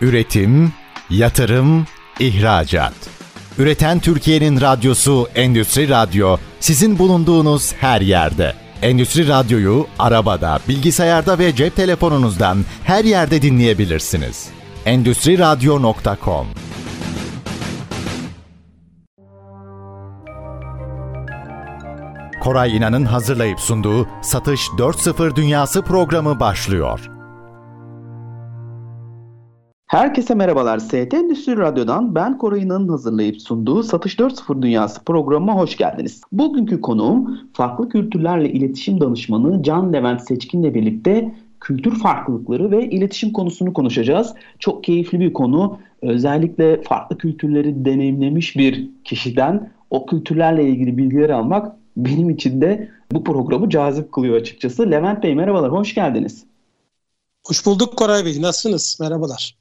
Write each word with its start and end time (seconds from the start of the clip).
Üretim, 0.00 0.72
yatırım, 1.10 1.86
ihracat. 2.20 2.92
Üreten 3.58 3.98
Türkiye'nin 4.00 4.60
radyosu 4.60 5.28
Endüstri 5.34 5.88
Radyo 5.88 6.36
sizin 6.60 6.98
bulunduğunuz 6.98 7.72
her 7.72 8.00
yerde. 8.00 8.54
Endüstri 8.82 9.28
Radyo'yu 9.28 9.86
arabada, 9.98 10.58
bilgisayarda 10.68 11.38
ve 11.38 11.54
cep 11.54 11.76
telefonunuzdan 11.76 12.64
her 12.84 13.04
yerde 13.04 13.42
dinleyebilirsiniz. 13.42 14.48
Endüstri 14.86 15.38
Radyo.com 15.38 16.46
Koray 22.40 22.76
İnan'ın 22.76 23.04
hazırlayıp 23.04 23.60
sunduğu 23.60 24.08
Satış 24.22 24.68
4.0 24.68 25.36
Dünyası 25.36 25.82
programı 25.82 26.40
başlıyor. 26.40 27.19
Herkese 29.90 30.34
merhabalar. 30.34 30.78
ST 30.78 31.14
Endüstri 31.14 31.56
Radyo'dan 31.56 32.14
ben 32.14 32.38
Koray'ın 32.38 32.88
hazırlayıp 32.88 33.42
sunduğu 33.42 33.82
Satış 33.82 34.18
4.0 34.18 34.62
Dünyası 34.62 35.04
programına 35.04 35.54
hoş 35.54 35.76
geldiniz. 35.76 36.22
Bugünkü 36.32 36.80
konuğum 36.80 37.40
farklı 37.52 37.88
kültürlerle 37.88 38.52
iletişim 38.52 39.00
danışmanı 39.00 39.62
Can 39.62 39.92
Levent 39.92 40.20
Seçkin'le 40.28 40.74
birlikte 40.74 41.34
kültür 41.60 41.98
farklılıkları 41.98 42.70
ve 42.70 42.90
iletişim 42.90 43.32
konusunu 43.32 43.72
konuşacağız. 43.72 44.34
Çok 44.58 44.84
keyifli 44.84 45.20
bir 45.20 45.32
konu. 45.32 45.78
Özellikle 46.02 46.82
farklı 46.82 47.18
kültürleri 47.18 47.84
deneyimlemiş 47.84 48.56
bir 48.56 48.90
kişiden 49.04 49.70
o 49.90 50.06
kültürlerle 50.06 50.68
ilgili 50.68 50.96
bilgiler 50.96 51.30
almak 51.30 51.76
benim 51.96 52.30
için 52.30 52.60
de 52.60 52.88
bu 53.12 53.24
programı 53.24 53.70
cazip 53.70 54.12
kılıyor 54.12 54.36
açıkçası. 54.36 54.90
Levent 54.90 55.22
Bey 55.22 55.34
merhabalar, 55.34 55.72
hoş 55.72 55.94
geldiniz. 55.94 56.44
Hoş 57.46 57.66
bulduk 57.66 57.96
Koray 57.96 58.24
Bey. 58.24 58.42
Nasılsınız? 58.42 58.98
Merhabalar. 59.00 59.59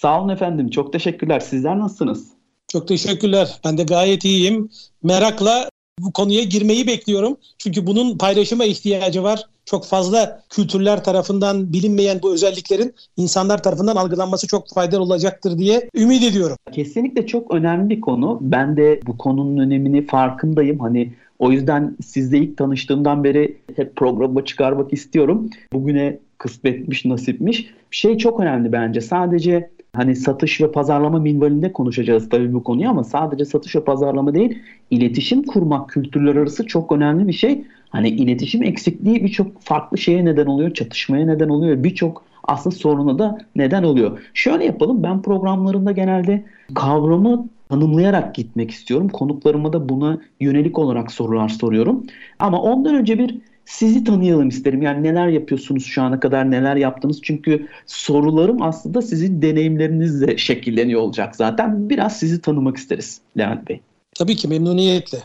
Sağ 0.00 0.20
olun 0.20 0.28
efendim. 0.28 0.70
Çok 0.70 0.92
teşekkürler. 0.92 1.40
Sizler 1.40 1.78
nasılsınız? 1.78 2.28
Çok 2.68 2.88
teşekkürler. 2.88 3.60
Ben 3.64 3.78
de 3.78 3.82
gayet 3.82 4.24
iyiyim. 4.24 4.70
Merakla 5.02 5.68
bu 5.98 6.12
konuya 6.12 6.44
girmeyi 6.44 6.86
bekliyorum. 6.86 7.36
Çünkü 7.58 7.86
bunun 7.86 8.18
paylaşıma 8.18 8.64
ihtiyacı 8.64 9.22
var. 9.22 9.46
Çok 9.64 9.86
fazla 9.86 10.42
kültürler 10.50 11.04
tarafından 11.04 11.72
bilinmeyen 11.72 12.22
bu 12.22 12.34
özelliklerin 12.34 12.94
insanlar 13.16 13.62
tarafından 13.62 13.96
algılanması 13.96 14.46
çok 14.46 14.74
faydalı 14.74 15.02
olacaktır 15.02 15.58
diye 15.58 15.88
ümit 15.96 16.22
ediyorum. 16.22 16.56
Kesinlikle 16.72 17.26
çok 17.26 17.54
önemli 17.54 17.90
bir 17.90 18.00
konu. 18.00 18.38
Ben 18.40 18.76
de 18.76 19.00
bu 19.06 19.18
konunun 19.18 19.58
önemini 19.58 20.06
farkındayım. 20.06 20.78
Hani 20.78 21.12
o 21.38 21.52
yüzden 21.52 21.96
sizle 22.04 22.38
ilk 22.38 22.56
tanıştığımdan 22.56 23.24
beri 23.24 23.58
hep 23.76 23.96
programa 23.96 24.44
çıkarmak 24.44 24.92
istiyorum. 24.92 25.50
Bugüne 25.72 26.18
kısmetmiş, 26.38 27.04
nasipmiş. 27.04 27.70
Şey 27.90 28.18
çok 28.18 28.40
önemli 28.40 28.72
bence. 28.72 29.00
Sadece 29.00 29.70
hani 29.94 30.16
satış 30.16 30.60
ve 30.60 30.72
pazarlama 30.72 31.18
minvalinde 31.18 31.72
konuşacağız 31.72 32.28
tabii 32.28 32.54
bu 32.54 32.64
konuyu 32.64 32.88
ama 32.88 33.04
sadece 33.04 33.44
satış 33.44 33.76
ve 33.76 33.84
pazarlama 33.84 34.34
değil, 34.34 34.58
iletişim 34.90 35.42
kurmak 35.42 35.88
kültürler 35.88 36.36
arası 36.36 36.66
çok 36.66 36.92
önemli 36.92 37.28
bir 37.28 37.32
şey. 37.32 37.64
Hani 37.88 38.08
iletişim 38.08 38.62
eksikliği 38.62 39.24
birçok 39.24 39.60
farklı 39.62 39.98
şeye 39.98 40.24
neden 40.24 40.46
oluyor, 40.46 40.74
çatışmaya 40.74 41.26
neden 41.26 41.48
oluyor, 41.48 41.84
birçok 41.84 42.24
aslında 42.44 42.76
soruna 42.76 43.18
da 43.18 43.38
neden 43.56 43.82
oluyor. 43.82 44.18
Şöyle 44.34 44.64
yapalım, 44.64 45.02
ben 45.02 45.22
programlarımda 45.22 45.92
genelde 45.92 46.44
kavramı 46.74 47.48
tanımlayarak 47.68 48.34
gitmek 48.34 48.70
istiyorum. 48.70 49.08
Konuklarıma 49.08 49.72
da 49.72 49.88
buna 49.88 50.18
yönelik 50.40 50.78
olarak 50.78 51.12
sorular 51.12 51.48
soruyorum. 51.48 52.06
Ama 52.38 52.62
ondan 52.62 52.94
önce 52.94 53.18
bir 53.18 53.38
sizi 53.66 54.04
tanıyalım 54.04 54.48
isterim. 54.48 54.82
Yani 54.82 55.02
neler 55.02 55.28
yapıyorsunuz 55.28 55.86
şu 55.86 56.02
ana 56.02 56.20
kadar, 56.20 56.50
neler 56.50 56.76
yaptınız? 56.76 57.18
Çünkü 57.22 57.68
sorularım 57.86 58.62
aslında 58.62 59.02
sizin 59.02 59.42
deneyimlerinizle 59.42 60.38
şekilleniyor 60.38 61.00
olacak 61.00 61.36
zaten. 61.36 61.90
Biraz 61.90 62.18
sizi 62.18 62.40
tanımak 62.40 62.76
isteriz 62.76 63.20
Levent 63.38 63.68
Bey. 63.68 63.80
Tabii 64.14 64.36
ki 64.36 64.48
memnuniyetle. 64.48 65.18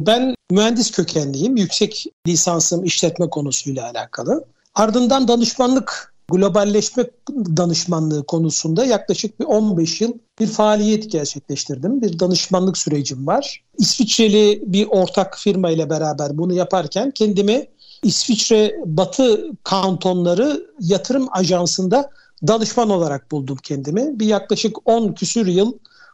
Ben 0.00 0.34
mühendis 0.50 0.90
kökenliyim. 0.90 1.56
Yüksek 1.56 2.06
lisansım 2.26 2.84
işletme 2.84 3.30
konusuyla 3.30 3.90
alakalı. 3.90 4.44
Ardından 4.74 5.28
danışmanlık 5.28 6.14
globalleşme 6.28 7.04
danışmanlığı 7.30 8.26
konusunda 8.26 8.84
yaklaşık 8.84 9.40
bir 9.40 9.44
15 9.44 10.00
yıl 10.00 10.12
bir 10.40 10.46
faaliyet 10.46 11.12
gerçekleştirdim. 11.12 12.02
Bir 12.02 12.18
danışmanlık 12.18 12.78
sürecim 12.78 13.26
var. 13.26 13.62
İsviçreli 13.78 14.62
bir 14.66 14.86
ortak 14.86 15.38
firma 15.38 15.70
ile 15.70 15.90
beraber 15.90 16.38
bunu 16.38 16.54
yaparken 16.54 17.10
kendimi 17.10 17.66
İsviçre 18.02 18.76
Batı 18.84 19.50
kantonları 19.64 20.66
yatırım 20.80 21.28
ajansında 21.30 22.10
danışman 22.46 22.90
olarak 22.90 23.30
buldum 23.30 23.58
kendimi. 23.62 24.20
Bir 24.20 24.26
yaklaşık 24.26 24.76
10 24.88 25.12
küsür 25.12 25.46
yıl 25.46 25.72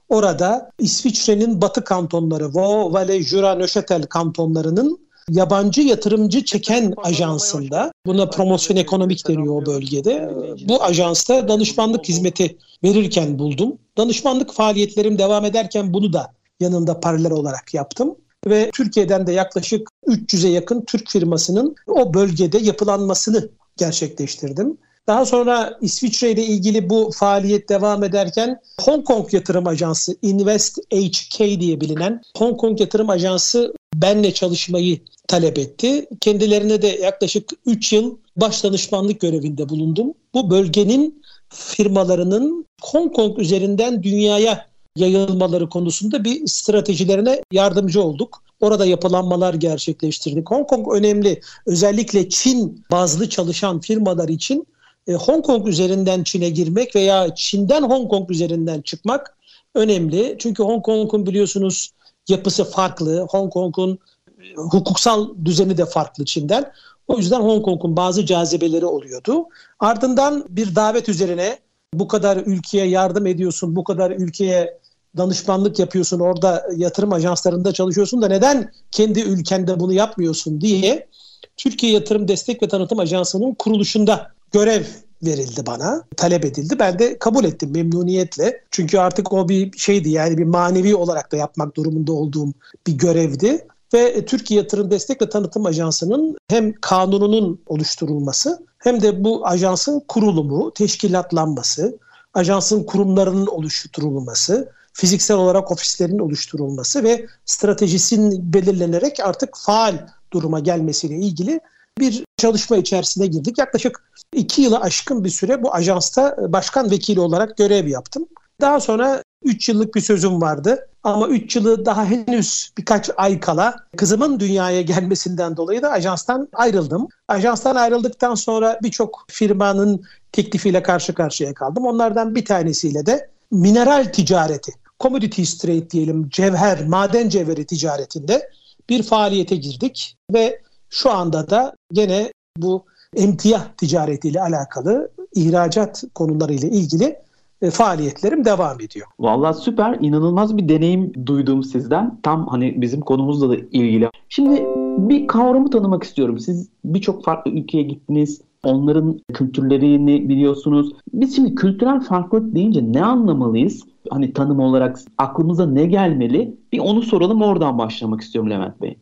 orada 0.08 0.70
İsviçre'nin 0.78 1.60
batı 1.60 1.84
kantonları, 1.84 2.54
Vaud, 2.54 2.92
Valais, 2.92 3.26
Jura, 3.26 3.54
Neuchâtel 3.54 4.02
kantonlarının 4.02 5.03
yabancı 5.30 5.82
yatırımcı 5.82 6.44
çeken 6.44 6.94
ajansında 6.96 7.92
buna 8.06 8.30
promosyon 8.30 8.76
ekonomik 8.76 9.28
deniyor 9.28 9.62
o 9.62 9.66
bölgede. 9.66 10.30
Bu 10.68 10.82
ajansta 10.82 11.48
danışmanlık 11.48 12.08
hizmeti 12.08 12.56
verirken 12.84 13.38
buldum. 13.38 13.78
Danışmanlık 13.96 14.52
faaliyetlerim 14.52 15.18
devam 15.18 15.44
ederken 15.44 15.92
bunu 15.92 16.12
da 16.12 16.32
yanında 16.60 17.00
paralel 17.00 17.32
olarak 17.32 17.74
yaptım 17.74 18.16
ve 18.46 18.70
Türkiye'den 18.74 19.26
de 19.26 19.32
yaklaşık 19.32 19.88
300'e 20.06 20.50
yakın 20.50 20.84
Türk 20.84 21.10
firmasının 21.10 21.74
o 21.86 22.14
bölgede 22.14 22.58
yapılanmasını 22.58 23.48
gerçekleştirdim. 23.76 24.78
Daha 25.06 25.26
sonra 25.26 25.78
İsviçre 25.80 26.30
ile 26.30 26.44
ilgili 26.44 26.90
bu 26.90 27.10
faaliyet 27.14 27.68
devam 27.68 28.04
ederken 28.04 28.60
Hong 28.80 29.04
Kong 29.04 29.34
Yatırım 29.34 29.66
Ajansı 29.66 30.16
Invest 30.22 30.78
HK 30.78 31.38
diye 31.38 31.80
bilinen 31.80 32.22
Hong 32.36 32.60
Kong 32.60 32.80
Yatırım 32.80 33.10
Ajansı 33.10 33.72
benle 34.02 34.34
çalışmayı 34.34 34.98
talep 35.28 35.58
etti. 35.58 36.06
Kendilerine 36.20 36.82
de 36.82 36.86
yaklaşık 36.86 37.50
3 37.66 37.92
yıl 37.92 38.16
baş 38.36 38.64
danışmanlık 38.64 39.20
görevinde 39.20 39.68
bulundum. 39.68 40.14
Bu 40.34 40.50
bölgenin 40.50 41.22
firmalarının 41.48 42.66
Hong 42.82 43.14
Kong 43.14 43.38
üzerinden 43.38 44.02
dünyaya 44.02 44.66
yayılmaları 44.96 45.68
konusunda 45.68 46.24
bir 46.24 46.46
stratejilerine 46.46 47.42
yardımcı 47.52 48.02
olduk. 48.02 48.42
Orada 48.60 48.86
yapılanmalar 48.86 49.54
gerçekleştirdik. 49.54 50.50
Hong 50.50 50.68
Kong 50.68 50.92
önemli. 50.92 51.40
Özellikle 51.66 52.28
Çin 52.28 52.84
bazlı 52.90 53.28
çalışan 53.28 53.80
firmalar 53.80 54.28
için 54.28 54.66
e, 55.06 55.12
Hong 55.12 55.44
Kong 55.44 55.68
üzerinden 55.68 56.22
Çin'e 56.22 56.50
girmek 56.50 56.96
veya 56.96 57.34
Çin'den 57.34 57.82
Hong 57.82 58.10
Kong 58.10 58.30
üzerinden 58.30 58.80
çıkmak 58.80 59.36
önemli. 59.74 60.36
Çünkü 60.38 60.62
Hong 60.62 60.84
Kong'un 60.84 61.26
biliyorsunuz 61.26 61.90
yapısı 62.28 62.64
farklı. 62.64 63.26
Hong 63.30 63.52
Kong'un 63.52 63.98
e, 64.42 64.54
hukuksal 64.56 65.28
düzeni 65.44 65.76
de 65.76 65.86
farklı 65.86 66.24
Çin'den. 66.24 66.72
O 67.08 67.18
yüzden 67.18 67.40
Hong 67.40 67.64
Kong'un 67.64 67.96
bazı 67.96 68.26
cazibeleri 68.26 68.86
oluyordu. 68.86 69.44
Ardından 69.80 70.44
bir 70.48 70.76
davet 70.76 71.08
üzerine 71.08 71.58
bu 71.94 72.08
kadar 72.08 72.36
ülkeye 72.36 72.86
yardım 72.86 73.26
ediyorsun, 73.26 73.76
bu 73.76 73.84
kadar 73.84 74.10
ülkeye 74.10 74.78
danışmanlık 75.16 75.78
yapıyorsun, 75.78 76.20
orada 76.20 76.66
yatırım 76.76 77.12
ajanslarında 77.12 77.72
çalışıyorsun 77.72 78.22
da 78.22 78.28
neden 78.28 78.72
kendi 78.90 79.20
ülkende 79.20 79.80
bunu 79.80 79.92
yapmıyorsun 79.92 80.60
diye 80.60 81.08
Türkiye 81.56 81.92
Yatırım 81.92 82.28
Destek 82.28 82.62
ve 82.62 82.68
Tanıtım 82.68 82.98
Ajansı'nın 82.98 83.54
kuruluşunda 83.54 84.30
görev 84.52 84.84
verildi 85.26 85.66
bana, 85.66 86.02
talep 86.16 86.44
edildi. 86.44 86.78
Ben 86.78 86.98
de 86.98 87.18
kabul 87.18 87.44
ettim 87.44 87.70
memnuniyetle. 87.72 88.60
Çünkü 88.70 88.98
artık 88.98 89.32
o 89.32 89.48
bir 89.48 89.78
şeydi 89.78 90.10
yani 90.10 90.38
bir 90.38 90.44
manevi 90.44 90.96
olarak 90.96 91.32
da 91.32 91.36
yapmak 91.36 91.76
durumunda 91.76 92.12
olduğum 92.12 92.52
bir 92.86 92.92
görevdi. 92.92 93.66
Ve 93.94 94.24
Türkiye 94.24 94.60
Yatırım 94.60 94.90
Destek 94.90 95.22
ve 95.22 95.28
Tanıtım 95.28 95.66
Ajansı'nın 95.66 96.36
hem 96.48 96.72
kanununun 96.80 97.60
oluşturulması 97.66 98.66
hem 98.78 99.02
de 99.02 99.24
bu 99.24 99.46
ajansın 99.46 100.02
kurulumu, 100.08 100.74
teşkilatlanması, 100.74 101.98
ajansın 102.34 102.84
kurumlarının 102.84 103.46
oluşturulması, 103.46 104.72
fiziksel 104.92 105.36
olarak 105.36 105.72
ofislerin 105.72 106.18
oluşturulması 106.18 107.04
ve 107.04 107.26
stratejisinin 107.44 108.52
belirlenerek 108.52 109.20
artık 109.20 109.56
faal 109.56 109.98
duruma 110.32 110.60
gelmesiyle 110.60 111.14
ilgili 111.14 111.60
bir 111.98 112.24
çalışma 112.36 112.76
içerisine 112.76 113.26
girdik. 113.26 113.58
Yaklaşık 113.58 114.02
iki 114.32 114.62
yıla 114.62 114.80
aşkın 114.80 115.24
bir 115.24 115.30
süre 115.30 115.62
bu 115.62 115.74
ajansta 115.74 116.36
başkan 116.52 116.90
vekili 116.90 117.20
olarak 117.20 117.56
görev 117.56 117.86
yaptım. 117.86 118.26
Daha 118.60 118.80
sonra 118.80 119.22
3 119.44 119.68
yıllık 119.68 119.94
bir 119.94 120.00
sözüm 120.00 120.40
vardı. 120.40 120.88
Ama 121.02 121.28
3 121.28 121.56
yılı 121.56 121.86
daha 121.86 122.04
henüz 122.04 122.72
birkaç 122.78 123.10
ay 123.16 123.40
kala 123.40 123.76
kızımın 123.96 124.40
dünyaya 124.40 124.82
gelmesinden 124.82 125.56
dolayı 125.56 125.82
da 125.82 125.90
ajanstan 125.90 126.48
ayrıldım. 126.52 127.08
Ajanstan 127.28 127.76
ayrıldıktan 127.76 128.34
sonra 128.34 128.78
birçok 128.82 129.24
firmanın 129.28 130.04
teklifiyle 130.32 130.82
karşı 130.82 131.14
karşıya 131.14 131.54
kaldım. 131.54 131.86
Onlardan 131.86 132.34
bir 132.34 132.44
tanesiyle 132.44 133.06
de 133.06 133.30
mineral 133.50 134.04
ticareti, 134.04 134.72
commodity 135.00 135.42
trade 135.42 135.90
diyelim, 135.90 136.28
cevher, 136.28 136.86
maden 136.86 137.28
cevheri 137.28 137.66
ticaretinde 137.66 138.50
bir 138.88 139.02
faaliyete 139.02 139.56
girdik 139.56 140.16
ve 140.32 140.60
şu 140.94 141.10
anda 141.10 141.50
da 141.50 141.74
gene 141.92 142.32
bu 142.56 142.84
emtiyah 143.16 143.64
ticaretiyle 143.76 144.40
alakalı 144.40 145.10
ihracat 145.34 146.04
konularıyla 146.14 146.68
ilgili 146.68 147.16
e, 147.62 147.70
faaliyetlerim 147.70 148.44
devam 148.44 148.80
ediyor. 148.80 149.06
Vallahi 149.20 149.56
süper, 149.56 149.98
inanılmaz 150.00 150.56
bir 150.56 150.68
deneyim 150.68 151.26
duydum 151.26 151.62
sizden. 151.62 152.18
Tam 152.22 152.46
hani 152.46 152.82
bizim 152.82 153.00
konumuzla 153.00 153.50
da 153.50 153.56
ilgili. 153.56 154.10
Şimdi 154.28 154.66
bir 154.98 155.26
kavramı 155.26 155.70
tanımak 155.70 156.04
istiyorum. 156.04 156.38
Siz 156.38 156.68
birçok 156.84 157.24
farklı 157.24 157.50
ülkeye 157.50 157.82
gittiniz. 157.82 158.40
Onların 158.64 159.20
kültürlerini 159.34 160.28
biliyorsunuz. 160.28 160.92
Biz 161.14 161.36
şimdi 161.36 161.54
kültürel 161.54 162.00
farklılık 162.00 162.54
deyince 162.54 162.92
ne 162.92 163.04
anlamalıyız? 163.04 163.82
Hani 164.10 164.32
tanım 164.32 164.60
olarak 164.60 165.00
aklımıza 165.18 165.66
ne 165.66 165.86
gelmeli? 165.86 166.56
Bir 166.72 166.78
onu 166.78 167.02
soralım 167.02 167.42
oradan 167.42 167.78
başlamak 167.78 168.20
istiyorum 168.20 168.50
Levent 168.50 168.82
Bey. 168.82 168.98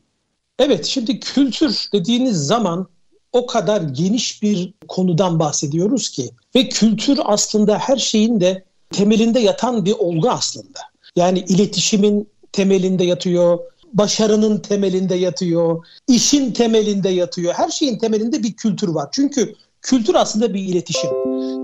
Evet 0.64 0.86
şimdi 0.86 1.20
kültür 1.20 1.88
dediğiniz 1.92 2.36
zaman 2.46 2.86
o 3.32 3.46
kadar 3.46 3.80
geniş 3.80 4.42
bir 4.42 4.74
konudan 4.88 5.38
bahsediyoruz 5.38 6.10
ki 6.10 6.30
ve 6.54 6.68
kültür 6.68 7.18
aslında 7.24 7.78
her 7.78 7.96
şeyin 7.96 8.40
de 8.40 8.64
temelinde 8.90 9.40
yatan 9.40 9.84
bir 9.84 9.92
olgu 9.92 10.30
aslında. 10.30 10.78
Yani 11.16 11.38
iletişimin 11.38 12.28
temelinde 12.52 13.04
yatıyor, 13.04 13.58
başarının 13.92 14.58
temelinde 14.58 15.14
yatıyor, 15.14 15.86
işin 16.08 16.52
temelinde 16.52 17.08
yatıyor. 17.08 17.54
Her 17.54 17.68
şeyin 17.68 17.98
temelinde 17.98 18.42
bir 18.42 18.52
kültür 18.52 18.88
var. 18.88 19.08
Çünkü 19.12 19.54
kültür 19.82 20.14
aslında 20.14 20.54
bir 20.54 20.60
iletişim. 20.60 21.10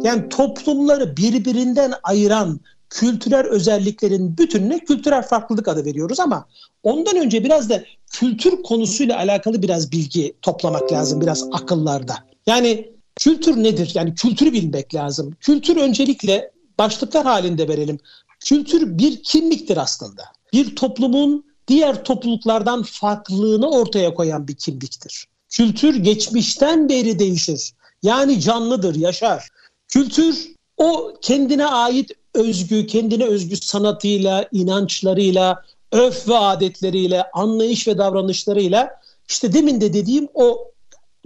Yani 0.04 0.28
toplumları 0.28 1.16
birbirinden 1.16 1.92
ayıran 2.02 2.60
kültürel 2.90 3.46
özelliklerin 3.46 4.38
bütününe 4.38 4.78
kültürel 4.78 5.22
farklılık 5.22 5.68
adı 5.68 5.84
veriyoruz 5.84 6.20
ama 6.20 6.48
ondan 6.82 7.16
önce 7.16 7.44
biraz 7.44 7.70
da 7.70 7.84
kültür 8.12 8.62
konusuyla 8.62 9.18
alakalı 9.18 9.62
biraz 9.62 9.92
bilgi 9.92 10.34
toplamak 10.42 10.92
lazım 10.92 11.20
biraz 11.20 11.48
akıllarda. 11.52 12.14
Yani 12.46 12.90
kültür 13.16 13.62
nedir? 13.62 13.90
Yani 13.94 14.14
kültürü 14.14 14.52
bilmek 14.52 14.94
lazım. 14.94 15.36
Kültür 15.40 15.76
öncelikle 15.76 16.50
başlıklar 16.78 17.24
halinde 17.24 17.68
verelim. 17.68 17.98
Kültür 18.40 18.98
bir 18.98 19.22
kimliktir 19.22 19.76
aslında. 19.76 20.22
Bir 20.52 20.76
toplumun 20.76 21.44
diğer 21.68 22.04
topluluklardan 22.04 22.82
farklılığını 22.82 23.70
ortaya 23.70 24.14
koyan 24.14 24.48
bir 24.48 24.54
kimliktir. 24.54 25.26
Kültür 25.48 25.96
geçmişten 25.96 26.88
beri 26.88 27.18
değişir. 27.18 27.72
Yani 28.02 28.40
canlıdır, 28.40 28.94
yaşar. 28.94 29.48
Kültür 29.88 30.54
o 30.76 31.14
kendine 31.22 31.66
ait 31.66 32.10
özgü, 32.38 32.86
kendine 32.86 33.24
özgü 33.24 33.56
sanatıyla, 33.56 34.48
inançlarıyla, 34.52 35.64
örf 35.92 36.28
ve 36.28 36.38
adetleriyle, 36.38 37.24
anlayış 37.32 37.88
ve 37.88 37.98
davranışlarıyla 37.98 39.00
işte 39.28 39.52
demin 39.52 39.80
de 39.80 39.92
dediğim 39.92 40.28
o 40.34 40.70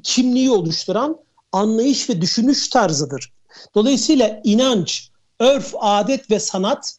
kimliği 0.03 0.51
oluşturan 0.51 1.19
anlayış 1.53 2.11
ve 2.11 2.21
düşünüş 2.21 2.69
tarzıdır. 2.69 3.33
Dolayısıyla 3.75 4.41
inanç, 4.45 5.09
örf, 5.41 5.75
adet 5.81 6.31
ve 6.31 6.41
sanat 6.41 6.97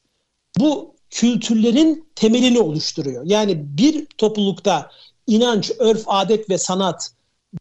bu 0.60 0.96
kültürlerin 1.10 2.08
temelini 2.16 2.60
oluşturuyor. 2.60 3.24
Yani 3.26 3.78
bir 3.78 4.06
toplulukta 4.06 4.92
inanç, 5.28 5.72
örf, 5.80 6.04
adet 6.08 6.50
ve 6.50 6.58
sanat 6.58 7.12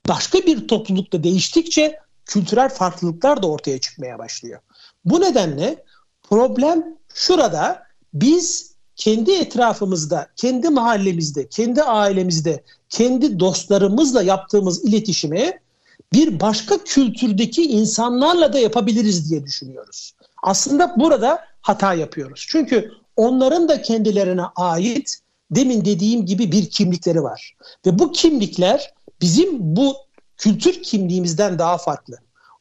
başka 0.09 0.39
bir 0.39 0.69
toplulukta 0.69 1.23
değiştikçe 1.23 1.99
kültürel 2.25 2.69
farklılıklar 2.69 3.43
da 3.43 3.47
ortaya 3.47 3.81
çıkmaya 3.81 4.19
başlıyor. 4.19 4.61
Bu 5.05 5.21
nedenle 5.21 5.85
problem 6.33 6.85
şurada 7.15 7.83
biz 8.15 8.73
kendi 8.97 9.33
etrafımızda, 9.33 10.29
kendi 10.37 10.69
mahallemizde, 10.69 11.49
kendi 11.49 11.83
ailemizde, 11.83 12.63
kendi 12.89 13.41
dostlarımızla 13.41 14.23
yaptığımız 14.23 14.85
iletişimi 14.85 15.61
bir 16.13 16.41
başka 16.41 16.85
kültürdeki 16.85 17.63
insanlarla 17.63 18.53
da 18.53 18.59
yapabiliriz 18.59 19.31
diye 19.31 19.45
düşünüyoruz. 19.45 20.13
Aslında 20.43 21.01
burada 21.01 21.41
hata 21.61 21.95
yapıyoruz. 21.95 22.47
Çünkü 22.49 22.93
onların 23.17 23.69
da 23.69 23.83
kendilerine 23.83 24.45
ait 24.57 25.19
demin 25.51 25.85
dediğim 25.85 26.27
gibi 26.27 26.53
bir 26.53 26.71
kimlikleri 26.71 27.23
var. 27.23 27.57
Ve 27.87 27.99
bu 27.99 28.13
kimlikler 28.13 28.95
bizim 29.21 29.49
bu 29.61 29.97
kültür 30.37 30.83
kimliğimizden 30.83 31.59
daha 31.59 31.79
farklı. 31.79 32.17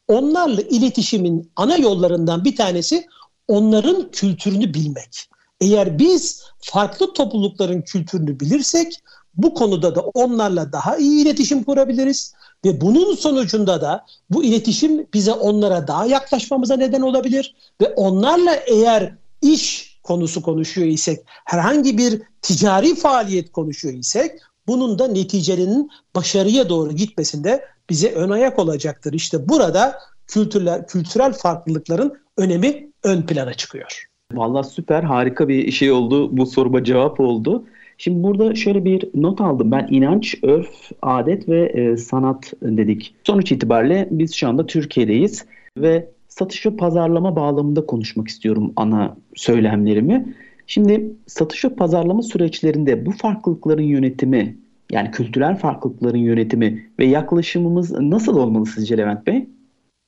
Onlarla 0.08 0.60
iletişimin 0.60 1.50
ana 1.56 1.76
yollarından 1.76 2.44
bir 2.44 2.56
tanesi 2.56 3.06
onların 3.48 4.10
kültürünü 4.10 4.74
bilmek. 4.74 5.28
Eğer 5.60 5.98
biz 5.98 6.42
farklı 6.58 7.12
toplulukların 7.12 7.82
kültürünü 7.82 8.40
bilirsek 8.40 9.00
bu 9.34 9.54
konuda 9.54 9.94
da 9.94 10.00
onlarla 10.00 10.72
daha 10.72 10.96
iyi 10.96 11.22
iletişim 11.22 11.64
kurabiliriz 11.64 12.34
ve 12.64 12.80
bunun 12.80 13.14
sonucunda 13.14 13.80
da 13.80 14.06
bu 14.30 14.44
iletişim 14.44 15.06
bize 15.14 15.32
onlara 15.32 15.88
daha 15.88 16.06
yaklaşmamıza 16.06 16.76
neden 16.76 17.00
olabilir 17.00 17.54
ve 17.80 17.88
onlarla 17.94 18.54
eğer 18.54 19.14
iş 19.42 19.92
konusu 20.02 20.42
konuşuyor 20.42 20.86
isek, 20.86 21.20
herhangi 21.44 21.98
bir 21.98 22.22
ticari 22.42 22.94
faaliyet 22.94 23.52
konuşuyor 23.52 23.94
isek 23.94 24.40
bunun 24.66 24.98
da 24.98 25.08
neticelerinin 25.08 25.90
başarıya 26.14 26.68
doğru 26.68 26.92
gitmesinde 26.92 27.64
bize 27.90 28.12
ön 28.12 28.30
ayak 28.30 28.58
olacaktır. 28.58 29.12
İşte 29.12 29.48
burada 29.48 29.98
kültürler, 30.26 30.86
kültürel 30.86 31.32
farklılıkların 31.32 32.12
önemi 32.36 32.91
ön 33.04 33.22
plana 33.22 33.54
çıkıyor. 33.54 34.04
Vallahi 34.32 34.66
süper 34.66 35.02
harika 35.02 35.48
bir 35.48 35.70
şey 35.70 35.90
oldu. 35.90 36.36
Bu 36.36 36.46
soruma 36.46 36.84
cevap 36.84 37.20
oldu. 37.20 37.64
Şimdi 37.98 38.22
burada 38.22 38.54
şöyle 38.54 38.84
bir 38.84 39.08
not 39.14 39.40
aldım. 39.40 39.72
Ben 39.72 39.88
inanç, 39.90 40.34
örf, 40.42 40.90
adet 41.02 41.48
ve 41.48 41.66
e, 41.66 41.96
sanat 41.96 42.52
dedik. 42.62 43.14
Sonuç 43.24 43.52
itibariyle 43.52 44.08
biz 44.10 44.34
şu 44.34 44.48
anda 44.48 44.66
Türkiye'deyiz 44.66 45.44
ve 45.78 46.08
satış 46.28 46.66
ve 46.66 46.76
pazarlama 46.76 47.36
bağlamında 47.36 47.86
konuşmak 47.86 48.28
istiyorum 48.28 48.72
ana 48.76 49.16
söylemlerimi. 49.34 50.34
Şimdi 50.66 51.12
satış 51.26 51.64
ve 51.64 51.68
pazarlama 51.68 52.22
süreçlerinde 52.22 53.06
bu 53.06 53.12
farklılıkların 53.12 53.82
yönetimi 53.82 54.56
yani 54.92 55.10
kültürel 55.10 55.56
farklılıkların 55.56 56.18
yönetimi 56.18 56.90
ve 56.98 57.06
yaklaşımımız 57.06 57.90
nasıl 57.90 58.36
olmalı 58.36 58.66
sizce 58.66 58.98
Levent 58.98 59.26
Bey? 59.26 59.48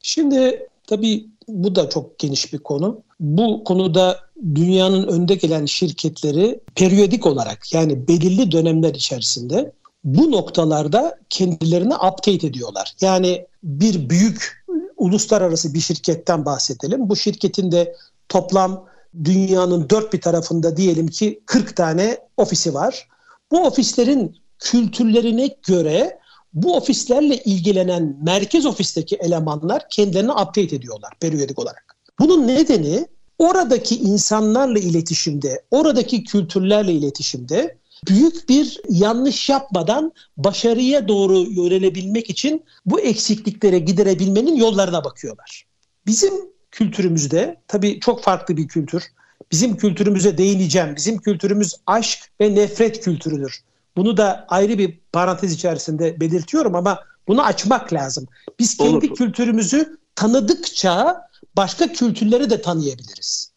Şimdi 0.02 0.68
tabii 0.86 1.24
bu 1.48 1.74
da 1.74 1.88
çok 1.88 2.18
geniş 2.18 2.52
bir 2.52 2.58
konu. 2.58 3.02
Bu 3.20 3.64
konuda 3.64 4.20
dünyanın 4.54 5.08
önde 5.08 5.34
gelen 5.34 5.66
şirketleri 5.66 6.60
periyodik 6.74 7.26
olarak 7.26 7.74
yani 7.74 8.08
belirli 8.08 8.52
dönemler 8.52 8.94
içerisinde 8.94 9.72
bu 10.04 10.30
noktalarda 10.30 11.18
kendilerini 11.30 11.94
update 11.94 12.46
ediyorlar. 12.46 12.94
Yani 13.00 13.46
bir 13.62 14.10
büyük 14.10 14.64
uluslararası 14.96 15.74
bir 15.74 15.80
şirketten 15.80 16.44
bahsedelim. 16.44 17.08
Bu 17.08 17.16
şirketin 17.16 17.72
de 17.72 17.96
toplam 18.28 18.84
dünyanın 19.24 19.90
dört 19.90 20.12
bir 20.12 20.20
tarafında 20.20 20.76
diyelim 20.76 21.08
ki 21.08 21.40
40 21.46 21.76
tane 21.76 22.18
ofisi 22.36 22.74
var. 22.74 23.08
Bu 23.52 23.66
ofislerin 23.66 24.36
kültürlerine 24.58 25.56
göre 25.66 26.18
bu 26.54 26.76
ofislerle 26.76 27.36
ilgilenen 27.36 28.16
merkez 28.22 28.66
ofisteki 28.66 29.16
elemanlar 29.16 29.88
kendilerini 29.88 30.32
update 30.32 30.76
ediyorlar 30.76 31.12
periyodik 31.20 31.58
olarak. 31.58 31.96
Bunun 32.18 32.46
nedeni 32.46 33.06
oradaki 33.38 33.96
insanlarla 33.96 34.78
iletişimde, 34.78 35.62
oradaki 35.70 36.24
kültürlerle 36.24 36.92
iletişimde 36.92 37.76
büyük 38.08 38.48
bir 38.48 38.80
yanlış 38.88 39.48
yapmadan 39.48 40.12
başarıya 40.36 41.08
doğru 41.08 41.38
yönelebilmek 41.38 42.30
için 42.30 42.64
bu 42.86 43.00
eksikliklere 43.00 43.78
giderebilmenin 43.78 44.56
yollarına 44.56 45.04
bakıyorlar. 45.04 45.64
Bizim 46.06 46.34
kültürümüzde 46.70 47.60
tabii 47.68 48.00
çok 48.00 48.22
farklı 48.22 48.56
bir 48.56 48.68
kültür. 48.68 49.04
Bizim 49.52 49.76
kültürümüze 49.76 50.38
değineceğim. 50.38 50.96
Bizim 50.96 51.18
kültürümüz 51.18 51.74
aşk 51.86 52.18
ve 52.40 52.54
nefret 52.54 53.00
kültürüdür. 53.00 53.60
Bunu 53.96 54.16
da 54.16 54.44
ayrı 54.48 54.78
bir 54.78 54.98
parantez 55.12 55.52
içerisinde 55.52 56.20
belirtiyorum 56.20 56.74
ama 56.74 56.98
bunu 57.28 57.42
açmak 57.42 57.92
lazım. 57.92 58.26
Biz 58.58 58.76
kendi 58.76 59.06
Olur. 59.06 59.14
kültürümüzü 59.14 59.98
tanıdıkça 60.14 61.20
başka 61.56 61.92
kültürleri 61.92 62.50
de 62.50 62.62
tanıyabiliriz. 62.62 63.52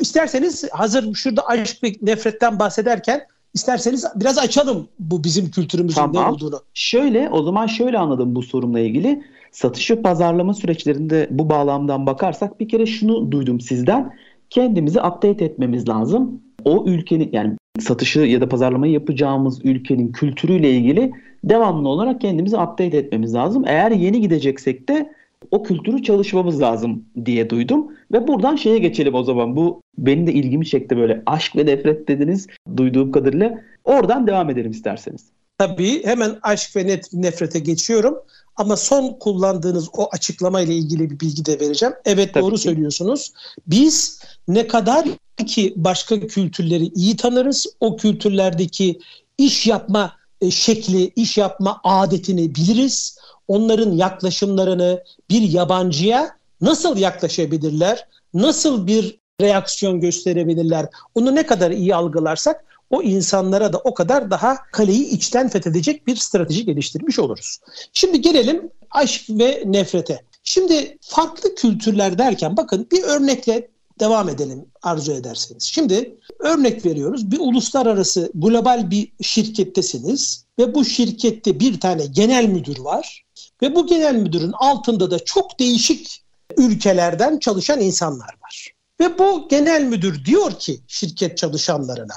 İsterseniz 0.00 0.64
hazır 0.72 1.14
şurada 1.14 1.46
aşk 1.46 1.82
ve 1.82 1.92
nefretten 2.02 2.58
bahsederken 2.58 3.26
isterseniz 3.54 4.04
biraz 4.16 4.38
açalım 4.38 4.88
bu 4.98 5.24
bizim 5.24 5.50
kültürümüzün 5.50 5.96
tamam. 5.96 6.24
ne 6.24 6.34
olduğunu. 6.34 6.60
Şöyle 6.74 7.30
o 7.30 7.42
zaman 7.42 7.66
şöyle 7.66 7.98
anladım 7.98 8.34
bu 8.34 8.42
sorumla 8.42 8.80
ilgili. 8.80 9.24
Satış 9.52 9.90
ve 9.90 10.02
pazarlama 10.02 10.54
süreçlerinde 10.54 11.28
bu 11.30 11.50
bağlamdan 11.50 12.06
bakarsak 12.06 12.60
bir 12.60 12.68
kere 12.68 12.86
şunu 12.86 13.32
duydum 13.32 13.60
sizden. 13.60 14.14
Kendimizi 14.50 15.00
update 15.00 15.44
etmemiz 15.44 15.88
lazım. 15.88 16.42
O 16.66 16.84
ülkenin 16.86 17.30
yani 17.32 17.56
satışı 17.80 18.20
ya 18.20 18.40
da 18.40 18.48
pazarlamayı 18.48 18.92
yapacağımız 18.92 19.64
ülkenin 19.64 20.12
kültürüyle 20.12 20.70
ilgili 20.70 21.12
devamlı 21.44 21.88
olarak 21.88 22.20
kendimizi 22.20 22.56
update 22.56 22.96
etmemiz 22.96 23.34
lazım. 23.34 23.64
Eğer 23.66 23.90
yeni 23.90 24.20
gideceksek 24.20 24.88
de 24.88 25.12
o 25.50 25.62
kültürü 25.62 26.02
çalışmamız 26.02 26.60
lazım 26.60 27.04
diye 27.24 27.50
duydum. 27.50 27.86
Ve 28.12 28.28
buradan 28.28 28.56
şeye 28.56 28.78
geçelim 28.78 29.14
o 29.14 29.22
zaman. 29.22 29.56
Bu 29.56 29.80
benim 29.98 30.26
de 30.26 30.32
ilgimi 30.32 30.66
çekti 30.66 30.96
böyle 30.96 31.22
aşk 31.26 31.56
ve 31.56 31.66
nefret 31.66 32.08
dediniz 32.08 32.46
duyduğum 32.76 33.12
kadarıyla. 33.12 33.60
Oradan 33.84 34.26
devam 34.26 34.50
edelim 34.50 34.70
isterseniz. 34.70 35.35
Tabii 35.58 36.04
hemen 36.04 36.38
aşk 36.42 36.76
ve 36.76 36.86
net, 36.86 37.12
nefrete 37.12 37.58
geçiyorum. 37.58 38.18
Ama 38.56 38.76
son 38.76 39.12
kullandığınız 39.12 39.88
o 39.92 40.08
açıklama 40.12 40.60
ile 40.60 40.74
ilgili 40.74 41.10
bir 41.10 41.20
bilgi 41.20 41.44
de 41.44 41.60
vereceğim. 41.60 41.94
Evet 42.04 42.34
Tabii 42.34 42.44
doğru 42.44 42.54
ki. 42.54 42.60
söylüyorsunuz. 42.60 43.32
Biz 43.66 44.20
ne 44.48 44.66
kadar 44.66 45.06
ki 45.46 45.72
başka 45.76 46.20
kültürleri 46.20 46.84
iyi 46.86 47.16
tanırız, 47.16 47.66
o 47.80 47.96
kültürlerdeki 47.96 48.98
iş 49.38 49.66
yapma 49.66 50.12
e, 50.40 50.50
şekli, 50.50 51.12
iş 51.16 51.38
yapma 51.38 51.80
adetini 51.84 52.54
biliriz. 52.54 53.18
Onların 53.48 53.92
yaklaşımlarını 53.92 55.02
bir 55.30 55.42
yabancıya 55.42 56.36
nasıl 56.60 56.96
yaklaşabilirler, 56.96 58.08
nasıl 58.34 58.86
bir 58.86 59.18
reaksiyon 59.40 60.00
gösterebilirler, 60.00 60.86
onu 61.14 61.34
ne 61.34 61.46
kadar 61.46 61.70
iyi 61.70 61.94
algılarsak 61.94 62.64
o 62.90 63.02
insanlara 63.02 63.72
da 63.72 63.78
o 63.78 63.94
kadar 63.94 64.30
daha 64.30 64.56
kaleyi 64.72 65.08
içten 65.08 65.48
fethedecek 65.48 66.06
bir 66.06 66.16
strateji 66.16 66.64
geliştirmiş 66.64 67.18
oluruz. 67.18 67.58
Şimdi 67.92 68.20
gelelim 68.20 68.70
aşk 68.90 69.22
ve 69.30 69.62
nefrete. 69.66 70.22
Şimdi 70.44 70.98
farklı 71.00 71.54
kültürler 71.54 72.18
derken 72.18 72.56
bakın 72.56 72.86
bir 72.92 73.02
örnekle 73.02 73.68
devam 74.00 74.28
edelim 74.28 74.64
arzu 74.82 75.12
ederseniz. 75.12 75.62
Şimdi 75.62 76.16
örnek 76.38 76.86
veriyoruz. 76.86 77.30
Bir 77.30 77.38
uluslararası 77.40 78.30
global 78.34 78.90
bir 78.90 79.12
şirkettesiniz 79.22 80.44
ve 80.58 80.74
bu 80.74 80.84
şirkette 80.84 81.60
bir 81.60 81.80
tane 81.80 82.06
genel 82.06 82.46
müdür 82.46 82.78
var 82.78 83.24
ve 83.62 83.74
bu 83.74 83.86
genel 83.86 84.14
müdürün 84.14 84.52
altında 84.52 85.10
da 85.10 85.18
çok 85.18 85.60
değişik 85.60 86.22
ülkelerden 86.56 87.38
çalışan 87.38 87.80
insanlar 87.80 88.34
var. 88.42 88.72
Ve 89.00 89.18
bu 89.18 89.48
genel 89.48 89.82
müdür 89.82 90.24
diyor 90.24 90.58
ki 90.58 90.80
şirket 90.88 91.38
çalışanlarına 91.38 92.14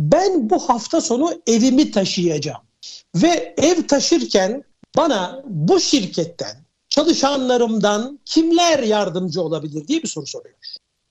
ben 0.00 0.50
bu 0.50 0.58
hafta 0.68 1.00
sonu 1.00 1.42
evimi 1.46 1.90
taşıyacağım. 1.90 2.60
Ve 3.16 3.54
ev 3.58 3.86
taşırken 3.86 4.64
bana 4.96 5.42
bu 5.46 5.80
şirketten, 5.80 6.56
çalışanlarımdan 6.88 8.18
kimler 8.24 8.78
yardımcı 8.78 9.42
olabilir 9.42 9.88
diye 9.88 10.02
bir 10.02 10.08
soru 10.08 10.26
soruyor. 10.26 10.54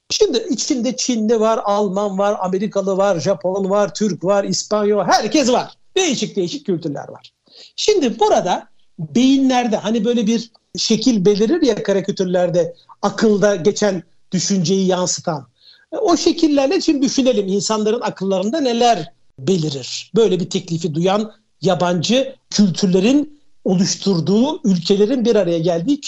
Şimdi 0.10 0.48
içinde 0.50 0.96
Çinli 0.96 1.40
var, 1.40 1.60
Alman 1.64 2.18
var, 2.18 2.38
Amerikalı 2.42 2.98
var, 2.98 3.20
Japon 3.20 3.70
var, 3.70 3.94
Türk 3.94 4.24
var, 4.24 4.44
İspanyol, 4.44 5.04
herkes 5.04 5.50
var. 5.52 5.74
Değişik 5.98 6.36
değişik 6.36 6.66
kültürler 6.66 7.10
var. 7.10 7.32
Şimdi 7.76 8.20
burada 8.20 8.68
beyinlerde 9.00 9.78
hani 9.78 10.06
böyle 10.06 10.28
bir 10.28 10.52
şekil 10.78 11.26
belirir 11.26 11.62
ya 11.62 11.84
karikatürlerde 11.84 12.76
akılda 13.02 13.56
geçen 13.56 14.04
düşünceyi 14.32 14.88
yansıtan. 14.88 15.48
O 15.92 16.18
şekillerle 16.18 16.82
şimdi 16.82 17.02
düşünelim 17.02 17.48
insanların 17.48 18.02
akıllarında 18.02 18.60
neler 18.62 19.14
belirir. 19.40 20.12
Böyle 20.16 20.40
bir 20.40 20.50
teklifi 20.50 20.94
duyan 20.94 21.32
yabancı 21.62 22.36
kültürlerin 22.50 23.40
oluşturduğu 23.66 24.62
ülkelerin 24.64 25.26
bir 25.26 25.36
araya 25.36 25.60
geldiği 25.60 26.02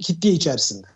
kitle 0.00 0.30
içerisinde. 0.30 0.86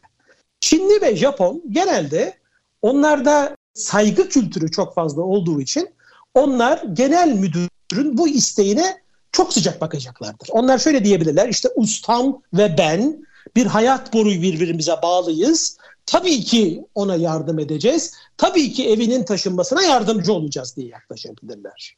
Çinli 0.60 1.02
ve 1.02 1.16
Japon 1.16 1.62
genelde 1.70 2.34
onlarda 2.82 3.56
saygı 3.74 4.28
kültürü 4.28 4.70
çok 4.70 4.94
fazla 4.94 5.22
olduğu 5.22 5.60
için 5.60 5.88
onlar 6.34 6.82
genel 6.92 7.28
müdürün 7.28 8.18
bu 8.18 8.28
isteğine 8.28 9.02
çok 9.32 9.52
sıcak 9.52 9.80
bakacaklardır. 9.80 10.48
Onlar 10.50 10.78
şöyle 10.78 11.04
diyebilirler 11.04 11.48
işte 11.48 11.68
ustam 11.76 12.42
ve 12.54 12.78
ben 12.78 13.26
bir 13.56 13.66
hayat 13.66 14.12
boyu 14.12 14.42
birbirimize 14.42 14.92
bağlıyız. 15.02 15.78
Tabii 16.06 16.40
ki 16.40 16.84
ona 16.94 17.16
yardım 17.16 17.58
edeceğiz. 17.58 18.14
Tabii 18.36 18.72
ki 18.72 18.88
evinin 18.88 19.24
taşınmasına 19.24 19.82
yardımcı 19.82 20.32
olacağız 20.32 20.76
diye 20.76 20.88
yaklaşabilirler. 20.88 21.96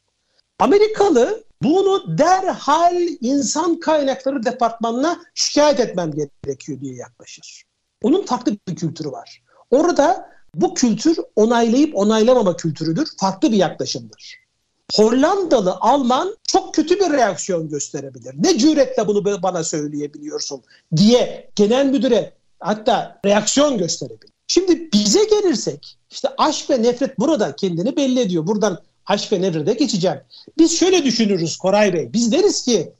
Amerikalı 0.59 1.45
bunu 1.63 2.19
derhal 2.19 3.03
insan 3.21 3.81
kaynakları 3.81 4.45
departmanına 4.45 5.21
şikayet 5.35 5.81
etmem 5.81 6.13
gerekiyor 6.45 6.81
diye 6.81 6.95
yaklaşır. 6.95 7.65
Onun 8.03 8.27
farklı 8.27 8.57
bir 8.69 8.77
kültürü 8.77 9.13
var. 9.13 9.43
Orada 9.71 10.31
bu 10.55 10.75
kültür 10.75 11.19
onaylayıp 11.37 11.97
onaylamama 11.97 12.57
kültürüdür. 12.57 13.09
Farklı 13.21 13.53
bir 13.53 13.57
yaklaşımdır. 13.57 14.45
Hollandalı 14.95 15.77
Alman 15.81 16.37
çok 16.43 16.75
kötü 16.75 17.01
bir 17.01 17.11
reaksiyon 17.11 17.69
gösterebilir. 17.69 18.35
Ne 18.39 18.59
cüretle 18.59 19.07
bunu 19.07 19.43
bana 19.43 19.65
söyleyebiliyorsun 19.65 20.63
diye 20.97 21.51
genel 21.57 21.87
müdüre 21.87 22.33
hatta 22.65 23.21
reaksiyon 23.25 23.79
gösterebilir. 23.79 24.31
Şimdi 24.47 24.93
bize 24.93 25.25
gelirsek 25.25 25.99
işte 26.11 26.29
aşk 26.39 26.71
ve 26.71 26.83
nefret 26.83 27.19
burada 27.19 27.57
kendini 27.57 27.97
belli 27.97 28.21
ediyor. 28.21 28.47
Buradan 28.47 28.79
aşk 29.07 29.33
ve 29.33 29.43
nefrete 29.43 29.73
geçeceğim. 29.73 30.21
Biz 30.59 30.79
şöyle 30.79 31.05
düşünürüz 31.05 31.57
Koray 31.57 31.93
Bey. 31.95 32.13
Biz 32.13 32.33
deriz 32.33 32.65
ki 32.65 32.93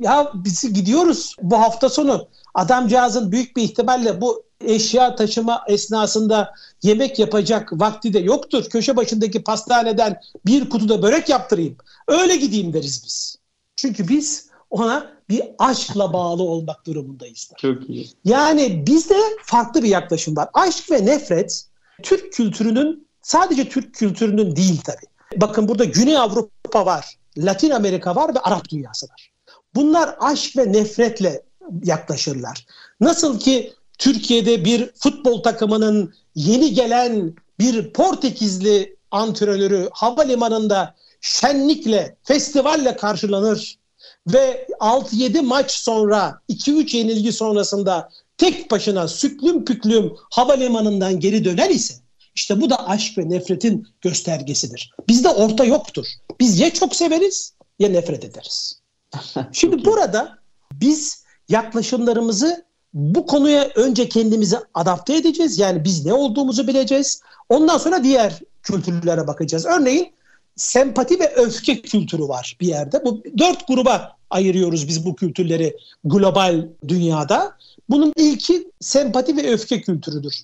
ya 0.00 0.32
biz 0.34 0.74
gidiyoruz 0.74 1.36
bu 1.42 1.58
hafta 1.58 1.88
sonu 1.88 2.28
adamcağızın 2.54 3.32
büyük 3.32 3.56
bir 3.56 3.62
ihtimalle 3.62 4.20
bu 4.20 4.42
eşya 4.64 5.16
taşıma 5.16 5.64
esnasında 5.68 6.54
yemek 6.82 7.18
yapacak 7.18 7.72
vakti 7.72 8.12
de 8.12 8.18
yoktur. 8.18 8.64
Köşe 8.64 8.96
başındaki 8.96 9.44
pastaneden 9.44 10.20
bir 10.46 10.70
kutuda 10.70 11.02
börek 11.02 11.28
yaptırayım. 11.28 11.76
Öyle 12.08 12.36
gideyim 12.36 12.72
deriz 12.72 13.02
biz. 13.04 13.36
Çünkü 13.76 14.08
biz 14.08 14.46
ona 14.70 15.12
bir 15.32 15.42
aşkla 15.58 16.12
bağlı 16.12 16.42
olmak 16.42 16.86
durumundayız. 16.86 17.50
Çok 17.58 17.90
iyi. 17.90 18.08
Yani 18.24 18.86
bizde 18.86 19.16
farklı 19.44 19.82
bir 19.82 19.88
yaklaşım 19.88 20.36
var. 20.36 20.48
Aşk 20.54 20.90
ve 20.90 21.06
nefret 21.06 21.64
Türk 22.02 22.32
kültürünün 22.32 23.08
sadece 23.22 23.68
Türk 23.68 23.94
kültürünün 23.94 24.56
değil 24.56 24.80
tabii. 24.84 25.40
Bakın 25.40 25.68
burada 25.68 25.84
Güney 25.84 26.16
Avrupa 26.16 26.86
var, 26.86 27.18
Latin 27.38 27.70
Amerika 27.70 28.16
var 28.16 28.34
ve 28.34 28.38
Arap 28.38 28.68
dünyası 28.68 29.06
var. 29.06 29.32
Bunlar 29.74 30.16
aşk 30.20 30.56
ve 30.56 30.72
nefretle 30.72 31.42
yaklaşırlar. 31.84 32.66
Nasıl 33.00 33.40
ki 33.40 33.72
Türkiye'de 33.98 34.64
bir 34.64 34.90
futbol 34.94 35.42
takımının 35.42 36.14
yeni 36.34 36.74
gelen 36.74 37.34
bir 37.58 37.92
Portekizli 37.92 38.96
antrenörü 39.10 39.88
havalimanında 39.92 40.94
şenlikle, 41.20 42.16
festivalle 42.22 42.96
karşılanır 42.96 43.78
ve 44.26 44.66
6-7 44.80 45.42
maç 45.42 45.70
sonra 45.70 46.40
2-3 46.48 46.96
yenilgi 46.96 47.32
sonrasında 47.32 48.08
tek 48.38 48.70
başına 48.70 49.08
süklüm 49.08 49.64
püklüm 49.64 50.12
havalimanından 50.30 51.20
geri 51.20 51.44
döner 51.44 51.70
ise 51.70 51.94
işte 52.34 52.60
bu 52.60 52.70
da 52.70 52.88
aşk 52.88 53.18
ve 53.18 53.30
nefretin 53.30 53.88
göstergesidir. 54.00 54.94
Bizde 55.08 55.28
orta 55.28 55.64
yoktur. 55.64 56.06
Biz 56.40 56.60
ya 56.60 56.72
çok 56.72 56.96
severiz 56.96 57.54
ya 57.78 57.88
nefret 57.88 58.24
ederiz. 58.24 58.80
Şimdi 59.52 59.84
burada 59.84 60.38
biz 60.72 61.24
yaklaşımlarımızı 61.48 62.64
bu 62.94 63.26
konuya 63.26 63.68
önce 63.74 64.08
kendimizi 64.08 64.56
adapte 64.74 65.16
edeceğiz. 65.16 65.58
Yani 65.58 65.84
biz 65.84 66.06
ne 66.06 66.12
olduğumuzu 66.12 66.68
bileceğiz. 66.68 67.20
Ondan 67.48 67.78
sonra 67.78 68.04
diğer 68.04 68.40
kültürlere 68.62 69.26
bakacağız. 69.26 69.66
Örneğin 69.66 70.12
sempati 70.56 71.20
ve 71.20 71.34
öfke 71.34 71.82
kültürü 71.82 72.22
var 72.22 72.56
bir 72.60 72.66
yerde. 72.66 73.04
Bu 73.04 73.22
dört 73.38 73.68
gruba 73.68 74.16
ayırıyoruz 74.30 74.88
biz 74.88 75.06
bu 75.06 75.16
kültürleri 75.16 75.76
global 76.04 76.66
dünyada. 76.88 77.56
Bunun 77.90 78.12
ilki 78.16 78.70
sempati 78.80 79.36
ve 79.36 79.52
öfke 79.52 79.80
kültürüdür. 79.80 80.34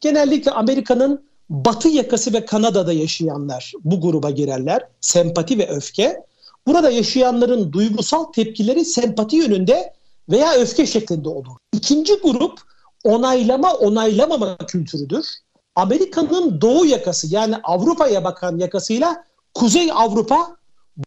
Genellikle 0.00 0.50
Amerika'nın 0.50 1.24
batı 1.50 1.88
yakası 1.88 2.32
ve 2.32 2.44
Kanada'da 2.44 2.92
yaşayanlar 2.92 3.72
bu 3.84 4.00
gruba 4.00 4.30
girerler. 4.30 4.88
Sempati 5.00 5.58
ve 5.58 5.68
öfke. 5.68 6.20
Burada 6.66 6.90
yaşayanların 6.90 7.72
duygusal 7.72 8.24
tepkileri 8.24 8.84
sempati 8.84 9.36
yönünde 9.36 9.92
veya 10.30 10.52
öfke 10.52 10.86
şeklinde 10.86 11.28
olur. 11.28 11.56
İkinci 11.72 12.14
grup 12.14 12.60
onaylama 13.04 13.72
onaylamama 13.72 14.56
kültürüdür. 14.56 15.26
Amerika'nın 15.74 16.60
doğu 16.60 16.86
yakası 16.86 17.34
yani 17.34 17.56
Avrupa'ya 17.64 18.24
bakan 18.24 18.58
yakasıyla 18.58 19.24
Kuzey 19.56 19.92
Avrupa 19.92 20.56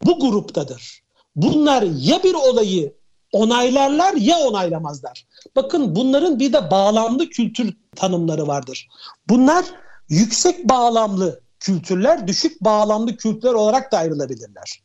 bu 0.05 0.19
gruptadır. 0.19 1.03
Bunlar 1.35 1.81
ya 1.81 2.23
bir 2.23 2.33
olayı 2.33 2.93
onaylarlar 3.31 4.13
ya 4.13 4.37
onaylamazlar. 4.37 5.25
Bakın 5.55 5.95
bunların 5.95 6.39
bir 6.39 6.53
de 6.53 6.71
bağlamlı 6.71 7.29
kültür 7.29 7.73
tanımları 7.95 8.47
vardır. 8.47 8.87
Bunlar 9.27 9.65
yüksek 10.09 10.69
bağlamlı 10.69 11.41
kültürler, 11.59 12.27
düşük 12.27 12.61
bağlamlı 12.61 13.17
kültürler 13.17 13.53
olarak 13.53 13.91
da 13.91 13.97
ayrılabilirler. 13.97 14.83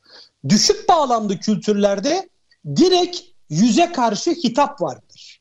Düşük 0.48 0.88
bağlamlı 0.88 1.38
kültürlerde 1.38 2.28
direkt 2.76 3.20
yüze 3.50 3.92
karşı 3.92 4.30
hitap 4.30 4.82
vardır. 4.82 5.40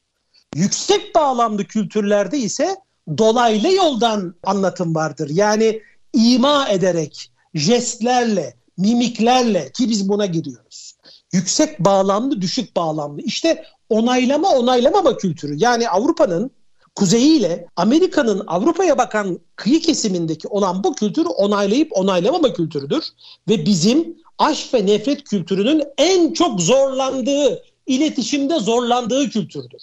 Yüksek 0.56 1.16
bağlamlı 1.16 1.66
kültürlerde 1.66 2.38
ise 2.38 2.76
dolaylı 3.18 3.74
yoldan 3.74 4.36
anlatım 4.44 4.96
vardır. 4.96 5.30
Yani 5.34 5.82
ima 6.14 6.70
ederek, 6.70 7.33
jestlerle, 7.56 8.56
mimiklerle 8.78 9.72
ki 9.72 9.90
biz 9.90 10.10
buna 10.10 10.26
giriyoruz. 10.26 10.94
Yüksek 11.34 11.80
bağlamlı, 11.80 12.42
düşük 12.42 12.76
bağlamlı. 12.76 13.22
İşte 13.22 13.64
onaylama 13.90 14.52
onaylamama 14.52 15.18
kültürü. 15.18 15.56
Yani 15.58 15.90
Avrupa'nın 15.90 16.52
kuzeyiyle 16.96 17.68
Amerika'nın 17.76 18.44
Avrupa'ya 18.48 18.98
bakan 18.98 19.40
kıyı 19.56 19.82
kesimindeki 19.82 20.48
olan 20.48 20.84
bu 20.84 20.96
kültürü 20.96 21.28
onaylayıp 21.28 21.98
onaylamama 21.98 22.54
kültürüdür. 22.54 23.04
Ve 23.50 23.66
bizim 23.66 24.18
aşk 24.38 24.74
ve 24.74 24.86
nefret 24.86 25.24
kültürünün 25.24 25.84
en 25.98 26.34
çok 26.34 26.62
zorlandığı, 26.62 27.64
iletişimde 27.88 28.60
zorlandığı 28.60 29.30
kültürdür. 29.30 29.82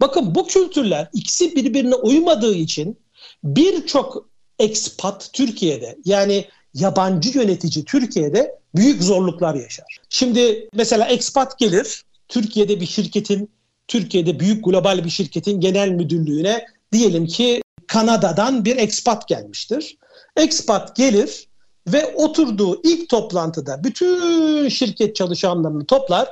Bakın 0.00 0.34
bu 0.34 0.46
kültürler 0.46 1.08
ikisi 1.12 1.56
birbirine 1.56 1.94
uymadığı 1.94 2.54
için 2.54 2.98
birçok 3.44 4.28
ekspat 4.58 5.30
Türkiye'de 5.32 5.98
yani 6.04 6.44
yabancı 6.80 7.38
yönetici 7.38 7.84
Türkiye'de 7.84 8.58
büyük 8.74 9.02
zorluklar 9.02 9.54
yaşar. 9.54 9.98
Şimdi 10.08 10.68
mesela 10.74 11.06
ekspat 11.06 11.58
gelir 11.58 12.04
Türkiye'de 12.28 12.80
bir 12.80 12.86
şirketin 12.86 13.50
Türkiye'de 13.88 14.40
büyük 14.40 14.64
global 14.64 15.04
bir 15.04 15.10
şirketin 15.10 15.60
genel 15.60 15.88
müdürlüğüne 15.88 16.66
diyelim 16.92 17.26
ki 17.26 17.62
Kanada'dan 17.86 18.64
bir 18.64 18.76
ekspat 18.76 19.28
gelmiştir. 19.28 19.98
Ekspat 20.36 20.96
gelir 20.96 21.48
ve 21.88 22.14
oturduğu 22.14 22.80
ilk 22.82 23.08
toplantıda 23.08 23.84
bütün 23.84 24.68
şirket 24.68 25.16
çalışanlarını 25.16 25.86
toplar 25.86 26.28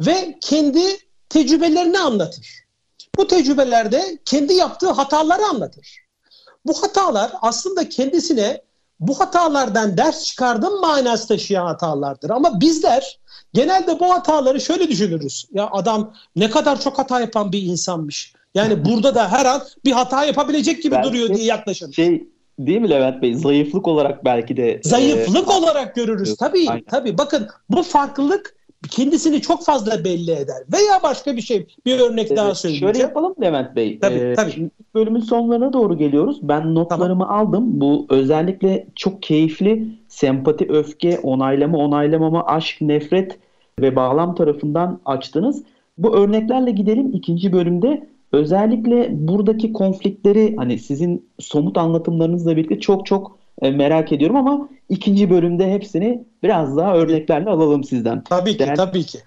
ve 0.00 0.38
kendi 0.40 0.82
tecrübelerini 1.28 1.98
anlatır. 1.98 2.60
Bu 3.16 3.26
tecrübelerde 3.26 4.18
kendi 4.24 4.54
yaptığı 4.54 4.90
hataları 4.90 5.44
anlatır. 5.44 5.98
Bu 6.66 6.82
hatalar 6.82 7.32
aslında 7.42 7.88
kendisine 7.88 8.62
bu 9.00 9.20
hatalardan 9.20 9.96
ders 9.96 10.24
çıkardım 10.24 10.80
manası 10.80 11.28
taşıyan 11.28 11.66
hatalardır. 11.66 12.30
Ama 12.30 12.60
bizler 12.60 13.18
genelde 13.54 14.00
bu 14.00 14.12
hataları 14.12 14.60
şöyle 14.60 14.88
düşünürüz. 14.88 15.46
Ya 15.52 15.68
adam 15.72 16.14
ne 16.36 16.50
kadar 16.50 16.80
çok 16.80 16.98
hata 16.98 17.20
yapan 17.20 17.52
bir 17.52 17.62
insanmış. 17.62 18.34
Yani 18.54 18.84
burada 18.84 19.14
da 19.14 19.32
her 19.32 19.46
an 19.46 19.62
bir 19.84 19.92
hata 19.92 20.24
yapabilecek 20.24 20.82
gibi 20.82 20.94
belki 20.94 21.08
duruyor 21.08 21.28
diye 21.28 21.44
yaklaşırız. 21.44 21.94
Şey 21.94 22.28
değil 22.58 22.80
mi 22.80 22.90
Levent 22.90 23.22
Bey? 23.22 23.34
Zayıflık 23.34 23.88
olarak 23.88 24.24
belki 24.24 24.56
de. 24.56 24.80
Zayıflık 24.84 25.48
e, 25.48 25.52
olarak 25.52 25.94
görürüz. 25.94 26.36
Tabii 26.36 26.70
Aynen. 26.70 26.84
tabii. 26.90 27.18
Bakın 27.18 27.48
bu 27.68 27.82
farklılık 27.82 28.54
kendisini 28.90 29.40
çok 29.40 29.64
fazla 29.64 30.04
belli 30.04 30.30
eder. 30.30 30.56
Veya 30.72 31.02
başka 31.02 31.36
bir 31.36 31.40
şey. 31.40 31.66
Bir 31.86 32.00
örnek 32.00 32.36
daha 32.36 32.54
söyleyeceğim. 32.54 32.94
Şöyle 32.94 33.06
yapalım 33.06 33.34
Levent 33.42 33.76
Bey. 33.76 33.98
Tabii, 33.98 34.14
Ee, 34.14 34.34
tabii. 34.34 34.50
Şimdi 34.52 34.70
bölümün 34.94 35.20
sonlarına 35.20 35.72
doğru 35.72 35.98
geliyoruz. 35.98 36.38
Ben 36.42 36.74
notlarımı 36.74 37.28
aldım. 37.28 37.80
Bu 37.80 38.06
özellikle 38.10 38.86
çok 38.94 39.22
keyifli 39.22 39.86
sempati, 40.08 40.66
öfke, 40.68 41.18
onaylama, 41.22 41.78
onaylamama, 41.78 42.46
aşk, 42.46 42.80
nefret 42.80 43.38
ve 43.80 43.96
bağlam 43.96 44.34
tarafından 44.34 45.00
açtınız. 45.04 45.62
Bu 45.98 46.16
örneklerle 46.16 46.70
gidelim 46.70 47.10
ikinci 47.12 47.52
bölümde. 47.52 48.06
Özellikle 48.32 49.08
buradaki 49.28 49.72
konfliktleri 49.72 50.56
hani 50.56 50.78
sizin 50.78 51.28
somut 51.38 51.78
anlatımlarınızla 51.78 52.56
birlikte 52.56 52.80
çok 52.80 53.06
çok 53.06 53.39
e, 53.62 53.70
merak 53.70 54.12
ediyorum 54.12 54.36
ama 54.36 54.68
ikinci 54.88 55.30
bölümde 55.30 55.72
hepsini 55.72 56.24
biraz 56.42 56.76
daha 56.76 56.96
örneklerle 56.96 57.50
alalım 57.50 57.84
sizden. 57.84 58.24
Tabii 58.24 58.52
ki, 58.52 58.58
Değerli- 58.58 58.76
tabii 58.76 59.02
ki. 59.02 59.18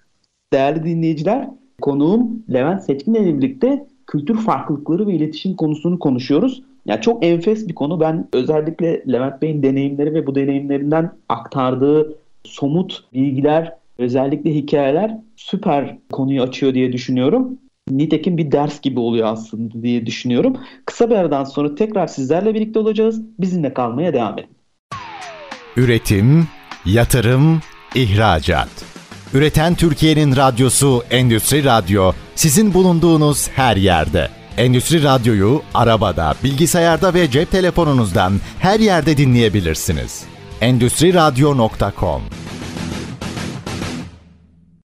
Değerli 0.54 0.84
dinleyiciler, 0.84 1.48
konuğum 1.82 2.44
Levent 2.54 2.84
Seçkin 2.84 3.14
ile 3.14 3.38
birlikte 3.38 3.86
kültür 4.08 4.38
farklılıkları 4.38 5.08
ve 5.08 5.14
iletişim 5.14 5.56
konusunu 5.56 6.00
konuşuyoruz. 6.00 6.64
Ya 6.86 7.02
çok 7.02 7.26
enfes 7.26 7.68
bir 7.68 7.76
konu. 7.76 8.00
Ben 8.00 8.28
özellikle 8.34 9.04
Levent 9.12 9.42
Bey'in 9.42 9.64
deneyimleri 9.64 10.14
ve 10.14 10.28
bu 10.28 10.36
deneyimlerinden 10.36 11.12
aktardığı 11.30 12.16
somut 12.44 13.04
bilgiler, 13.14 13.74
özellikle 13.98 14.56
hikayeler 14.56 15.18
süper 15.36 15.98
konuyu 16.12 16.42
açıyor 16.42 16.74
diye 16.74 16.94
düşünüyorum. 16.94 17.58
Nitekim 17.90 18.38
bir 18.38 18.52
ders 18.52 18.82
gibi 18.82 19.00
oluyor 19.00 19.28
aslında 19.28 19.84
diye 19.84 20.06
düşünüyorum. 20.06 20.58
Kısa 20.86 21.10
bir 21.10 21.16
aradan 21.16 21.44
sonra 21.44 21.76
tekrar 21.76 22.08
sizlerle 22.08 22.54
birlikte 22.54 22.80
olacağız. 22.80 23.22
Bizimle 23.40 23.74
kalmaya 23.74 24.14
devam 24.14 24.40
edin. 24.40 24.50
Üretim, 25.78 26.48
yatırım, 26.86 27.62
ihracat. 27.96 28.70
Üreten 29.34 29.76
Türkiye'nin 29.76 30.36
radyosu 30.36 31.04
Endüstri 31.12 31.64
Radyo 31.64 32.12
sizin 32.36 32.74
bulunduğunuz 32.74 33.50
her 33.50 33.78
yerde. 33.78 34.30
Endüstri 34.58 35.04
Radyo'yu 35.04 35.62
arabada, 35.74 36.36
bilgisayarda 36.44 37.14
ve 37.14 37.32
cep 37.32 37.52
telefonunuzdan 37.52 38.34
her 38.60 38.80
yerde 38.80 39.18
dinleyebilirsiniz. 39.18 40.24
Endüstri 40.62 41.14
Radyo.com 41.14 42.22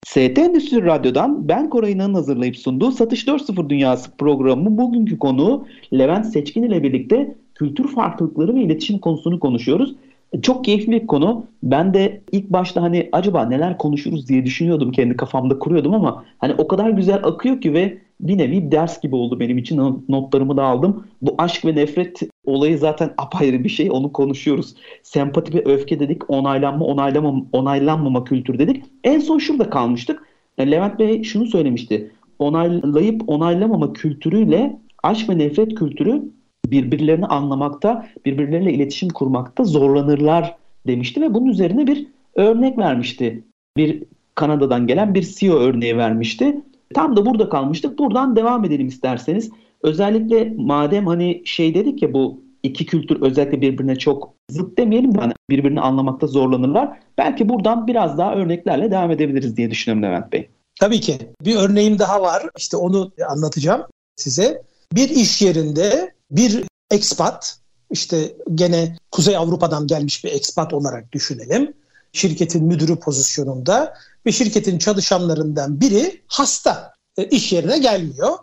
ST 0.07 0.37
Endüstri 0.37 0.85
Radyo'dan 0.85 1.47
ben 1.47 1.69
Koray 1.69 1.91
İnan'ın 1.91 2.13
hazırlayıp 2.13 2.57
sunduğu 2.57 2.91
Satış 2.91 3.27
4.0 3.27 3.69
Dünyası 3.69 4.11
programı 4.17 4.77
bugünkü 4.77 5.19
konuğu 5.19 5.67
Levent 5.93 6.25
Seçkin 6.25 6.63
ile 6.63 6.83
birlikte 6.83 7.35
kültür 7.55 7.87
farklılıkları 7.87 8.55
ve 8.55 8.61
iletişim 8.61 8.99
konusunu 8.99 9.39
konuşuyoruz. 9.39 9.95
Çok 10.41 10.65
keyifli 10.65 10.91
bir 10.91 11.07
konu. 11.07 11.45
Ben 11.63 11.93
de 11.93 12.21
ilk 12.31 12.49
başta 12.49 12.81
hani 12.81 13.09
acaba 13.11 13.45
neler 13.45 13.77
konuşuruz 13.77 14.27
diye 14.29 14.45
düşünüyordum. 14.45 14.91
Kendi 14.91 15.17
kafamda 15.17 15.59
kuruyordum 15.59 15.93
ama 15.93 16.23
hani 16.37 16.53
o 16.57 16.67
kadar 16.67 16.89
güzel 16.89 17.19
akıyor 17.23 17.61
ki 17.61 17.73
ve 17.73 17.97
bir 18.19 18.37
nevi 18.37 18.71
ders 18.71 19.01
gibi 19.01 19.15
oldu 19.15 19.39
benim 19.39 19.57
için. 19.57 19.77
Not- 19.77 20.09
Notlarımı 20.09 20.57
da 20.57 20.63
aldım. 20.63 21.07
Bu 21.21 21.35
aşk 21.37 21.65
ve 21.65 21.75
nefret 21.75 22.19
olayı 22.47 22.77
zaten 22.77 23.13
apayrı 23.17 23.63
bir 23.63 23.69
şey. 23.69 23.91
Onu 23.91 24.11
konuşuyoruz. 24.11 24.75
Sempati 25.03 25.53
ve 25.53 25.65
öfke 25.65 25.99
dedik. 25.99 26.29
Onaylanma, 26.29 26.85
onaylamama, 26.85 27.45
onaylanmama 27.51 28.23
kültür 28.23 28.59
dedik. 28.59 28.85
En 29.03 29.19
son 29.19 29.37
şurada 29.37 29.69
kalmıştık. 29.69 30.23
Levent 30.59 30.99
Bey 30.99 31.23
şunu 31.23 31.45
söylemişti. 31.45 32.11
Onaylayıp 32.39 33.21
onaylamama 33.27 33.93
kültürüyle 33.93 34.79
aşk 35.03 35.29
ve 35.29 35.37
nefret 35.37 35.75
kültürü 35.75 36.23
birbirlerini 36.65 37.25
anlamakta, 37.25 38.07
birbirleriyle 38.25 38.73
iletişim 38.73 39.09
kurmakta 39.09 39.63
zorlanırlar 39.63 40.55
demişti 40.87 41.21
ve 41.21 41.33
bunun 41.33 41.45
üzerine 41.45 41.87
bir 41.87 42.07
örnek 42.35 42.77
vermişti. 42.77 43.43
Bir 43.77 44.03
Kanada'dan 44.35 44.87
gelen 44.87 45.15
bir 45.15 45.21
CEO 45.21 45.57
örneği 45.57 45.97
vermişti. 45.97 46.61
Tam 46.93 47.17
da 47.17 47.25
burada 47.25 47.49
kalmıştık. 47.49 47.99
Buradan 47.99 48.35
devam 48.35 48.65
edelim 48.65 48.87
isterseniz. 48.87 49.51
Özellikle 49.83 50.53
madem 50.57 51.07
hani 51.07 51.41
şey 51.45 51.75
dedik 51.75 52.01
ya 52.01 52.13
bu 52.13 52.41
iki 52.63 52.85
kültür 52.85 53.21
özellikle 53.21 53.61
birbirine 53.61 53.95
çok 53.95 54.33
zıt 54.49 54.77
demeyelim 54.77 55.15
de 55.15 55.19
hani 55.19 55.33
birbirini 55.49 55.81
anlamakta 55.81 56.27
zorlanırlar. 56.27 56.99
Belki 57.17 57.49
buradan 57.49 57.87
biraz 57.87 58.17
daha 58.17 58.35
örneklerle 58.35 58.91
devam 58.91 59.11
edebiliriz 59.11 59.57
diye 59.57 59.71
düşünüyorum 59.71 60.03
Levent 60.03 60.33
Bey. 60.33 60.49
Tabii 60.79 60.99
ki. 60.99 61.17
Bir 61.45 61.55
örneğim 61.55 61.99
daha 61.99 62.21
var. 62.21 62.43
İşte 62.57 62.77
onu 62.77 63.11
anlatacağım 63.29 63.81
size. 64.15 64.61
Bir 64.93 65.09
iş 65.09 65.41
yerinde 65.41 66.13
bir 66.31 66.63
ekspat, 66.91 67.59
işte 67.91 68.35
gene 68.55 68.95
Kuzey 69.11 69.37
Avrupa'dan 69.37 69.87
gelmiş 69.87 70.23
bir 70.23 70.31
ekspat 70.31 70.73
olarak 70.73 71.11
düşünelim. 71.11 71.73
Şirketin 72.13 72.63
müdürü 72.63 72.99
pozisyonunda 72.99 73.93
ve 74.25 74.31
şirketin 74.31 74.77
çalışanlarından 74.77 75.81
biri 75.81 76.21
hasta. 76.27 76.93
E, 77.17 77.25
iş 77.25 77.53
yerine 77.53 77.77
gelmiyor. 77.79 78.37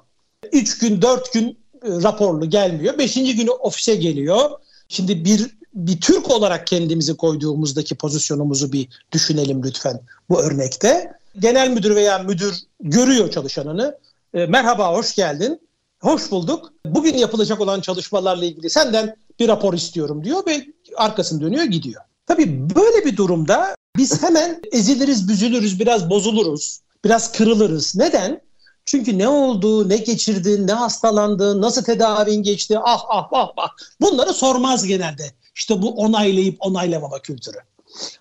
Üç 0.52 0.78
gün, 0.78 1.02
dört 1.02 1.32
gün 1.32 1.48
e, 1.48 1.56
raporlu 1.82 2.50
gelmiyor. 2.50 2.98
Beşinci 2.98 3.36
günü 3.36 3.50
ofise 3.50 3.94
geliyor. 3.94 4.50
Şimdi 4.88 5.24
bir 5.24 5.50
bir 5.74 6.00
Türk 6.00 6.30
olarak 6.30 6.66
kendimizi 6.66 7.16
koyduğumuzdaki 7.16 7.94
pozisyonumuzu 7.94 8.72
bir 8.72 8.88
düşünelim 9.12 9.62
lütfen 9.64 10.00
bu 10.28 10.42
örnekte. 10.42 11.12
Genel 11.38 11.70
müdür 11.70 11.94
veya 11.94 12.18
müdür 12.18 12.54
görüyor 12.80 13.30
çalışanını. 13.30 13.98
E, 14.34 14.46
merhaba, 14.46 14.92
hoş 14.96 15.14
geldin. 15.14 15.60
Hoş 16.00 16.30
bulduk. 16.30 16.72
Bugün 16.86 17.14
yapılacak 17.14 17.60
olan 17.60 17.80
çalışmalarla 17.80 18.44
ilgili 18.44 18.70
senden 18.70 19.16
bir 19.40 19.48
rapor 19.48 19.74
istiyorum 19.74 20.24
diyor 20.24 20.46
ve 20.46 20.66
arkasını 20.96 21.40
dönüyor 21.40 21.64
gidiyor. 21.64 22.02
Tabii 22.26 22.74
böyle 22.74 23.04
bir 23.04 23.16
durumda 23.16 23.76
biz 23.96 24.22
hemen 24.22 24.60
eziliriz, 24.72 25.28
büzülürüz, 25.28 25.80
biraz 25.80 26.10
bozuluruz, 26.10 26.80
biraz 27.04 27.32
kırılırız. 27.32 27.96
Neden? 27.96 28.40
Çünkü 28.84 29.18
ne 29.18 29.28
oldu, 29.28 29.88
ne 29.88 29.96
geçirdin, 29.96 30.66
ne 30.66 30.72
hastalandın, 30.72 31.62
nasıl 31.62 31.84
tedavin 31.84 32.42
geçti, 32.42 32.78
ah 32.78 33.04
ah 33.08 33.28
ah 33.32 33.48
ah. 33.56 33.68
Bunları 34.00 34.32
sormaz 34.32 34.86
genelde. 34.86 35.22
İşte 35.54 35.82
bu 35.82 35.90
onaylayıp 35.90 36.56
onaylamama 36.60 37.18
kültürü. 37.18 37.58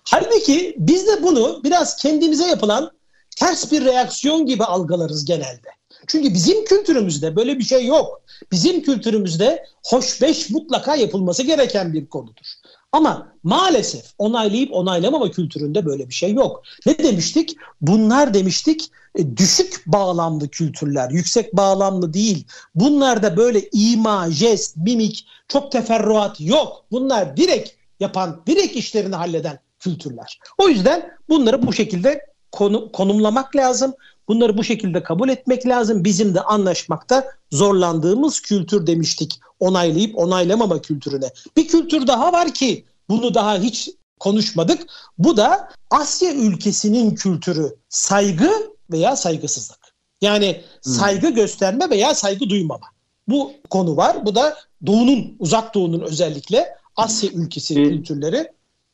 Halbuki 0.04 0.76
biz 0.78 1.06
de 1.06 1.22
bunu 1.22 1.60
biraz 1.64 1.96
kendimize 1.96 2.46
yapılan 2.46 2.90
ters 3.36 3.72
bir 3.72 3.84
reaksiyon 3.84 4.46
gibi 4.46 4.64
algılarız 4.64 5.24
genelde. 5.24 5.68
Çünkü 6.06 6.34
bizim 6.34 6.64
kültürümüzde 6.64 7.36
böyle 7.36 7.58
bir 7.58 7.64
şey 7.64 7.86
yok. 7.86 8.22
Bizim 8.52 8.82
kültürümüzde 8.82 9.64
hoşbeş 9.86 10.50
mutlaka 10.50 10.96
yapılması 10.96 11.42
gereken 11.42 11.92
bir 11.92 12.06
konudur. 12.06 12.46
Ama 12.92 13.32
maalesef 13.42 14.04
onaylayıp 14.18 14.72
onaylamama 14.72 15.30
kültüründe 15.30 15.86
böyle 15.86 16.08
bir 16.08 16.14
şey 16.14 16.32
yok. 16.32 16.62
Ne 16.86 16.98
demiştik? 16.98 17.56
Bunlar 17.80 18.34
demiştik 18.34 18.90
düşük 19.36 19.82
bağlamlı 19.86 20.48
kültürler, 20.48 21.10
yüksek 21.10 21.56
bağlamlı 21.56 22.14
değil. 22.14 22.46
Bunlarda 22.74 23.36
böyle 23.36 23.68
ima, 23.72 24.30
jest, 24.30 24.76
mimik, 24.76 25.26
çok 25.48 25.72
teferruat 25.72 26.40
yok. 26.40 26.84
Bunlar 26.90 27.36
direkt 27.36 27.70
yapan, 28.00 28.42
direkt 28.46 28.76
işlerini 28.76 29.14
halleden 29.14 29.58
kültürler. 29.78 30.38
O 30.58 30.68
yüzden 30.68 31.10
bunları 31.28 31.66
bu 31.66 31.72
şekilde 31.72 32.20
konu, 32.52 32.92
konumlamak 32.92 33.56
lazım. 33.56 33.94
Bunları 34.28 34.58
bu 34.58 34.64
şekilde 34.64 35.02
kabul 35.02 35.28
etmek 35.28 35.66
lazım. 35.66 36.04
Bizim 36.04 36.34
de 36.34 36.40
anlaşmakta 36.40 37.28
zorlandığımız 37.50 38.40
kültür 38.40 38.86
demiştik. 38.86 39.40
Onaylayıp 39.60 40.18
onaylamama 40.18 40.82
kültürüne. 40.82 41.30
Bir 41.56 41.68
kültür 41.68 42.06
daha 42.06 42.32
var 42.32 42.54
ki 42.54 42.84
bunu 43.08 43.34
daha 43.34 43.58
hiç 43.58 43.90
konuşmadık. 44.20 44.86
Bu 45.18 45.36
da 45.36 45.68
Asya 45.90 46.32
ülkesinin 46.32 47.14
kültürü 47.14 47.76
saygı 47.88 48.73
veya 48.94 49.16
saygısızlık. 49.16 49.78
Yani 50.20 50.60
hmm. 50.84 50.92
saygı 50.92 51.30
gösterme 51.30 51.90
veya 51.90 52.14
saygı 52.14 52.48
duymama. 52.48 52.86
Bu 53.28 53.52
konu 53.70 53.96
var. 53.96 54.16
Bu 54.26 54.34
da 54.34 54.54
Doğu'nun, 54.86 55.36
uzak 55.38 55.74
Doğu'nun 55.74 56.00
özellikle 56.00 56.64
Asya 56.96 57.30
ülkesi 57.30 57.80
ee, 57.80 57.84
kültürleri. 57.84 58.48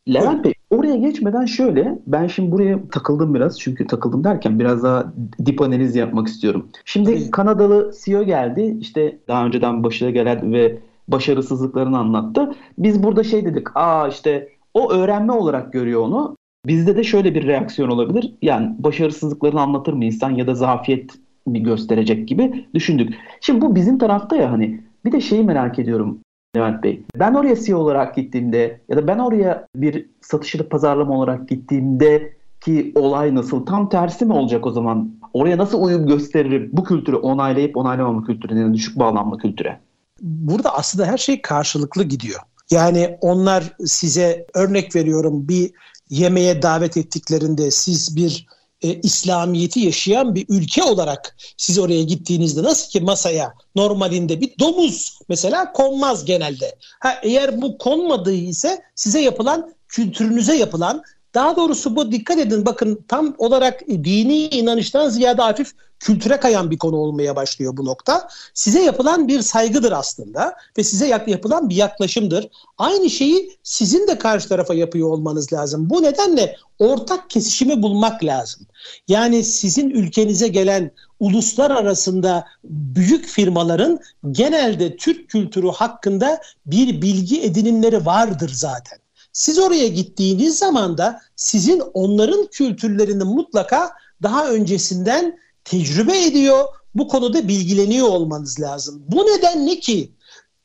Levent 0.08 0.44
Bey 0.44 0.52
oraya 0.70 0.96
geçmeden 0.96 1.44
şöyle 1.44 1.98
ben 2.06 2.26
şimdi 2.26 2.52
buraya 2.52 2.88
takıldım 2.92 3.34
biraz 3.34 3.60
çünkü 3.60 3.86
takıldım 3.86 4.24
derken 4.24 4.58
biraz 4.58 4.82
daha 4.82 5.12
dip 5.46 5.60
analiz 5.60 5.96
yapmak 5.96 6.28
istiyorum. 6.28 6.68
Şimdi 6.84 7.14
Tabii. 7.14 7.30
Kanadalı 7.30 7.92
CEO 8.04 8.24
geldi 8.24 8.76
işte 8.80 9.18
daha 9.28 9.46
önceden 9.46 9.84
başına 9.84 10.10
gelen 10.10 10.52
ve 10.52 10.78
başarısızlıklarını 11.08 11.98
anlattı. 11.98 12.54
Biz 12.78 13.02
burada 13.02 13.24
şey 13.24 13.44
dedik 13.44 13.76
aa 13.76 14.08
işte 14.08 14.48
o 14.74 14.92
öğrenme 14.92 15.32
olarak 15.32 15.72
görüyor 15.72 16.00
onu. 16.00 16.36
Bizde 16.66 16.96
de 16.96 17.04
şöyle 17.04 17.34
bir 17.34 17.46
reaksiyon 17.46 17.88
olabilir. 17.88 18.34
Yani 18.42 18.74
başarısızlıklarını 18.78 19.60
anlatır 19.60 19.92
mı 19.92 20.04
insan 20.04 20.30
ya 20.30 20.46
da 20.46 20.54
zafiyet 20.54 21.10
mi 21.46 21.62
gösterecek 21.62 22.28
gibi 22.28 22.66
düşündük. 22.74 23.14
Şimdi 23.40 23.60
bu 23.60 23.74
bizim 23.74 23.98
tarafta 23.98 24.36
ya 24.36 24.52
hani 24.52 24.80
bir 25.04 25.12
de 25.12 25.20
şeyi 25.20 25.44
merak 25.44 25.78
ediyorum 25.78 26.18
Levent 26.56 26.82
Bey. 26.82 27.02
Ben 27.16 27.34
oraya 27.34 27.56
CEO 27.56 27.78
olarak 27.78 28.16
gittiğimde 28.16 28.80
ya 28.88 28.96
da 28.96 29.06
ben 29.06 29.18
oraya 29.18 29.66
bir 29.76 30.06
satışlı 30.20 30.68
pazarlama 30.68 31.18
olarak 31.18 31.48
gittiğimde 31.48 32.32
ki 32.60 32.92
olay 32.94 33.34
nasıl? 33.34 33.66
Tam 33.66 33.88
tersi 33.88 34.24
mi 34.24 34.32
olacak 34.32 34.66
o 34.66 34.70
zaman? 34.70 35.14
Oraya 35.32 35.58
nasıl 35.58 35.82
uyum 35.82 36.06
gösteririm 36.06 36.70
bu 36.72 36.84
kültürü 36.84 37.16
onaylayıp 37.16 37.76
onaylamama 37.76 38.26
kültürüne, 38.26 38.74
düşük 38.74 38.98
bağlanma 38.98 39.36
kültüre? 39.36 39.80
Burada 40.22 40.74
aslında 40.74 41.06
her 41.06 41.18
şey 41.18 41.42
karşılıklı 41.42 42.04
gidiyor. 42.04 42.40
Yani 42.70 43.18
onlar 43.20 43.76
size 43.84 44.46
örnek 44.54 44.96
veriyorum 44.96 45.48
bir 45.48 45.70
yemeğe 46.10 46.62
davet 46.62 46.96
ettiklerinde 46.96 47.70
siz 47.70 48.16
bir 48.16 48.46
e, 48.82 48.94
İslamiyet'i 49.00 49.80
yaşayan 49.80 50.34
bir 50.34 50.46
ülke 50.48 50.82
olarak 50.82 51.36
siz 51.56 51.78
oraya 51.78 52.02
gittiğinizde 52.02 52.62
nasıl 52.62 52.90
ki 52.90 53.00
masaya 53.00 53.54
normalinde 53.76 54.40
bir 54.40 54.58
domuz 54.58 55.18
mesela 55.28 55.72
konmaz 55.72 56.24
genelde. 56.24 56.78
Ha, 57.00 57.14
eğer 57.22 57.62
bu 57.62 57.78
konmadığı 57.78 58.34
ise 58.34 58.82
size 58.94 59.20
yapılan 59.20 59.74
kültürünüze 59.88 60.56
yapılan 60.56 61.02
daha 61.34 61.56
doğrusu 61.56 61.96
bu 61.96 62.12
dikkat 62.12 62.38
edin 62.38 62.66
bakın 62.66 63.04
tam 63.08 63.34
olarak 63.38 63.88
dini 63.88 64.46
inanıştan 64.48 65.08
ziyade 65.08 65.42
hafif 65.42 65.74
kültüre 66.00 66.40
kayan 66.40 66.70
bir 66.70 66.78
konu 66.78 66.96
olmaya 66.96 67.36
başlıyor 67.36 67.76
bu 67.76 67.84
nokta. 67.84 68.28
Size 68.54 68.82
yapılan 68.82 69.28
bir 69.28 69.42
saygıdır 69.42 69.92
aslında 69.92 70.54
ve 70.78 70.84
size 70.84 71.06
yapılan 71.06 71.68
bir 71.68 71.74
yaklaşımdır. 71.74 72.48
Aynı 72.78 73.10
şeyi 73.10 73.58
sizin 73.62 74.06
de 74.06 74.18
karşı 74.18 74.48
tarafa 74.48 74.74
yapıyor 74.74 75.10
olmanız 75.10 75.52
lazım. 75.52 75.90
Bu 75.90 76.02
nedenle 76.02 76.56
ortak 76.78 77.30
kesişimi 77.30 77.82
bulmak 77.82 78.24
lazım. 78.24 78.66
Yani 79.08 79.44
sizin 79.44 79.90
ülkenize 79.90 80.48
gelen 80.48 80.90
uluslar 81.20 81.70
arasında 81.70 82.44
büyük 82.64 83.26
firmaların 83.26 84.00
genelde 84.30 84.96
Türk 84.96 85.28
kültürü 85.28 85.68
hakkında 85.68 86.40
bir 86.66 87.02
bilgi 87.02 87.42
edinimleri 87.42 88.06
vardır 88.06 88.50
zaten. 88.54 88.98
Siz 89.32 89.58
oraya 89.58 89.88
gittiğiniz 89.88 90.58
zaman 90.58 90.98
da 90.98 91.20
sizin 91.36 91.82
onların 91.94 92.46
kültürlerini 92.46 93.24
mutlaka 93.24 93.90
daha 94.22 94.48
öncesinden 94.48 95.38
tecrübe 95.64 96.24
ediyor, 96.24 96.64
bu 96.94 97.08
konuda 97.08 97.48
bilgileniyor 97.48 98.08
olmanız 98.08 98.60
lazım. 98.60 99.02
Bu 99.08 99.26
nedenle 99.26 99.80
ki 99.80 100.12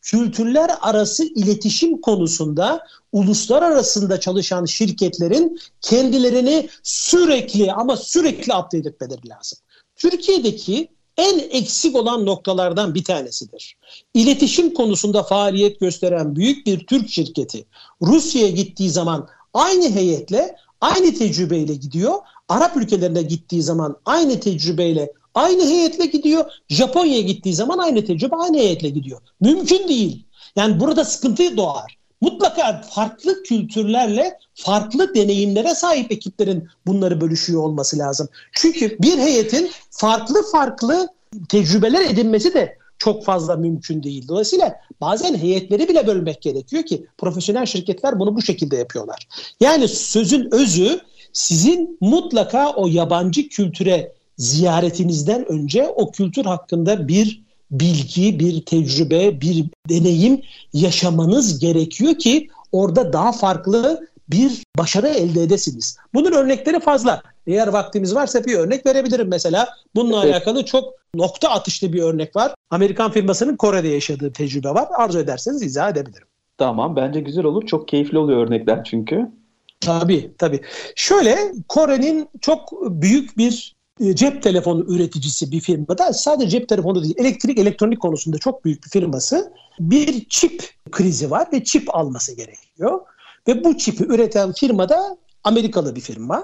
kültürler 0.01 0.71
arası 0.81 1.23
iletişim 1.25 2.01
konusunda 2.01 2.83
uluslar 3.11 3.61
arasında 3.61 4.19
çalışan 4.19 4.65
şirketlerin 4.65 5.59
kendilerini 5.81 6.69
sürekli 6.83 7.71
ama 7.71 7.97
sürekli 7.97 8.53
update 8.53 8.89
etmeleri 8.89 9.29
lazım. 9.29 9.59
Türkiye'deki 9.95 10.94
en 11.17 11.39
eksik 11.39 11.95
olan 11.95 12.25
noktalardan 12.25 12.95
bir 12.95 13.03
tanesidir. 13.03 13.77
İletişim 14.13 14.73
konusunda 14.73 15.23
faaliyet 15.23 15.79
gösteren 15.79 16.35
büyük 16.35 16.67
bir 16.67 16.87
Türk 16.87 17.09
şirketi 17.09 17.65
Rusya'ya 18.01 18.49
gittiği 18.49 18.89
zaman 18.89 19.27
aynı 19.53 19.89
heyetle, 19.89 20.55
aynı 20.81 21.13
tecrübeyle 21.13 21.75
gidiyor. 21.75 22.13
Arap 22.49 22.77
ülkelerine 22.77 23.21
gittiği 23.21 23.61
zaman 23.61 23.97
aynı 24.05 24.39
tecrübeyle, 24.39 25.11
aynı 25.35 25.63
heyetle 25.63 26.05
gidiyor. 26.05 26.51
Japonya'ya 26.69 27.21
gittiği 27.21 27.53
zaman 27.53 27.77
aynı 27.77 28.05
tecrübe, 28.05 28.35
aynı 28.35 28.57
heyetle 28.57 28.89
gidiyor. 28.89 29.21
Mümkün 29.41 29.87
değil. 29.87 30.25
Yani 30.55 30.79
burada 30.79 31.05
sıkıntı 31.05 31.57
doğar. 31.57 31.97
Mutlaka 32.25 32.81
farklı 32.81 33.43
kültürlerle 33.43 34.37
farklı 34.53 35.15
deneyimlere 35.15 35.75
sahip 35.75 36.11
ekiplerin 36.11 36.67
bunları 36.87 37.21
bölüşüyor 37.21 37.63
olması 37.63 37.97
lazım. 37.97 38.29
Çünkü 38.53 38.97
bir 38.99 39.17
heyetin 39.17 39.71
farklı 39.89 40.43
farklı 40.51 41.07
tecrübeler 41.49 42.09
edinmesi 42.09 42.53
de 42.53 42.77
çok 42.97 43.25
fazla 43.25 43.55
mümkün 43.55 44.03
değil. 44.03 44.27
Dolayısıyla 44.27 44.75
bazen 45.01 45.35
heyetleri 45.37 45.89
bile 45.89 46.07
bölmek 46.07 46.41
gerekiyor 46.41 46.83
ki 46.83 47.05
profesyonel 47.17 47.65
şirketler 47.65 48.19
bunu 48.19 48.35
bu 48.35 48.41
şekilde 48.41 48.75
yapıyorlar. 48.75 49.27
Yani 49.59 49.87
sözün 49.87 50.53
özü 50.53 50.99
sizin 51.33 51.97
mutlaka 52.01 52.71
o 52.71 52.87
yabancı 52.87 53.49
kültüre 53.49 54.13
ziyaretinizden 54.37 55.51
önce 55.51 55.87
o 55.87 56.11
kültür 56.11 56.45
hakkında 56.45 57.07
bir 57.07 57.44
bilgi, 57.71 58.39
bir 58.39 58.65
tecrübe, 58.65 59.41
bir 59.41 59.65
deneyim 59.89 60.41
yaşamanız 60.73 61.59
gerekiyor 61.59 62.15
ki 62.15 62.47
orada 62.71 63.13
daha 63.13 63.31
farklı 63.31 64.07
bir 64.29 64.63
başarı 64.77 65.07
elde 65.07 65.43
edesiniz. 65.43 65.97
Bunun 66.13 66.31
örnekleri 66.31 66.79
fazla. 66.79 67.21
Eğer 67.47 67.67
vaktimiz 67.67 68.15
varsa 68.15 68.43
bir 68.43 68.55
örnek 68.55 68.85
verebilirim 68.85 69.27
mesela. 69.27 69.69
Bununla 69.95 70.23
evet. 70.23 70.35
alakalı 70.35 70.65
çok 70.65 70.93
nokta 71.15 71.49
atışlı 71.49 71.93
bir 71.93 72.01
örnek 72.01 72.35
var. 72.35 72.55
Amerikan 72.69 73.11
firmasının 73.11 73.55
Kore'de 73.55 73.87
yaşadığı 73.87 74.33
tecrübe 74.33 74.69
var. 74.69 74.87
Arzu 74.97 75.19
ederseniz 75.19 75.61
izah 75.61 75.89
edebilirim. 75.89 76.27
Tamam 76.57 76.95
bence 76.95 77.19
güzel 77.19 77.45
olur. 77.45 77.65
Çok 77.65 77.87
keyifli 77.87 78.17
oluyor 78.17 78.47
örnekler 78.47 78.83
çünkü. 78.83 79.31
Tabii 79.79 80.31
tabii. 80.37 80.61
Şöyle 80.95 81.37
Kore'nin 81.67 82.29
çok 82.41 82.91
büyük 83.01 83.37
bir 83.37 83.74
cep 84.13 84.43
telefonu 84.43 84.85
üreticisi 84.87 85.51
bir 85.51 85.59
firmada 85.59 86.13
sadece 86.13 86.49
cep 86.49 86.69
telefonu 86.69 87.03
değil 87.03 87.15
elektrik 87.17 87.59
elektronik 87.59 87.99
konusunda 87.99 88.37
çok 88.37 88.65
büyük 88.65 88.83
bir 88.85 88.89
firması 88.89 89.53
bir 89.79 90.25
çip 90.29 90.69
krizi 90.91 91.31
var 91.31 91.47
ve 91.53 91.63
çip 91.63 91.95
alması 91.95 92.35
gerekiyor. 92.35 93.01
Ve 93.47 93.63
bu 93.63 93.77
çipi 93.77 94.03
üreten 94.03 94.53
firma 94.53 94.89
da 94.89 95.17
Amerikalı 95.43 95.95
bir 95.95 96.01
firma. 96.01 96.43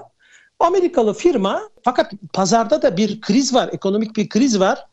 Amerikalı 0.60 1.14
firma 1.14 1.62
fakat 1.82 2.12
pazarda 2.32 2.82
da 2.82 2.96
bir 2.96 3.20
kriz 3.20 3.54
var, 3.54 3.70
ekonomik 3.72 4.16
bir 4.16 4.28
kriz 4.28 4.60
var. 4.60 4.86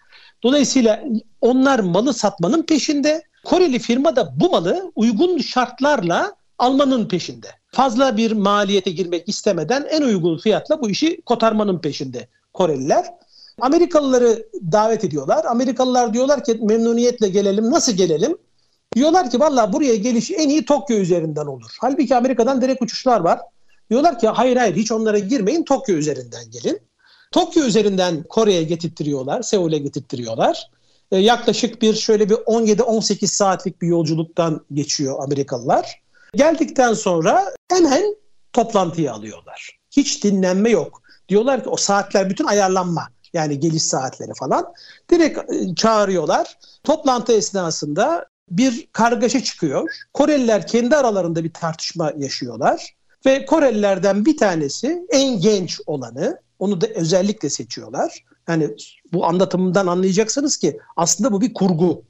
Dolayısıyla 0.44 1.04
onlar 1.42 1.80
malı 1.80 2.14
satmanın 2.14 2.64
peşinde. 2.64 3.24
Koreli 3.44 3.80
firma 3.80 4.16
da 4.16 4.40
bu 4.40 4.50
malı 4.50 4.92
uygun 4.96 5.38
şartlarla 5.38 6.36
almanın 6.58 7.08
peşinde. 7.08 7.48
Fazla 7.72 8.18
bir 8.18 8.32
maliyete 8.32 8.92
girmek 8.92 9.30
istemeden 9.30 9.88
en 9.90 10.02
uygun 10.02 10.38
fiyatla 10.38 10.82
bu 10.82 10.90
işi 10.90 11.22
kotarmanın 11.22 11.80
peşinde 11.80 12.28
Koreliler. 12.60 13.06
Amerikalıları 13.62 14.46
davet 14.72 15.04
ediyorlar. 15.04 15.46
Amerikalılar 15.46 16.14
diyorlar 16.14 16.44
ki 16.44 16.60
memnuniyetle 16.62 17.30
gelelim. 17.30 17.72
Nasıl 17.72 17.92
gelelim? 17.92 18.38
Diyorlar 18.96 19.30
ki 19.30 19.40
valla 19.40 19.74
buraya 19.74 19.96
geliş 19.96 20.32
en 20.32 20.50
iyi 20.50 20.66
Tokyo 20.66 20.98
üzerinden 20.98 21.46
olur. 21.46 21.72
Halbuki 21.82 22.16
Amerika'dan 22.16 22.62
direkt 22.62 22.82
uçuşlar 22.82 23.20
var. 23.20 23.40
Diyorlar 23.90 24.20
ki 24.20 24.28
hayır 24.28 24.58
hayır 24.58 24.76
hiç 24.76 24.92
onlara 24.92 25.20
girmeyin 25.20 25.64
Tokyo 25.64 25.96
üzerinden 25.96 26.52
gelin. 26.52 26.80
Tokyo 27.32 27.64
üzerinden 27.64 28.24
Kore'ye 28.24 28.64
getirtiyorlar, 28.64 29.42
Seul'e 29.42 29.78
getirtiyorlar. 29.78 30.70
Ee, 31.12 31.18
yaklaşık 31.18 31.82
bir 31.82 31.94
şöyle 31.94 32.30
bir 32.30 32.36
17-18 32.36 33.28
saatlik 33.28 33.82
bir 33.82 33.88
yolculuktan 33.88 34.66
geçiyor 34.74 35.24
Amerikalılar. 35.24 36.02
Geldikten 36.36 36.94
sonra 36.94 37.54
hemen 37.70 38.16
toplantıyı 38.54 39.14
alıyorlar. 39.14 39.80
Hiç 39.92 40.24
dinlenme 40.24 40.70
yok. 40.70 41.02
Diyorlar 41.30 41.64
ki 41.64 41.70
o 41.70 41.78
saatler 41.78 42.30
bütün 42.30 42.46
ayarlanma. 42.46 43.08
Yani 43.34 43.60
geliş 43.60 43.84
saatleri 43.84 44.32
falan. 44.40 44.74
Direkt 45.12 45.40
e, 45.54 45.76
çağırıyorlar. 45.76 46.58
Toplantı 46.84 47.34
esnasında 47.34 48.26
bir 48.52 48.88
kargaşa 48.92 49.44
çıkıyor. 49.44 49.90
Koreliler 50.14 50.68
kendi 50.68 50.96
aralarında 50.96 51.44
bir 51.44 51.54
tartışma 51.54 52.14
yaşıyorlar. 52.18 52.96
Ve 53.26 53.46
Korelilerden 53.46 54.26
bir 54.26 54.38
tanesi 54.38 55.06
en 55.10 55.40
genç 55.40 55.80
olanı 55.86 56.42
onu 56.60 56.82
da 56.82 56.88
özellikle 56.88 57.50
seçiyorlar. 57.50 58.24
Yani 58.48 58.76
bu 59.14 59.26
anlatımından 59.26 59.88
anlayacaksınız 59.88 60.58
ki 60.58 60.80
aslında 60.96 61.32
bu 61.32 61.42
bir 61.42 61.54
kurgu. 61.54 62.04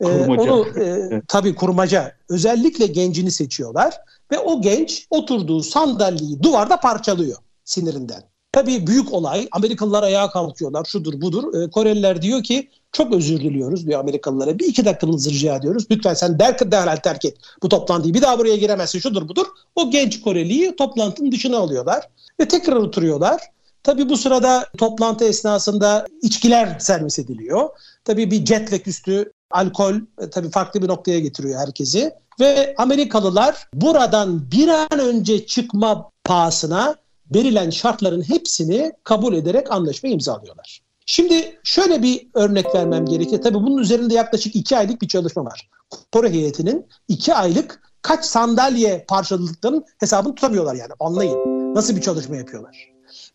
Ee, 0.00 0.06
onu 0.06 0.66
e, 0.80 1.22
tabii 1.28 1.54
kurmaca. 1.54 2.12
Özellikle 2.28 2.86
gencini 2.86 3.30
seçiyorlar 3.30 3.94
ve 4.32 4.38
o 4.38 4.60
genç 4.60 5.06
oturduğu 5.10 5.62
sandalyeyi 5.62 6.42
duvarda 6.42 6.80
parçalıyor 6.80 7.38
sinirinden. 7.64 8.22
Tabii 8.54 8.86
büyük 8.86 9.12
olay. 9.12 9.48
Amerikalılar 9.52 10.02
ayağa 10.02 10.30
kalkıyorlar. 10.30 10.84
Şudur 10.84 11.20
budur. 11.20 11.62
E, 11.62 11.70
Koreliler 11.70 12.22
diyor 12.22 12.42
ki 12.42 12.68
çok 12.92 13.14
özür 13.14 13.40
diliyoruz 13.40 13.86
diyor 13.86 14.00
Amerikalılara. 14.00 14.58
Bir 14.58 14.66
iki 14.66 14.84
dakikanızı 14.84 15.30
rica 15.30 15.56
ediyoruz. 15.56 15.86
Lütfen 15.90 16.14
sen 16.14 16.38
der, 16.38 16.72
derhal 16.72 16.96
terk 16.96 17.24
et 17.24 17.36
bu 17.62 17.68
toplantıyı. 17.68 18.14
Bir 18.14 18.22
daha 18.22 18.38
buraya 18.38 18.56
giremezsin 18.56 18.98
şudur 18.98 19.28
budur. 19.28 19.46
O 19.76 19.90
genç 19.90 20.22
Koreliyi 20.22 20.76
toplantının 20.76 21.32
dışına 21.32 21.58
alıyorlar. 21.58 22.08
Ve 22.40 22.48
tekrar 22.48 22.76
oturuyorlar. 22.76 23.40
Tabii 23.82 24.08
bu 24.08 24.16
sırada 24.16 24.66
toplantı 24.78 25.24
esnasında 25.24 26.06
içkiler 26.22 26.78
servis 26.78 27.18
ediliyor. 27.18 27.68
Tabii 28.04 28.30
bir 28.30 28.46
jet 28.46 28.88
üstü 28.88 29.32
alkol 29.50 29.94
e, 29.94 30.30
tabii 30.30 30.50
farklı 30.50 30.82
bir 30.82 30.88
noktaya 30.88 31.20
getiriyor 31.20 31.60
herkesi. 31.60 32.12
Ve 32.40 32.74
Amerikalılar 32.78 33.68
buradan 33.74 34.50
bir 34.50 34.68
an 34.68 34.98
önce 34.98 35.46
çıkma 35.46 36.10
pahasına 36.24 36.96
verilen 37.34 37.70
şartların 37.70 38.28
hepsini 38.28 38.92
kabul 39.04 39.34
ederek 39.34 39.72
anlaşma 39.72 40.08
imzalıyorlar. 40.08 40.80
Şimdi 41.06 41.60
şöyle 41.64 42.02
bir 42.02 42.26
örnek 42.34 42.74
vermem 42.74 43.06
gerekir. 43.06 43.42
Tabii 43.42 43.54
bunun 43.54 43.78
üzerinde 43.78 44.14
yaklaşık 44.14 44.56
iki 44.56 44.76
aylık 44.76 45.02
bir 45.02 45.08
çalışma 45.08 45.44
var. 45.44 45.68
Kore 46.12 46.30
heyetinin 46.30 46.86
iki 47.08 47.34
aylık 47.34 47.82
kaç 48.02 48.24
sandalye 48.24 49.04
parçaladıklarının 49.08 49.84
hesabını 50.00 50.34
tutamıyorlar 50.34 50.74
yani 50.74 50.92
anlayın. 51.00 51.74
Nasıl 51.74 51.96
bir 51.96 52.00
çalışma 52.00 52.36
yapıyorlar. 52.36 52.92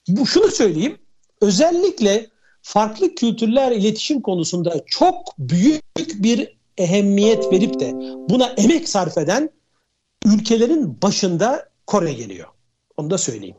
Bu 0.08 0.26
şunu 0.26 0.48
söyleyeyim. 0.48 0.98
Özellikle 1.42 2.28
farklı 2.62 3.16
kültürler 3.16 3.72
iletişim 3.72 4.22
konusunda 4.22 4.84
çok 4.86 5.16
büyük 5.40 5.84
bir 5.98 6.58
ehemmiyet 6.78 7.54
verip 7.54 7.80
de 7.80 7.94
buna 8.30 8.46
emek 8.46 8.90
sarf 8.90 9.18
eden 9.18 9.50
ülkelerin 10.26 11.02
başında 11.02 11.70
Kore 11.88 12.14
geliyor. 12.14 12.48
Onu 12.98 13.10
da 13.10 13.18
söyleyeyim. 13.18 13.56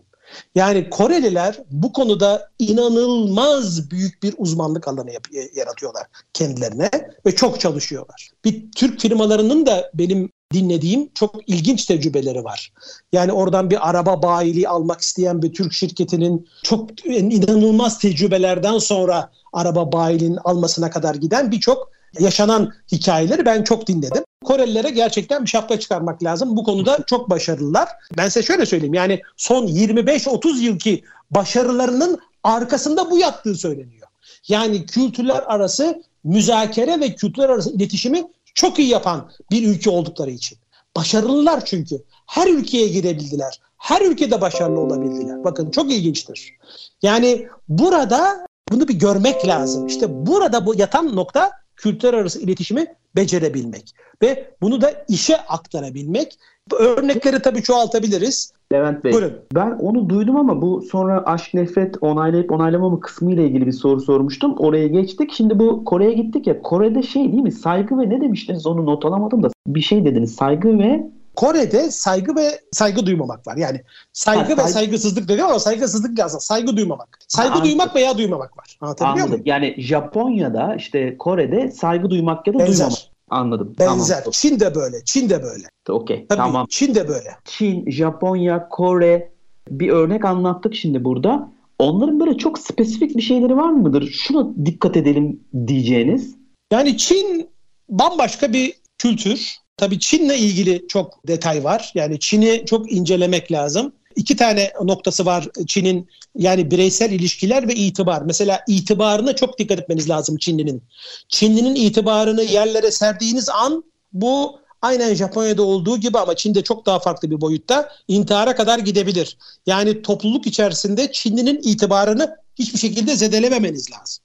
Yani 0.55 0.91
Koreliler 0.91 1.59
bu 1.71 1.93
konuda 1.93 2.51
inanılmaz 2.59 3.91
büyük 3.91 4.23
bir 4.23 4.35
uzmanlık 4.39 4.89
alanı 4.89 5.13
yap- 5.13 5.55
yaratıyorlar 5.55 6.07
kendilerine 6.33 6.91
ve 7.27 7.35
çok 7.35 7.61
çalışıyorlar. 7.61 8.31
Bir 8.45 8.73
Türk 8.73 9.01
firmalarının 9.01 9.67
da 9.67 9.91
benim 9.95 10.31
dinlediğim 10.53 11.11
çok 11.15 11.49
ilginç 11.49 11.85
tecrübeleri 11.85 12.45
var. 12.45 12.73
Yani 13.13 13.33
oradan 13.33 13.71
bir 13.71 13.89
araba 13.89 14.23
bayiliği 14.23 14.69
almak 14.69 15.01
isteyen 15.01 15.43
bir 15.43 15.53
Türk 15.53 15.73
şirketinin 15.73 16.49
çok 16.63 17.07
inanılmaz 17.07 17.99
tecrübelerden 17.99 18.79
sonra 18.79 19.31
araba 19.53 19.93
bayiliğinin 19.93 20.39
almasına 20.45 20.91
kadar 20.91 21.15
giden 21.15 21.51
birçok 21.51 21.91
yaşanan 22.19 22.73
hikayeleri 22.93 23.45
ben 23.45 23.63
çok 23.63 23.87
dinledim. 23.87 24.25
Korelilere 24.45 24.91
gerçekten 24.91 25.43
bir 25.43 25.49
şapka 25.49 25.81
çıkarmak 25.81 26.25
lazım. 26.25 26.57
Bu 26.57 26.65
konuda 26.65 26.99
çok 27.07 27.31
başarılılar. 27.31 27.89
Ben 28.17 28.29
size 28.29 28.47
şöyle 28.47 28.67
söyleyeyim 28.67 28.95
yani 28.95 29.21
son 29.37 29.67
25-30 29.67 30.59
yılki 30.59 31.05
başarılarının 31.31 32.19
arkasında 32.45 33.11
bu 33.11 33.19
yattığı 33.19 33.55
söyleniyor. 33.55 34.09
Yani 34.49 34.87
kültürler 34.87 35.43
arası 35.47 36.03
müzakere 36.25 37.01
ve 37.01 37.15
kültürler 37.15 37.49
arası 37.49 37.73
iletişimi 37.73 38.25
çok 38.55 38.79
iyi 38.79 38.89
yapan 38.89 39.31
bir 39.51 39.69
ülke 39.69 39.91
oldukları 39.91 40.31
için. 40.31 40.59
Başarılılar 40.97 41.65
çünkü. 41.65 42.03
Her 42.27 42.49
ülkeye 42.49 42.89
girebildiler. 42.89 43.61
Her 43.79 44.01
ülkede 44.01 44.41
başarılı 44.41 44.81
olabildiler. 44.81 45.45
Bakın 45.45 45.71
çok 45.71 45.93
ilginçtir. 45.93 46.57
Yani 47.03 47.47
burada 47.69 48.47
bunu 48.71 48.89
bir 48.89 48.95
görmek 48.95 49.47
lazım. 49.47 49.87
İşte 49.87 50.27
burada 50.27 50.67
bu 50.67 50.75
yatan 50.75 51.17
nokta 51.17 51.51
kültürler 51.81 52.15
arası 52.15 52.41
iletişimi 52.41 52.87
becerebilmek 53.17 53.95
ve 54.23 54.51
bunu 54.63 54.81
da 54.81 55.05
işe 55.09 55.37
aktarabilmek. 55.37 56.39
Örnekleri 56.79 57.43
tabii 57.43 57.63
çoğaltabiliriz. 57.63 58.53
Levent 58.73 59.05
Bey, 59.05 59.13
Buyurun. 59.13 59.33
ben 59.55 59.71
onu 59.71 60.09
duydum 60.09 60.37
ama 60.37 60.63
bu 60.63 60.83
sonra 60.83 61.23
aşk 61.27 61.55
nefret 61.55 61.97
onaylayıp 62.01 62.53
onaylamama 62.53 63.01
kısmı 63.01 63.33
ile 63.33 63.47
ilgili 63.47 63.67
bir 63.67 63.73
soru 63.73 64.01
sormuştum. 64.01 64.55
Oraya 64.59 64.87
geçtik. 64.87 65.33
Şimdi 65.33 65.59
bu 65.59 65.85
Kore'ye 65.85 66.13
gittik 66.13 66.47
ya. 66.47 66.63
Kore'de 66.63 67.03
şey 67.03 67.33
değil 67.33 67.43
mi? 67.43 67.53
Saygı 67.53 67.99
ve 67.99 68.09
ne 68.09 68.21
demiştiniz? 68.21 68.67
Onu 68.67 68.87
not 68.87 69.05
alamadım 69.05 69.43
da. 69.43 69.49
Bir 69.67 69.81
şey 69.81 70.05
dediniz. 70.05 70.35
Saygı 70.35 70.79
ve 70.79 71.07
Kore'de 71.37 71.91
saygı 71.91 72.37
ve 72.37 72.61
saygı 72.73 73.07
duymamak 73.07 73.47
var. 73.47 73.57
Yani 73.57 73.83
saygı 74.13 74.43
ha, 74.43 74.51
ve 74.51 74.57
saygı... 74.57 74.73
saygısızlık 74.73 75.29
dedim 75.29 75.45
ama 75.45 75.59
saygısızlık 75.59 76.19
lazım. 76.19 76.41
Saygı 76.41 76.77
duymamak. 76.77 77.19
Saygı 77.29 77.55
ha, 77.55 77.65
duymak 77.65 77.97
veya 77.97 78.19
duymamak 78.19 78.59
var. 78.59 78.79
Anlatabiliyor 78.81 79.15
Anladım. 79.15 79.31
muyum? 79.31 79.43
Yani 79.47 79.75
Japonya'da 79.79 80.75
işte 80.75 81.17
Kore'de 81.19 81.71
saygı 81.71 82.11
duymak 82.11 82.47
ya 82.47 82.55
da 82.55 82.59
Benzer. 82.59 82.77
duymamak. 82.77 82.99
Anladım. 83.31 83.75
Benzer. 83.79 84.19
Tamam. 84.19 84.31
Çin 84.33 84.61
de 84.61 84.75
böyle. 84.75 84.97
Çin 85.05 85.31
de 85.31 85.43
böyle. 85.43 85.65
Okey. 85.89 86.27
Tamam. 86.29 86.67
Çin 86.71 86.95
de 86.95 87.09
böyle. 87.09 87.31
Çin, 87.45 87.91
Japonya, 87.91 88.69
Kore 88.69 89.33
bir 89.71 89.89
örnek 89.89 90.25
anlattık 90.25 90.75
şimdi 90.75 91.05
burada. 91.05 91.53
Onların 91.79 92.21
böyle 92.21 92.37
çok 92.37 92.59
spesifik 92.59 93.17
bir 93.17 93.23
şeyleri 93.23 93.57
var 93.57 93.71
mıdır? 93.71 94.11
Şuna 94.13 94.67
dikkat 94.67 94.97
edelim 94.97 95.41
diyeceğiniz. 95.67 96.37
Yani 96.73 96.97
Çin 96.97 97.51
bambaşka 97.89 98.53
bir 98.53 98.73
kültür. 98.99 99.57
Tabii 99.81 99.99
Çin'le 99.99 100.31
ilgili 100.31 100.85
çok 100.89 101.29
detay 101.29 101.65
var. 101.65 101.93
Yani 101.95 102.19
Çin'i 102.19 102.65
çok 102.67 102.93
incelemek 102.93 103.53
lazım. 103.53 103.93
İki 104.17 104.37
tane 104.37 104.73
noktası 104.85 105.27
var 105.27 105.49
Çin'in 105.67 106.09
yani 106.37 106.71
bireysel 106.71 107.11
ilişkiler 107.11 107.69
ve 107.69 107.75
itibar. 107.75 108.23
Mesela 108.23 108.61
itibarına 108.69 109.37
çok 109.37 109.59
dikkat 109.59 109.81
etmeniz 109.81 110.09
lazım 110.09 110.37
Çinlinin. 110.37 110.83
Çinlinin 111.29 111.75
itibarını 111.75 112.43
yerlere 112.43 112.91
serdiğiniz 112.91 113.49
an 113.49 113.85
bu 114.13 114.61
aynen 114.83 115.15
Japonya'da 115.15 115.63
olduğu 115.63 115.99
gibi 115.99 116.19
ama 116.19 116.37
Çin'de 116.37 116.63
çok 116.63 116.87
daha 116.87 116.99
farklı 116.99 117.31
bir 117.31 117.41
boyutta 117.41 117.89
intihara 118.09 118.57
kadar 118.57 118.79
gidebilir. 118.79 119.39
Yani 119.67 120.03
topluluk 120.03 120.47
içerisinde 120.47 121.13
Çinlinin 121.13 121.61
itibarını 121.63 122.37
hiçbir 122.59 122.79
şekilde 122.79 123.17
zedelememeniz 123.17 123.91
lazım. 123.93 124.25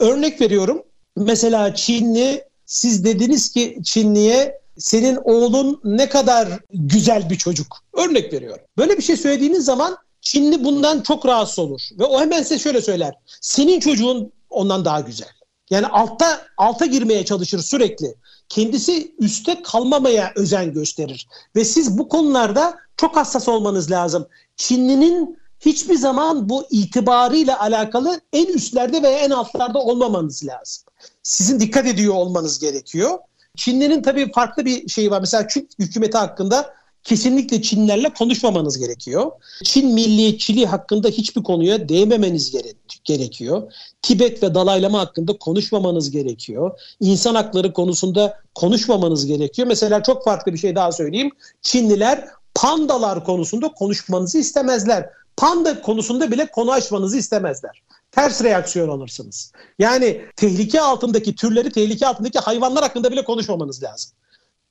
Örnek 0.00 0.40
veriyorum. 0.40 0.82
Mesela 1.16 1.74
Çinli 1.74 2.44
siz 2.64 3.04
dediniz 3.04 3.52
ki 3.52 3.78
Çinliye 3.84 4.65
senin 4.78 5.18
oğlun 5.24 5.80
ne 5.84 6.08
kadar 6.08 6.48
güzel 6.70 7.30
bir 7.30 7.38
çocuk. 7.38 7.76
Örnek 7.92 8.32
veriyorum. 8.32 8.64
Böyle 8.78 8.96
bir 8.96 9.02
şey 9.02 9.16
söylediğiniz 9.16 9.64
zaman 9.64 9.96
Çinli 10.20 10.64
bundan 10.64 11.00
çok 11.00 11.26
rahatsız 11.26 11.58
olur. 11.58 11.80
Ve 11.98 12.04
o 12.04 12.20
hemen 12.20 12.42
size 12.42 12.58
şöyle 12.58 12.82
söyler. 12.82 13.14
Senin 13.40 13.80
çocuğun 13.80 14.32
ondan 14.50 14.84
daha 14.84 15.00
güzel. 15.00 15.28
Yani 15.70 15.86
altta 15.86 16.40
alta 16.56 16.86
girmeye 16.86 17.24
çalışır 17.24 17.58
sürekli. 17.58 18.14
Kendisi 18.48 19.14
üste 19.18 19.62
kalmamaya 19.62 20.32
özen 20.36 20.72
gösterir. 20.72 21.28
Ve 21.56 21.64
siz 21.64 21.98
bu 21.98 22.08
konularda 22.08 22.76
çok 22.96 23.16
hassas 23.16 23.48
olmanız 23.48 23.90
lazım. 23.90 24.26
Çinlinin 24.56 25.38
hiçbir 25.60 25.94
zaman 25.94 26.48
bu 26.48 26.64
itibarıyla 26.70 27.60
alakalı 27.60 28.20
en 28.32 28.46
üstlerde 28.46 29.02
veya 29.02 29.18
en 29.18 29.30
altlarda 29.30 29.78
olmamanız 29.78 30.46
lazım. 30.46 30.84
Sizin 31.22 31.60
dikkat 31.60 31.86
ediyor 31.86 32.14
olmanız 32.14 32.58
gerekiyor. 32.58 33.18
Çinlerin 33.56 34.02
tabii 34.02 34.32
farklı 34.32 34.64
bir 34.64 34.88
şeyi 34.88 35.10
var. 35.10 35.20
Mesela 35.20 35.48
Çin 35.48 35.68
hükümeti 35.78 36.18
hakkında 36.18 36.74
kesinlikle 37.02 37.62
Çinlerle 37.62 38.08
konuşmamanız 38.14 38.78
gerekiyor. 38.78 39.30
Çin 39.64 39.94
milliyetçiliği 39.94 40.66
hakkında 40.66 41.08
hiçbir 41.08 41.42
konuya 41.42 41.88
değmemeniz 41.88 42.52
gere- 42.52 42.74
gerekiyor. 43.04 43.72
Tibet 44.02 44.42
ve 44.42 44.54
dalaylama 44.54 44.98
hakkında 45.00 45.38
konuşmamanız 45.38 46.10
gerekiyor. 46.10 46.80
İnsan 47.00 47.34
hakları 47.34 47.72
konusunda 47.72 48.40
konuşmamanız 48.54 49.26
gerekiyor. 49.26 49.68
Mesela 49.68 50.02
çok 50.02 50.24
farklı 50.24 50.52
bir 50.52 50.58
şey 50.58 50.74
daha 50.76 50.92
söyleyeyim. 50.92 51.30
Çinliler 51.62 52.24
pandalar 52.54 53.24
konusunda 53.24 53.68
konuşmanızı 53.68 54.38
istemezler. 54.38 55.10
Panda 55.36 55.82
konusunda 55.82 56.30
bile 56.30 56.50
konu 56.50 56.72
açmanızı 56.72 57.16
istemezler 57.16 57.82
ters 58.10 58.44
reaksiyon 58.44 58.88
alırsınız. 58.88 59.52
Yani 59.78 60.24
tehlike 60.36 60.80
altındaki 60.80 61.34
türleri, 61.34 61.70
tehlike 61.70 62.06
altındaki 62.06 62.38
hayvanlar 62.38 62.82
hakkında 62.82 63.12
bile 63.12 63.24
konuşmamanız 63.24 63.82
lazım. 63.82 64.10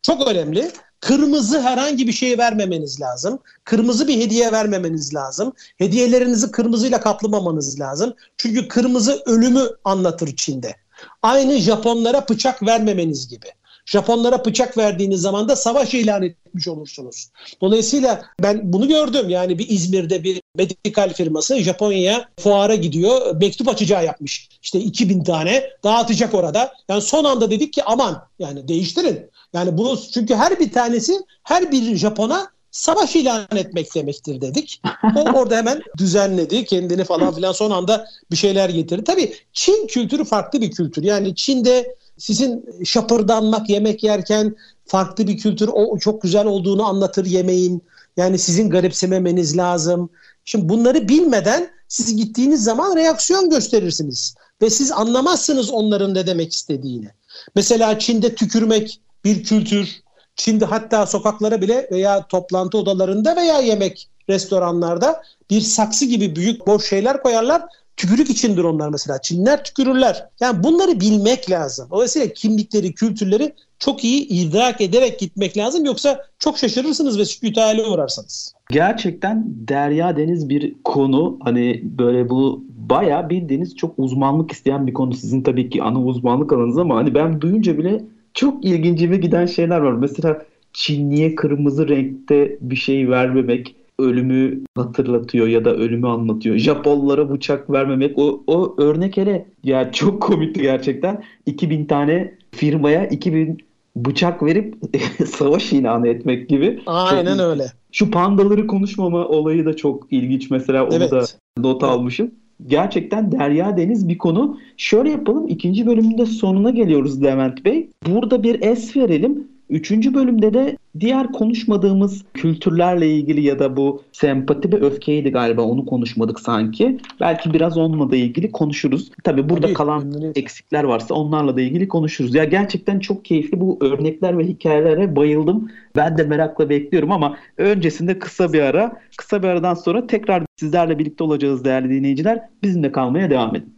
Çok 0.01 0.27
önemli. 0.27 0.71
Kırmızı 0.99 1.61
herhangi 1.61 2.07
bir 2.07 2.11
şey 2.11 2.37
vermemeniz 2.37 3.01
lazım. 3.01 3.39
Kırmızı 3.63 4.07
bir 4.07 4.17
hediye 4.17 4.51
vermemeniz 4.51 5.13
lazım. 5.13 5.53
Hediyelerinizi 5.77 6.51
kırmızıyla 6.51 6.99
kaplamamanız 6.99 7.79
lazım. 7.79 8.13
Çünkü 8.37 8.67
kırmızı 8.67 9.23
ölümü 9.25 9.69
anlatır 9.83 10.35
Çin'de. 10.35 10.75
Aynı 11.21 11.57
Japonlara 11.57 12.25
bıçak 12.29 12.63
vermemeniz 12.63 13.27
gibi. 13.27 13.47
Japonlara 13.85 14.45
bıçak 14.45 14.77
verdiğiniz 14.77 15.21
zaman 15.21 15.49
da 15.49 15.55
savaş 15.55 15.93
ilan 15.93 16.23
etmiş 16.23 16.67
olursunuz. 16.67 17.29
Dolayısıyla 17.61 18.25
ben 18.43 18.73
bunu 18.73 18.87
gördüm. 18.87 19.29
Yani 19.29 19.59
bir 19.59 19.69
İzmir'de 19.69 20.23
bir 20.23 20.41
medikal 20.55 21.13
firması 21.13 21.59
Japonya'ya 21.59 22.29
fuara 22.39 22.75
gidiyor. 22.75 23.35
Mektup 23.35 23.67
açacağı 23.67 24.05
yapmış. 24.05 24.49
İşte 24.63 24.79
2000 24.79 25.23
tane 25.23 25.63
dağıtacak 25.83 26.33
orada. 26.33 26.73
Yani 26.89 27.01
son 27.01 27.23
anda 27.23 27.51
dedik 27.51 27.73
ki 27.73 27.83
aman 27.83 28.27
yani 28.39 28.67
değiştirin. 28.67 29.29
Yani 29.53 29.77
bu 29.77 29.97
çünkü 30.13 30.35
her 30.35 30.59
bir 30.59 30.71
tanesi 30.71 31.13
her 31.43 31.71
bir 31.71 31.95
Japon'a 31.95 32.55
savaş 32.71 33.15
ilan 33.15 33.47
etmek 33.55 33.95
demektir 33.95 34.41
dedik. 34.41 34.81
O 35.15 35.19
orada 35.19 35.57
hemen 35.57 35.81
düzenledi 35.97 36.65
kendini 36.65 37.03
falan 37.03 37.35
filan 37.35 37.51
son 37.51 37.71
anda 37.71 38.07
bir 38.31 38.35
şeyler 38.35 38.69
getirdi. 38.69 39.03
Tabii 39.03 39.33
Çin 39.53 39.87
kültürü 39.87 40.25
farklı 40.25 40.61
bir 40.61 40.71
kültür. 40.71 41.03
Yani 41.03 41.35
Çin'de 41.35 41.95
sizin 42.17 42.65
şapırdanmak 42.85 43.69
yemek 43.69 44.03
yerken 44.03 44.55
farklı 44.85 45.27
bir 45.27 45.37
kültür 45.37 45.69
o 45.73 45.97
çok 45.99 46.21
güzel 46.21 46.45
olduğunu 46.45 46.85
anlatır 46.85 47.25
yemeğin. 47.25 47.83
Yani 48.17 48.37
sizin 48.37 48.69
garipsememeniz 48.69 49.57
lazım. 49.57 50.09
Şimdi 50.45 50.69
bunları 50.69 51.09
bilmeden 51.09 51.69
siz 51.87 52.15
gittiğiniz 52.15 52.63
zaman 52.63 52.95
reaksiyon 52.95 53.49
gösterirsiniz. 53.49 54.35
Ve 54.61 54.69
siz 54.69 54.91
anlamazsınız 54.91 55.69
onların 55.69 56.13
ne 56.13 56.27
demek 56.27 56.53
istediğini. 56.53 57.09
Mesela 57.55 57.99
Çin'de 57.99 58.35
tükürmek 58.35 59.01
bir 59.23 59.43
kültür. 59.43 60.01
Çin'de 60.35 60.65
hatta 60.65 61.05
sokaklara 61.05 61.61
bile 61.61 61.87
veya 61.91 62.27
toplantı 62.27 62.77
odalarında 62.77 63.35
veya 63.35 63.59
yemek 63.59 64.09
restoranlarda 64.29 65.23
bir 65.49 65.61
saksı 65.61 66.05
gibi 66.05 66.35
büyük 66.35 66.67
boş 66.67 66.89
şeyler 66.89 67.23
koyarlar. 67.23 67.61
Tükürük 67.97 68.29
içindir 68.29 68.63
onlar 68.63 68.89
mesela. 68.89 69.21
Çinler 69.21 69.63
tükürürler. 69.63 70.29
Yani 70.39 70.63
bunları 70.63 70.99
bilmek 70.99 71.51
lazım. 71.51 71.87
Dolayısıyla 71.91 72.27
kimlikleri, 72.27 72.93
kültürleri 72.93 73.53
çok 73.79 74.03
iyi 74.03 74.27
idrak 74.27 74.81
ederek 74.81 75.19
gitmek 75.19 75.57
lazım. 75.57 75.85
Yoksa 75.85 76.25
çok 76.39 76.57
şaşırırsınız 76.57 77.19
ve 77.19 77.25
sükût 77.25 77.57
hale 77.57 77.83
uğrarsınız. 77.83 78.53
Gerçekten 78.69 79.45
derya 79.47 80.17
deniz 80.17 80.49
bir 80.49 80.75
konu. 80.83 81.37
Hani 81.43 81.81
böyle 81.83 82.29
bu 82.29 82.63
bayağı 82.69 83.29
bildiğiniz 83.29 83.75
çok 83.75 83.93
uzmanlık 83.97 84.51
isteyen 84.51 84.87
bir 84.87 84.93
konu. 84.93 85.13
Sizin 85.13 85.41
tabii 85.41 85.69
ki 85.69 85.83
ana 85.83 86.03
uzmanlık 86.03 86.53
alanınız 86.53 86.77
ama 86.77 86.95
hani 86.95 87.15
ben 87.15 87.41
duyunca 87.41 87.77
bile 87.77 88.03
çok 88.33 88.65
ilgincime 88.65 89.17
giden 89.17 89.45
şeyler 89.45 89.79
var. 89.79 89.93
Mesela 89.93 90.45
Çinliye 90.73 91.35
kırmızı 91.35 91.89
renkte 91.89 92.57
bir 92.61 92.75
şey 92.75 93.09
vermemek 93.09 93.75
ölümü 93.99 94.61
hatırlatıyor 94.75 95.47
ya 95.47 95.65
da 95.65 95.75
ölümü 95.75 96.07
anlatıyor. 96.07 96.57
Japonlara 96.57 97.29
bıçak 97.29 97.69
vermemek 97.69 98.17
o, 98.17 98.43
o 98.47 98.75
örnek 98.77 99.17
hele 99.17 99.45
ya 99.63 99.91
çok 99.91 100.21
komikti 100.21 100.61
gerçekten. 100.61 101.23
2000 101.45 101.85
tane 101.85 102.33
firmaya 102.51 103.07
2000 103.07 103.57
bıçak 103.95 104.43
verip 104.43 104.75
savaş 105.27 105.73
ilanı 105.73 106.07
etmek 106.07 106.49
gibi. 106.49 106.81
Aynen 106.85 107.37
çok, 107.37 107.45
öyle. 107.45 107.65
Şu 107.91 108.11
pandaları 108.11 108.67
konuşmama 108.67 109.27
olayı 109.27 109.65
da 109.65 109.75
çok 109.75 110.07
ilginç 110.11 110.49
mesela 110.51 110.85
onu 110.85 110.95
evet. 110.95 111.11
da 111.11 111.25
not 111.57 111.83
almışım. 111.83 112.31
Gerçekten 112.67 113.31
derya 113.31 113.77
deniz 113.77 114.09
bir 114.09 114.17
konu. 114.17 114.59
Şöyle 114.77 115.09
yapalım 115.09 115.47
ikinci 115.47 115.85
bölümünde 115.85 116.25
sonuna 116.25 116.69
geliyoruz 116.69 117.23
Levent 117.23 117.65
Bey. 117.65 117.89
Burada 118.07 118.43
bir 118.43 118.61
es 118.61 118.97
verelim. 118.97 119.47
Üçüncü 119.69 120.13
bölümde 120.13 120.53
de 120.53 120.77
diğer 120.99 121.31
konuşmadığımız 121.31 122.23
kültürlerle 122.33 123.09
ilgili 123.09 123.41
ya 123.41 123.59
da 123.59 123.77
bu 123.77 124.03
sempati 124.11 124.71
ve 124.71 124.75
öfkeydi 124.85 125.31
galiba 125.31 125.61
onu 125.61 125.85
konuşmadık 125.85 126.39
sanki. 126.39 126.97
Belki 127.19 127.53
biraz 127.53 127.77
onunla 127.77 128.11
da 128.11 128.15
ilgili 128.15 128.51
konuşuruz. 128.51 129.11
Tabii 129.23 129.49
burada 129.49 129.61
Tabii, 129.61 129.73
kalan 129.73 130.13
önemli. 130.15 130.31
eksikler 130.39 130.83
varsa 130.83 131.13
onlarla 131.13 131.57
da 131.57 131.61
ilgili 131.61 131.87
konuşuruz. 131.87 132.35
Ya 132.35 132.43
gerçekten 132.43 132.99
çok 132.99 133.25
keyifli 133.25 133.59
bu 133.59 133.77
örnekler 133.81 134.37
ve 134.37 134.43
hikayelere 134.43 135.15
bayıldım. 135.15 135.71
Ben 135.95 136.17
de 136.17 136.23
merakla 136.23 136.69
bekliyorum 136.69 137.11
ama 137.11 137.37
öncesinde 137.57 138.19
kısa 138.19 138.53
bir 138.53 138.61
ara. 138.61 138.99
Kısa 139.17 139.43
bir 139.43 139.47
aradan 139.47 139.73
sonra 139.73 140.07
tekrar 140.07 140.43
sizlerle 140.59 140.99
birlikte 140.99 141.23
olacağız 141.23 141.65
değerli 141.65 141.89
dinleyiciler. 141.89 142.39
Bizimle 142.63 142.91
kalmaya 142.91 143.29
devam 143.29 143.55
edin. 143.55 143.75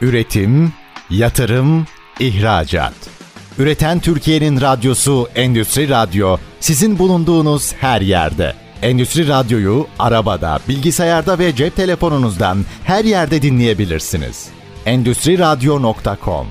Üretim, 0.00 0.72
yatırım, 1.10 1.84
ihracat. 2.20 3.15
Üreten 3.58 4.00
Türkiye'nin 4.00 4.60
radyosu 4.60 5.26
Endüstri 5.34 5.88
Radyo 5.88 6.36
sizin 6.60 6.98
bulunduğunuz 6.98 7.72
her 7.74 8.00
yerde. 8.00 8.52
Endüstri 8.82 9.28
Radyo'yu 9.28 9.86
arabada, 9.98 10.58
bilgisayarda 10.68 11.38
ve 11.38 11.54
cep 11.56 11.76
telefonunuzdan 11.76 12.58
her 12.84 13.04
yerde 13.04 13.42
dinleyebilirsiniz. 13.42 14.48
Endüstri 14.86 15.38
Radyo.com 15.38 16.46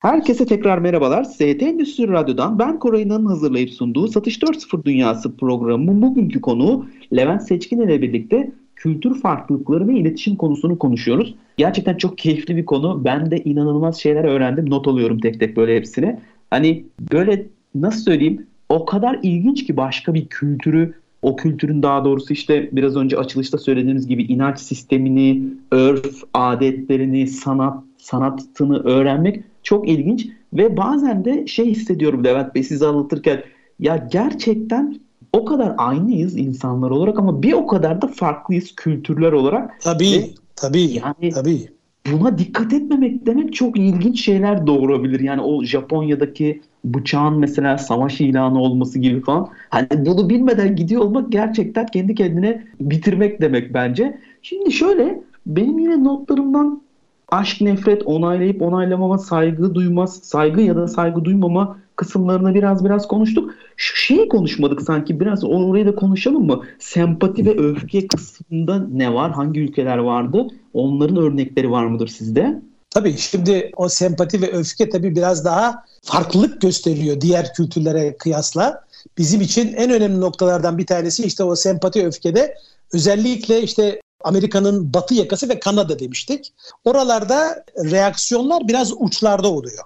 Herkese 0.00 0.46
tekrar 0.46 0.78
merhabalar. 0.78 1.24
ST 1.24 1.42
Endüstri 1.42 2.08
Radyo'dan 2.08 2.58
ben 2.58 2.78
Koray'ın 2.78 3.26
hazırlayıp 3.26 3.70
sunduğu 3.70 4.08
Satış 4.08 4.38
4.0 4.38 4.84
Dünyası 4.84 5.36
programı 5.36 6.02
bugünkü 6.02 6.40
konu 6.40 6.86
Levent 7.16 7.42
Seçkin 7.42 7.80
ile 7.80 8.02
birlikte 8.02 8.52
kültür 8.84 9.20
farklılıkları 9.20 9.88
ve 9.88 9.94
iletişim 9.94 10.36
konusunu 10.36 10.78
konuşuyoruz. 10.78 11.34
Gerçekten 11.56 11.96
çok 11.96 12.18
keyifli 12.18 12.56
bir 12.56 12.64
konu. 12.64 13.04
Ben 13.04 13.30
de 13.30 13.36
inanılmaz 13.36 13.96
şeyler 13.96 14.24
öğrendim. 14.24 14.70
Not 14.70 14.88
alıyorum 14.88 15.18
tek 15.18 15.40
tek 15.40 15.56
böyle 15.56 15.76
hepsini. 15.76 16.20
Hani 16.50 16.84
böyle 17.12 17.46
nasıl 17.74 18.00
söyleyeyim 18.00 18.46
o 18.68 18.84
kadar 18.84 19.18
ilginç 19.22 19.66
ki 19.66 19.76
başka 19.76 20.14
bir 20.14 20.26
kültürü 20.26 20.94
o 21.22 21.36
kültürün 21.36 21.82
daha 21.82 22.04
doğrusu 22.04 22.32
işte 22.32 22.68
biraz 22.72 22.96
önce 22.96 23.18
açılışta 23.18 23.58
söylediğimiz 23.58 24.06
gibi 24.06 24.22
inanç 24.22 24.58
sistemini, 24.58 25.42
örf, 25.70 26.22
adetlerini, 26.34 27.26
sanat, 27.26 27.84
sanatını 27.98 28.78
öğrenmek 28.78 29.44
çok 29.62 29.88
ilginç 29.88 30.26
ve 30.52 30.76
bazen 30.76 31.24
de 31.24 31.46
şey 31.46 31.66
hissediyorum 31.66 32.24
Levent 32.24 32.54
Bey 32.54 32.62
size 32.62 32.86
anlatırken 32.86 33.42
ya 33.80 34.08
gerçekten 34.12 35.00
o 35.34 35.44
kadar 35.44 35.74
aynıyız 35.78 36.36
insanlar 36.36 36.90
olarak 36.90 37.18
ama 37.18 37.42
bir 37.42 37.52
o 37.52 37.66
kadar 37.66 38.02
da 38.02 38.06
farklıyız 38.06 38.74
kültürler 38.76 39.32
olarak. 39.32 39.80
Tabii, 39.80 40.12
Ve 40.12 40.30
tabii, 40.56 40.82
yani 40.82 41.32
tabii. 41.34 41.68
Buna 42.12 42.38
dikkat 42.38 42.72
etmemek 42.72 43.26
demek 43.26 43.54
çok 43.54 43.78
ilginç 43.78 44.24
şeyler 44.24 44.66
doğurabilir. 44.66 45.20
Yani 45.20 45.40
o 45.40 45.64
Japonya'daki 45.64 46.60
bıçağın 46.84 47.38
mesela 47.38 47.78
savaş 47.78 48.20
ilanı 48.20 48.60
olması 48.60 48.98
gibi 48.98 49.20
falan. 49.20 49.48
Hani 49.68 49.88
bunu 49.92 50.28
bilmeden 50.28 50.76
gidiyor 50.76 51.02
olmak 51.02 51.32
gerçekten 51.32 51.86
kendi 51.86 52.14
kendine 52.14 52.64
bitirmek 52.80 53.40
demek 53.40 53.74
bence. 53.74 54.18
Şimdi 54.42 54.72
şöyle 54.72 55.20
benim 55.46 55.78
yine 55.78 56.04
notlarımdan 56.04 56.82
aşk, 57.28 57.60
nefret, 57.60 58.02
onaylayıp 58.06 58.62
onaylamama, 58.62 59.18
saygı 59.18 59.74
duymaz, 59.74 60.16
saygı 60.22 60.60
ya 60.60 60.76
da 60.76 60.88
saygı 60.88 61.24
duymama 61.24 61.78
kısımlarını 61.96 62.54
biraz 62.54 62.84
biraz 62.84 63.08
konuştuk. 63.08 63.54
Şu 63.76 63.96
şeyi 63.96 64.28
konuşmadık 64.28 64.82
sanki 64.82 65.20
biraz 65.20 65.44
orayı 65.44 65.86
da 65.86 65.94
konuşalım 65.94 66.46
mı? 66.46 66.62
Sempati 66.78 67.46
ve 67.46 67.58
öfke 67.58 68.06
kısmında 68.06 68.86
ne 68.92 69.14
var? 69.14 69.32
Hangi 69.32 69.60
ülkeler 69.60 69.98
vardı? 69.98 70.46
Onların 70.74 71.16
örnekleri 71.16 71.70
var 71.70 71.86
mıdır 71.86 72.08
sizde? 72.08 72.62
Tabii 72.90 73.16
şimdi 73.16 73.70
o 73.76 73.88
sempati 73.88 74.42
ve 74.42 74.52
öfke 74.52 74.88
tabii 74.88 75.16
biraz 75.16 75.44
daha 75.44 75.84
farklılık 76.02 76.60
gösteriyor 76.60 77.20
diğer 77.20 77.54
kültürlere 77.54 78.16
kıyasla. 78.16 78.84
Bizim 79.18 79.40
için 79.40 79.72
en 79.72 79.90
önemli 79.90 80.20
noktalardan 80.20 80.78
bir 80.78 80.86
tanesi 80.86 81.24
işte 81.24 81.44
o 81.44 81.56
sempati 81.56 82.06
öfkede 82.06 82.54
özellikle 82.92 83.62
işte 83.62 84.00
Amerika'nın 84.24 84.94
batı 84.94 85.14
yakası 85.14 85.48
ve 85.48 85.60
Kanada 85.60 85.98
demiştik. 85.98 86.52
Oralarda 86.84 87.64
reaksiyonlar 87.76 88.68
biraz 88.68 88.92
uçlarda 88.96 89.48
oluyor. 89.48 89.84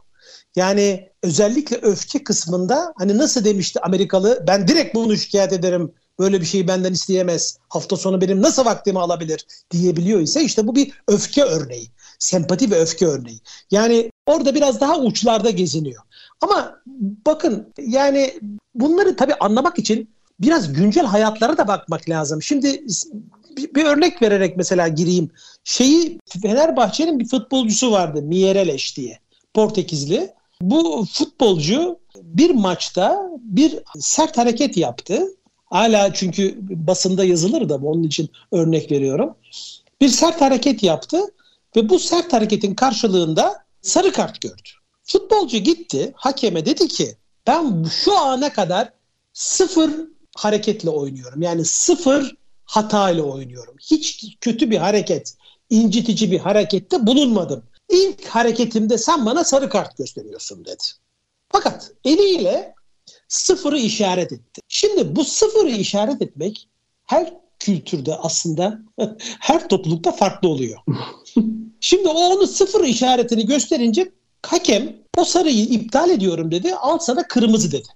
Yani 0.56 1.10
özellikle 1.22 1.76
öfke 1.76 2.24
kısmında 2.24 2.92
hani 2.96 3.18
nasıl 3.18 3.44
demişti 3.44 3.80
Amerikalı 3.80 4.44
ben 4.46 4.68
direkt 4.68 4.94
bunu 4.94 5.16
şikayet 5.16 5.52
ederim 5.52 5.92
böyle 6.18 6.40
bir 6.40 6.46
şeyi 6.46 6.68
benden 6.68 6.92
isteyemez 6.92 7.58
hafta 7.68 7.96
sonu 7.96 8.20
benim 8.20 8.42
nasıl 8.42 8.64
vaktimi 8.64 8.98
alabilir 8.98 9.46
diyebiliyor 9.70 10.20
ise 10.20 10.44
işte 10.44 10.66
bu 10.66 10.74
bir 10.74 10.92
öfke 11.08 11.42
örneği. 11.42 11.90
Sempati 12.18 12.70
ve 12.70 12.80
öfke 12.80 13.06
örneği. 13.06 13.40
Yani 13.70 14.10
orada 14.26 14.54
biraz 14.54 14.80
daha 14.80 14.98
uçlarda 14.98 15.50
geziniyor. 15.50 16.02
Ama 16.40 16.82
bakın 17.26 17.72
yani 17.78 18.40
bunları 18.74 19.16
tabii 19.16 19.34
anlamak 19.34 19.78
için 19.78 20.10
biraz 20.40 20.72
güncel 20.72 21.06
hayatlara 21.06 21.58
da 21.58 21.68
bakmak 21.68 22.08
lazım. 22.08 22.42
Şimdi 22.42 22.84
bir, 23.56 23.84
örnek 23.84 24.22
vererek 24.22 24.56
mesela 24.56 24.88
gireyim. 24.88 25.30
Şeyi 25.64 26.18
Fenerbahçe'nin 26.42 27.18
bir 27.18 27.28
futbolcusu 27.28 27.92
vardı 27.92 28.22
Miereles 28.22 28.96
diye. 28.96 29.18
Portekizli. 29.54 30.32
Bu 30.60 31.06
futbolcu 31.12 31.98
bir 32.22 32.50
maçta 32.50 33.30
bir 33.40 33.78
sert 33.98 34.38
hareket 34.38 34.76
yaptı. 34.76 35.22
Hala 35.64 36.14
çünkü 36.14 36.58
basında 36.60 37.24
yazılır 37.24 37.68
da 37.68 37.76
onun 37.76 38.02
için 38.02 38.28
örnek 38.52 38.92
veriyorum. 38.92 39.34
Bir 40.00 40.08
sert 40.08 40.40
hareket 40.40 40.82
yaptı 40.82 41.20
ve 41.76 41.88
bu 41.88 41.98
sert 41.98 42.32
hareketin 42.32 42.74
karşılığında 42.74 43.64
sarı 43.82 44.12
kart 44.12 44.40
gördü. 44.40 44.68
Futbolcu 45.02 45.58
gitti 45.58 46.12
hakeme 46.16 46.66
dedi 46.66 46.88
ki 46.88 47.16
ben 47.46 47.86
şu 48.04 48.18
ana 48.18 48.52
kadar 48.52 48.92
sıfır 49.32 49.90
hareketle 50.38 50.90
oynuyorum. 50.90 51.42
Yani 51.42 51.64
sıfır 51.64 52.36
hatayla 52.64 53.22
oynuyorum. 53.22 53.76
Hiç 53.80 54.36
kötü 54.40 54.70
bir 54.70 54.76
hareket, 54.76 55.34
incitici 55.70 56.30
bir 56.30 56.38
harekette 56.38 57.06
bulunmadım. 57.06 57.62
İlk 57.88 58.26
hareketimde 58.26 58.98
sen 58.98 59.26
bana 59.26 59.44
sarı 59.44 59.68
kart 59.68 59.96
gösteriyorsun 59.96 60.64
dedi. 60.64 60.84
Fakat 61.52 61.92
eliyle 62.04 62.74
sıfırı 63.28 63.78
işaret 63.78 64.32
etti. 64.32 64.60
Şimdi 64.68 65.16
bu 65.16 65.24
sıfırı 65.24 65.70
işaret 65.70 66.22
etmek 66.22 66.68
her 67.06 67.34
kültürde 67.58 68.14
aslında 68.14 68.78
her 69.40 69.68
toplulukta 69.68 70.12
farklı 70.12 70.48
oluyor. 70.48 70.78
Şimdi 71.80 72.08
o 72.08 72.18
onu 72.18 72.46
sıfır 72.46 72.84
işaretini 72.84 73.46
gösterince 73.46 74.12
hakem 74.46 74.96
o 75.16 75.24
sarıyı 75.24 75.64
iptal 75.64 76.10
ediyorum 76.10 76.50
dedi. 76.50 76.74
Al 76.74 76.98
sana 76.98 77.22
kırmızı 77.28 77.72
dedi. 77.72 77.88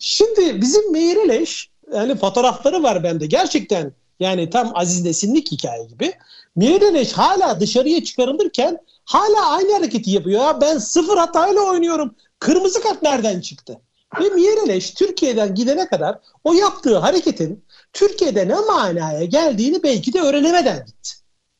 Şimdi 0.00 0.60
bizim 0.60 0.92
Meireles 0.92 1.64
yani 1.92 2.16
fotoğrafları 2.16 2.82
var 2.82 3.02
bende. 3.02 3.26
Gerçekten 3.26 3.92
yani 4.20 4.50
tam 4.50 4.70
Aziz 4.74 5.04
Nesinlik 5.04 5.52
hikaye 5.52 5.84
gibi. 5.84 6.12
Mireneş 6.56 7.12
hala 7.12 7.60
dışarıya 7.60 8.04
çıkarılırken 8.04 8.78
hala 9.04 9.50
aynı 9.50 9.72
hareketi 9.72 10.10
yapıyor. 10.10 10.42
Ya 10.42 10.60
ben 10.60 10.78
sıfır 10.78 11.16
hatayla 11.16 11.60
oynuyorum. 11.60 12.14
Kırmızı 12.38 12.82
kart 12.82 13.02
nereden 13.02 13.40
çıktı? 13.40 13.80
Ve 14.20 14.28
Miereleş 14.28 14.90
Türkiye'den 14.90 15.54
gidene 15.54 15.88
kadar 15.88 16.18
o 16.44 16.52
yaptığı 16.52 16.98
hareketin 16.98 17.64
Türkiye'de 17.92 18.48
ne 18.48 18.54
manaya 18.54 19.24
geldiğini 19.24 19.82
belki 19.82 20.12
de 20.12 20.20
öğrenemeden 20.20 20.86
gitti. 20.86 21.10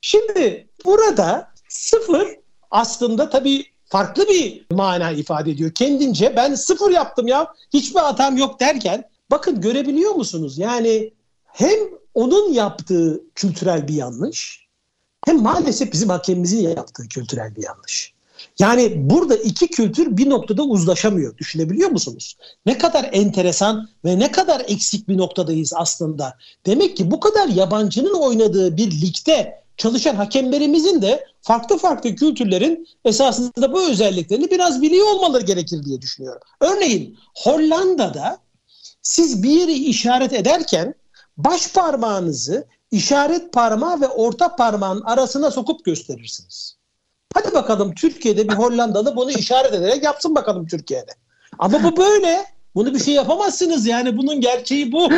Şimdi 0.00 0.68
burada 0.84 1.48
sıfır 1.68 2.28
aslında 2.70 3.30
tabii 3.30 3.64
farklı 3.94 4.28
bir 4.28 4.66
mana 4.70 5.10
ifade 5.10 5.50
ediyor. 5.50 5.70
Kendince 5.70 6.36
ben 6.36 6.54
sıfır 6.54 6.90
yaptım 6.90 7.26
ya 7.26 7.54
hiçbir 7.72 8.00
hatam 8.00 8.36
yok 8.36 8.60
derken 8.60 9.04
bakın 9.30 9.60
görebiliyor 9.60 10.12
musunuz? 10.12 10.58
Yani 10.58 11.12
hem 11.44 11.78
onun 12.14 12.52
yaptığı 12.52 13.20
kültürel 13.34 13.88
bir 13.88 13.94
yanlış 13.94 14.66
hem 15.26 15.42
maalesef 15.42 15.92
bizim 15.92 16.08
hakemimizin 16.08 16.68
yaptığı 16.68 17.08
kültürel 17.08 17.56
bir 17.56 17.62
yanlış. 17.62 18.14
Yani 18.58 19.10
burada 19.10 19.36
iki 19.36 19.68
kültür 19.68 20.16
bir 20.16 20.30
noktada 20.30 20.62
uzlaşamıyor. 20.62 21.38
Düşünebiliyor 21.38 21.90
musunuz? 21.90 22.36
Ne 22.66 22.78
kadar 22.78 23.08
enteresan 23.12 23.88
ve 24.04 24.18
ne 24.18 24.32
kadar 24.32 24.62
eksik 24.68 25.08
bir 25.08 25.18
noktadayız 25.18 25.72
aslında. 25.76 26.36
Demek 26.66 26.96
ki 26.96 27.10
bu 27.10 27.20
kadar 27.20 27.48
yabancının 27.48 28.14
oynadığı 28.14 28.76
bir 28.76 29.00
ligde 29.00 29.63
çalışan 29.76 30.14
hakemlerimizin 30.14 31.02
de 31.02 31.26
farklı 31.42 31.78
farklı 31.78 32.14
kültürlerin 32.14 32.88
esasında 33.04 33.72
bu 33.72 33.90
özelliklerini 33.90 34.50
biraz 34.50 34.82
biliyor 34.82 35.06
olmaları 35.06 35.44
gerekir 35.44 35.84
diye 35.84 36.00
düşünüyorum. 36.00 36.42
Örneğin 36.60 37.18
Hollanda'da 37.34 38.38
siz 39.02 39.42
bir 39.42 39.50
yeri 39.50 39.72
işaret 39.72 40.32
ederken 40.32 40.94
baş 41.36 41.72
parmağınızı 41.72 42.66
işaret 42.90 43.52
parmağı 43.52 44.00
ve 44.00 44.08
orta 44.08 44.56
parmağın 44.56 45.00
arasına 45.00 45.50
sokup 45.50 45.84
gösterirsiniz. 45.84 46.76
Hadi 47.34 47.54
bakalım 47.54 47.94
Türkiye'de 47.94 48.48
bir 48.48 48.54
Hollandalı 48.54 49.16
bunu 49.16 49.30
işaret 49.30 49.74
ederek 49.74 50.04
yapsın 50.04 50.34
bakalım 50.34 50.66
Türkiye'de. 50.66 51.12
Ama 51.58 51.82
bu 51.82 51.96
böyle. 51.96 52.44
Bunu 52.74 52.94
bir 52.94 52.98
şey 52.98 53.14
yapamazsınız 53.14 53.86
yani 53.86 54.16
bunun 54.16 54.40
gerçeği 54.40 54.92
bu. 54.92 55.08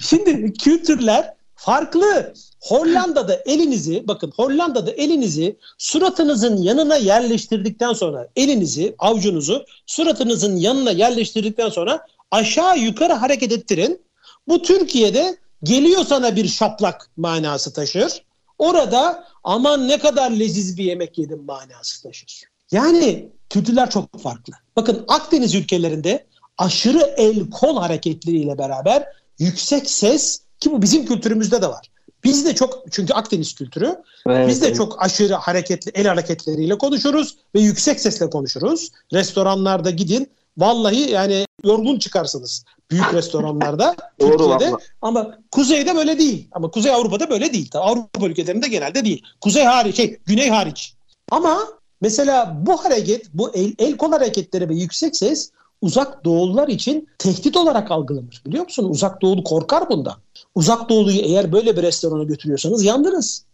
Şimdi 0.00 0.52
kültürler 0.52 1.34
farklı. 1.54 2.34
Hollanda'da 2.66 3.42
elinizi 3.46 4.08
bakın 4.08 4.32
Hollanda'da 4.36 4.90
elinizi 4.90 5.56
suratınızın 5.78 6.56
yanına 6.56 6.96
yerleştirdikten 6.96 7.92
sonra 7.92 8.28
elinizi 8.36 8.94
avucunuzu 8.98 9.64
suratınızın 9.86 10.56
yanına 10.56 10.90
yerleştirdikten 10.90 11.68
sonra 11.68 12.06
aşağı 12.30 12.78
yukarı 12.78 13.12
hareket 13.12 13.52
ettirin. 13.52 14.02
Bu 14.48 14.62
Türkiye'de 14.62 15.36
geliyor 15.62 16.04
sana 16.04 16.36
bir 16.36 16.48
şaplak 16.48 17.10
manası 17.16 17.72
taşır. 17.72 18.22
Orada 18.58 19.24
aman 19.44 19.88
ne 19.88 19.98
kadar 19.98 20.30
leziz 20.30 20.78
bir 20.78 20.84
yemek 20.84 21.18
yedim 21.18 21.44
manası 21.44 22.02
taşır. 22.02 22.42
Yani 22.72 23.28
kültürler 23.50 23.90
çok 23.90 24.20
farklı. 24.20 24.52
Bakın 24.76 25.04
Akdeniz 25.08 25.54
ülkelerinde 25.54 26.26
aşırı 26.58 27.14
el 27.16 27.50
kol 27.50 27.76
hareketleriyle 27.76 28.58
beraber 28.58 29.06
yüksek 29.38 29.90
ses 29.90 30.40
ki 30.60 30.72
bu 30.72 30.82
bizim 30.82 31.06
kültürümüzde 31.06 31.62
de 31.62 31.68
var. 31.68 31.90
Biz 32.26 32.44
de 32.44 32.54
çok 32.54 32.84
çünkü 32.90 33.12
Akdeniz 33.12 33.54
kültürü. 33.54 33.96
Evet, 34.26 34.48
biz 34.48 34.62
de 34.62 34.66
evet. 34.66 34.76
çok 34.76 35.04
aşırı 35.04 35.34
hareketli 35.34 35.92
el 35.94 36.06
hareketleriyle 36.06 36.78
konuşuruz 36.78 37.36
ve 37.54 37.60
yüksek 37.60 38.00
sesle 38.00 38.30
konuşuruz. 38.30 38.90
Restoranlarda 39.12 39.90
gidin 39.90 40.30
vallahi 40.58 41.10
yani 41.10 41.46
yorgun 41.64 41.98
çıkarsınız 41.98 42.64
büyük 42.90 43.14
restoranlarda 43.14 43.96
Türkiye'de 44.18 44.72
ama 45.02 45.38
kuzeyde 45.50 45.96
böyle 45.96 46.18
değil. 46.18 46.48
Ama 46.52 46.70
Kuzey 46.70 46.92
Avrupa'da 46.92 47.30
böyle 47.30 47.52
değil. 47.52 47.70
Avrupa 47.74 48.26
ülkelerinde 48.26 48.68
genelde 48.68 49.04
değil. 49.04 49.22
Kuzey 49.40 49.64
hariç, 49.64 49.96
şey, 49.96 50.18
güney 50.26 50.50
hariç. 50.50 50.94
Ama 51.30 51.58
mesela 52.00 52.56
bu 52.66 52.84
hareket, 52.84 53.26
bu 53.34 53.54
el, 53.54 53.74
el 53.78 53.96
kol 53.96 54.12
hareketleri 54.12 54.68
ve 54.68 54.74
yüksek 54.74 55.16
ses 55.16 55.50
uzak 55.82 56.24
doğulular 56.24 56.68
için 56.68 57.08
tehdit 57.18 57.56
olarak 57.56 57.90
algılanır. 57.90 58.42
Biliyor 58.46 58.64
musun? 58.64 58.90
Uzak 58.90 59.22
doğulu 59.22 59.44
korkar 59.44 59.90
bundan. 59.90 60.16
Uzak 60.54 60.88
doğuluyu 60.88 61.20
eğer 61.20 61.52
böyle 61.52 61.76
bir 61.76 61.82
restorana 61.82 62.24
götürüyorsanız 62.24 62.84
yandınız. 62.84 63.44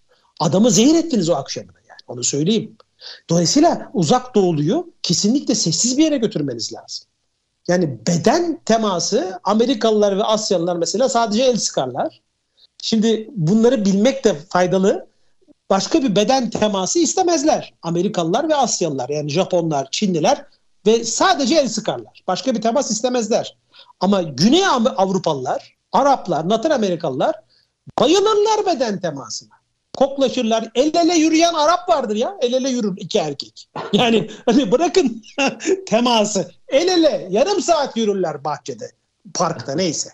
Adamı 0.41 0.71
zehir 0.71 0.95
ettiniz 0.95 1.29
o 1.29 1.35
akşamına 1.35 1.79
yani. 1.89 1.99
Onu 2.09 2.25
söyleyeyim. 2.25 2.77
Dolayısıyla 3.31 3.91
uzak 3.95 4.35
doğuluyu 4.35 4.91
kesinlikle 5.03 5.55
sessiz 5.55 5.99
bir 5.99 6.05
yere 6.05 6.17
götürmeniz 6.17 6.73
lazım. 6.73 7.07
Yani 7.69 7.99
beden 8.07 8.61
teması 8.65 9.41
Amerikalılar 9.45 10.19
ve 10.19 10.25
Asyalılar 10.25 10.77
mesela 10.77 11.09
sadece 11.09 11.43
el 11.43 11.57
sıkarlar. 11.57 12.21
Şimdi 12.83 13.31
bunları 13.37 13.85
bilmek 13.85 14.25
de 14.25 14.35
faydalı. 14.35 15.07
Başka 15.71 16.03
bir 16.03 16.17
beden 16.17 16.51
teması 16.51 16.99
istemezler. 16.99 17.75
Amerikalılar 17.83 18.49
ve 18.49 18.55
Asyalılar 18.55 19.09
yani 19.09 19.31
Japonlar, 19.31 19.89
Çinliler 19.91 20.47
ve 20.87 21.05
sadece 21.05 21.55
el 21.55 21.69
sıkarlar. 21.69 22.23
Başka 22.27 22.55
bir 22.55 22.63
temas 22.63 22.91
istemezler. 22.91 23.57
Ama 24.01 24.23
Güney 24.23 24.67
Avrupalılar, 24.97 25.77
Araplar, 25.93 26.45
Latin 26.45 26.71
Amerikalılar 26.71 27.35
bayılırlar 28.01 28.67
beden 28.67 29.01
temasına 29.01 29.63
koklaşırlar. 29.97 30.71
El 30.75 30.95
ele 30.95 31.15
yürüyen 31.15 31.55
Arap 31.55 31.89
vardır 31.89 32.17
ya. 32.17 32.37
El 32.41 32.53
ele 32.53 32.71
yürür 32.71 32.97
iki 32.97 33.19
erkek. 33.19 33.69
Yani 33.93 34.31
hani 34.47 34.73
bırakın 34.73 35.23
teması. 35.87 36.51
El 36.69 36.89
ele 36.89 37.27
yarım 37.31 37.61
saat 37.61 37.97
yürürler 37.97 38.45
bahçede. 38.45 38.85
Parkta 39.35 39.75
neyse. 39.75 40.11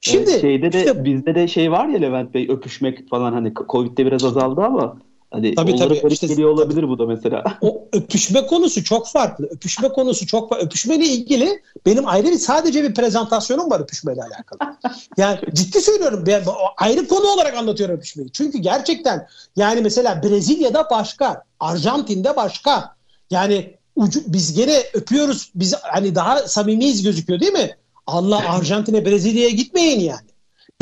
Şimdi 0.00 0.40
şeyde 0.40 0.72
de 0.72 0.78
işte, 0.78 1.04
bizde 1.04 1.34
de 1.34 1.48
şey 1.48 1.72
var 1.72 1.88
ya 1.88 1.98
Levent 1.98 2.34
Bey 2.34 2.48
öpüşmek 2.50 3.10
falan 3.10 3.32
hani 3.32 3.52
Covid'de 3.68 4.06
biraz 4.06 4.24
azaldı 4.24 4.60
ama 4.60 4.96
Hani 5.34 5.54
tabii, 5.54 5.76
tabii. 5.76 6.00
işte, 6.10 6.26
geliyor 6.26 6.50
olabilir 6.50 6.80
tabii. 6.80 6.88
bu 6.88 6.98
da 6.98 7.06
mesela. 7.06 7.44
O 7.60 7.88
öpüşme 7.92 8.46
konusu 8.46 8.84
çok 8.84 9.08
farklı. 9.08 9.46
Öpüşme 9.46 9.88
konusu 9.88 10.26
çok 10.26 10.48
farklı. 10.48 10.66
Öpüşmeyle 10.66 11.04
ilgili 11.04 11.62
benim 11.86 12.08
ayrı 12.08 12.26
bir 12.26 12.38
sadece 12.38 12.82
bir 12.82 12.94
prezentasyonum 12.94 13.70
var 13.70 13.80
öpüşmeyle 13.80 14.20
alakalı. 14.22 14.76
Yani 15.16 15.38
ciddi 15.52 15.80
söylüyorum. 15.80 16.24
Ben 16.26 16.42
ayrı 16.76 17.08
konu 17.08 17.26
olarak 17.26 17.54
anlatıyorum 17.54 17.96
öpüşmeyi. 17.96 18.32
Çünkü 18.32 18.58
gerçekten 18.58 19.26
yani 19.56 19.80
mesela 19.80 20.22
Brezilya'da 20.22 20.90
başka, 20.90 21.44
Arjantin'de 21.60 22.36
başka. 22.36 22.96
Yani 23.30 23.74
ucu, 23.96 24.20
biz 24.26 24.54
gene 24.54 24.82
öpüyoruz. 24.94 25.50
Biz 25.54 25.74
hani 25.82 26.14
daha 26.14 26.38
samimiyiz 26.38 27.02
gözüküyor 27.02 27.40
değil 27.40 27.52
mi? 27.52 27.76
Allah 28.06 28.48
Arjantin'e, 28.48 29.06
Brezilya'ya 29.06 29.50
gitmeyin 29.50 30.00
yani. 30.00 30.28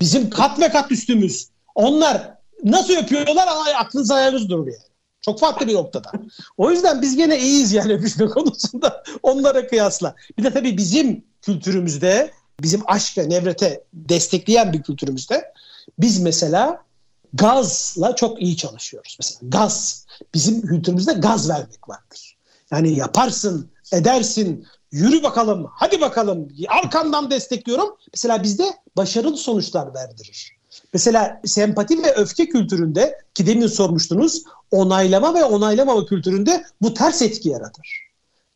Bizim 0.01 0.31
kat 0.31 0.61
ve 0.61 0.69
kat 0.69 0.93
üstümüz. 0.93 1.49
Onlar 1.75 2.42
nasıl 2.65 2.97
öpüyorlar 2.97 3.49
aklınız 3.79 4.11
ayarınız 4.11 4.49
durur 4.49 4.67
yani. 4.67 4.93
Çok 5.21 5.41
farklı 5.41 5.67
bir 5.69 5.75
noktada. 5.75 6.13
O 6.57 6.71
yüzden 6.71 7.03
biz 7.03 7.17
gene 7.17 7.39
iyiyiz 7.39 7.73
yani 7.73 7.93
öpüşme 7.93 8.27
konusunda 8.29 9.03
onlara 9.23 9.67
kıyasla. 9.67 10.15
Bir 10.39 10.45
de 10.45 10.53
tabii 10.53 10.77
bizim 10.77 11.25
kültürümüzde, 11.43 12.31
bizim 12.61 12.83
aşk 12.87 13.19
ve 13.19 13.29
nevrete 13.29 13.85
destekleyen 13.95 14.73
bir 14.73 14.83
kültürümüzde 14.83 15.53
biz 15.99 16.21
mesela 16.21 16.85
gazla 17.33 18.17
çok 18.17 18.43
iyi 18.43 18.57
çalışıyoruz. 18.57 19.17
Mesela 19.21 19.41
gaz. 19.43 20.07
Bizim 20.35 20.67
kültürümüzde 20.67 21.13
gaz 21.13 21.49
vermek 21.49 21.89
vardır. 21.89 22.37
Yani 22.71 22.97
yaparsın, 22.99 23.71
edersin, 23.93 24.67
yürü 24.93 25.23
bakalım, 25.23 25.67
hadi 25.71 26.01
bakalım, 26.01 26.49
arkandan 26.69 27.31
destekliyorum. 27.31 27.97
Mesela 28.15 28.43
bizde 28.43 28.65
başarılı 28.97 29.37
sonuçlar 29.37 29.95
verdirir. 29.95 30.62
Mesela 30.93 31.41
sempati 31.45 32.03
ve 32.03 32.15
öfke 32.15 32.49
kültüründe 32.49 33.19
ki 33.35 33.47
demin 33.47 33.67
sormuştunuz 33.67 34.43
onaylama 34.71 35.35
ve 35.35 35.45
onaylamama 35.45 36.07
kültüründe 36.07 36.65
bu 36.83 36.95
ters 36.95 37.23
etki 37.23 37.49
yaratır. 37.49 38.09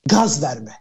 Gaz 0.07 0.43
verme. 0.43 0.73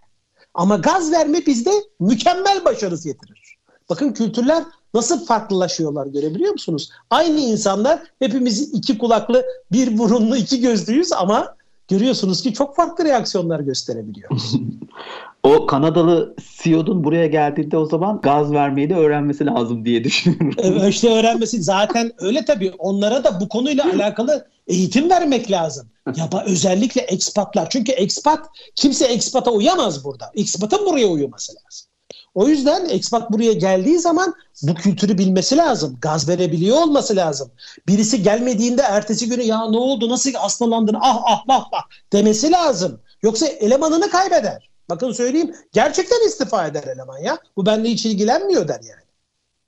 Ama 0.53 0.75
gaz 0.75 1.11
verme 1.11 1.45
bizde 1.45 1.71
mükemmel 1.99 2.65
başarı 2.65 2.95
getirir. 2.95 3.57
Bakın 3.89 4.13
kültürler 4.13 4.63
nasıl 4.93 5.25
farklılaşıyorlar 5.25 6.07
görebiliyor 6.07 6.51
musunuz? 6.51 6.89
Aynı 7.09 7.39
insanlar 7.39 8.03
hepimiz 8.19 8.73
iki 8.73 8.97
kulaklı, 8.97 9.45
bir 9.71 9.97
burunlu, 9.97 10.37
iki 10.37 10.61
gözlüyüz 10.61 11.11
ama 11.13 11.55
görüyorsunuz 11.87 12.41
ki 12.41 12.53
çok 12.53 12.75
farklı 12.75 13.05
reaksiyonlar 13.05 13.59
gösterebiliyor. 13.59 14.29
o 15.45 15.65
Kanadalı 15.65 16.35
CEO'nun 16.63 17.03
buraya 17.03 17.27
geldiğinde 17.27 17.77
o 17.77 17.85
zaman 17.85 18.21
gaz 18.21 18.51
vermeyi 18.51 18.89
de 18.89 18.95
öğrenmesi 18.95 19.45
lazım 19.45 19.85
diye 19.85 20.03
düşünüyorum. 20.03 20.51
Evet 20.63 20.93
işte 20.93 21.09
öğrenmesi 21.09 21.63
zaten 21.63 22.11
öyle 22.17 22.45
tabii. 22.45 22.73
Onlara 22.77 23.23
da 23.23 23.39
bu 23.39 23.49
konuyla 23.49 23.85
alakalı 23.93 24.47
eğitim 24.67 25.09
vermek 25.09 25.51
lazım. 25.51 25.87
Ya 26.15 26.29
özellikle 26.45 27.01
ekspatlar. 27.01 27.69
Çünkü 27.69 27.91
ekspat 27.91 28.45
kimse 28.75 29.05
ekspata 29.05 29.51
uyamaz 29.51 30.03
burada. 30.03 30.31
Ekspatın 30.35 30.85
buraya 30.85 31.07
uyuması 31.07 31.53
lazım. 31.53 31.87
O 32.35 32.47
yüzden 32.47 32.89
ekspat 32.89 33.31
buraya 33.31 33.53
geldiği 33.53 33.99
zaman 33.99 34.33
bu 34.61 34.73
kültürü 34.73 35.17
bilmesi 35.17 35.57
lazım. 35.57 35.97
Gaz 36.01 36.29
verebiliyor 36.29 36.77
olması 36.77 37.15
lazım. 37.15 37.51
Birisi 37.87 38.23
gelmediğinde 38.23 38.81
ertesi 38.81 39.29
günü 39.29 39.43
ya 39.43 39.69
ne 39.69 39.77
oldu 39.77 40.09
nasıl 40.09 40.33
hastalandın 40.33 40.95
ah 41.01 41.21
ah 41.25 41.43
ah 41.47 41.65
ah 41.71 41.83
demesi 42.13 42.51
lazım. 42.51 43.01
Yoksa 43.23 43.47
elemanını 43.47 44.09
kaybeder. 44.09 44.74
Bakın 44.89 45.11
söyleyeyim 45.11 45.51
gerçekten 45.73 46.27
istifa 46.27 46.67
eder 46.67 46.83
eleman 46.95 47.17
ya. 47.17 47.37
Bu 47.57 47.65
benimle 47.65 47.89
hiç 47.89 48.05
ilgilenmiyor 48.05 48.67
der 48.67 48.79
yani. 48.89 49.05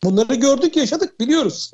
Bunları 0.04 0.36
gördük 0.36 0.78
yaşadık 0.78 1.20
biliyoruz. 1.20 1.72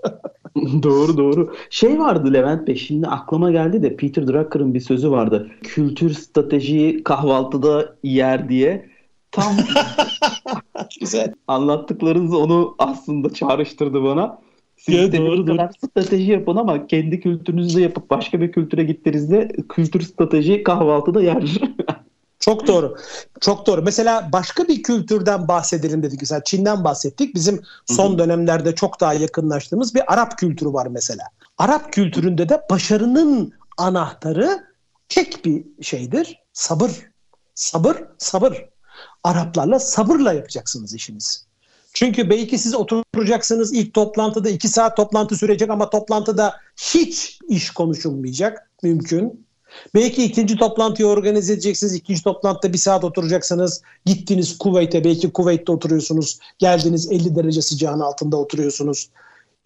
doğru 0.83 1.17
doğru. 1.17 1.55
Şey 1.69 1.99
vardı 1.99 2.33
Levent 2.33 2.67
Bey 2.67 2.75
şimdi 2.75 3.07
aklıma 3.07 3.51
geldi 3.51 3.83
de 3.83 3.95
Peter 3.95 4.27
Drucker'ın 4.27 4.73
bir 4.73 4.79
sözü 4.79 5.11
vardı. 5.11 5.51
Kültür 5.63 6.13
stratejiyi 6.13 7.03
kahvaltıda 7.03 7.95
yer 8.03 8.49
diye. 8.49 8.89
Tam 9.31 9.53
Güzel. 10.99 11.33
Anlattıklarınız 11.47 12.33
onu 12.33 12.75
aslında 12.79 13.33
çağrıştırdı 13.33 14.03
bana. 14.03 14.41
Siz 14.77 14.95
Ya, 14.95 15.11
de 15.11 15.17
doğru, 15.17 15.45
kadar 15.45 15.71
strateji 15.77 16.31
yapın 16.31 16.55
ama 16.55 16.87
kendi 16.87 17.19
kültürünüzü 17.19 17.79
yapıp 17.81 18.09
başka 18.09 18.41
bir 18.41 18.51
kültüre 18.51 18.83
gittiğinizde 18.83 19.47
kültür 19.69 20.01
strateji 20.01 20.63
kahvaltıda 20.63 21.21
yer. 21.21 21.43
Çok 22.43 22.67
doğru. 22.67 22.97
Çok 23.41 23.65
doğru. 23.65 23.81
Mesela 23.81 24.29
başka 24.31 24.67
bir 24.67 24.83
kültürden 24.83 25.47
bahsedelim 25.47 26.03
dedik. 26.03 26.21
Mesela 26.21 26.43
Çin'den 26.43 26.83
bahsettik. 26.83 27.35
Bizim 27.35 27.61
son 27.85 28.19
dönemlerde 28.19 28.75
çok 28.75 28.99
daha 28.99 29.13
yakınlaştığımız 29.13 29.95
bir 29.95 30.13
Arap 30.13 30.37
kültürü 30.37 30.73
var 30.73 30.87
mesela. 30.87 31.23
Arap 31.57 31.93
kültüründe 31.93 32.49
de 32.49 32.61
başarının 32.69 33.53
anahtarı 33.77 34.63
tek 35.09 35.45
bir 35.45 35.65
şeydir. 35.81 36.39
Sabır. 36.53 36.91
Sabır, 37.55 37.97
sabır. 38.17 38.65
Araplarla 39.23 39.79
sabırla 39.79 40.33
yapacaksınız 40.33 40.93
işinizi. 40.93 41.39
Çünkü 41.93 42.29
belki 42.29 42.57
siz 42.57 42.75
oturacaksınız 42.75 43.73
ilk 43.73 43.93
toplantıda 43.93 44.49
iki 44.49 44.67
saat 44.67 44.97
toplantı 44.97 45.35
sürecek 45.35 45.69
ama 45.69 45.89
toplantıda 45.89 46.55
hiç 46.77 47.39
iş 47.47 47.71
konuşulmayacak. 47.71 48.69
Mümkün. 48.83 49.42
Belki 49.95 50.24
ikinci 50.24 50.57
toplantıyı 50.57 51.07
organize 51.07 51.53
edeceksiniz. 51.53 51.93
İkinci 51.93 52.24
toplantıda 52.24 52.74
bir 52.74 52.78
saat 52.78 53.03
oturacaksınız. 53.03 53.82
Gittiniz 54.05 54.57
Kuveyt'e 54.57 55.03
belki 55.03 55.32
Kuveyt'te 55.32 55.71
oturuyorsunuz. 55.71 56.39
Geldiniz 56.59 57.11
50 57.11 57.36
derece 57.36 57.61
sıcağın 57.61 57.99
altında 57.99 58.38
oturuyorsunuz. 58.38 59.09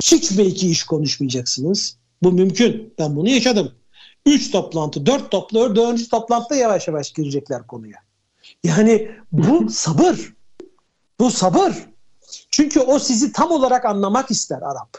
Hiç 0.03 0.37
belki 0.37 0.69
iş 0.69 0.83
konuşmayacaksınız. 0.83 1.97
Bu 2.23 2.31
mümkün. 2.31 2.93
Ben 2.99 3.15
bunu 3.15 3.29
yaşadım. 3.29 3.71
Üç 4.25 4.51
toplantı, 4.51 5.05
dört 5.05 5.31
toplantı, 5.31 5.75
dördüncü 5.75 6.09
toplantıda 6.09 6.55
yavaş 6.55 6.87
yavaş 6.87 7.11
girecekler 7.11 7.67
konuya. 7.67 7.97
Yani 8.63 9.11
bu 9.31 9.69
sabır. 9.69 10.33
Bu 11.19 11.31
sabır. 11.31 11.73
Çünkü 12.51 12.79
o 12.79 12.99
sizi 12.99 13.31
tam 13.31 13.51
olarak 13.51 13.85
anlamak 13.85 14.31
ister 14.31 14.61
Arap. 14.61 14.97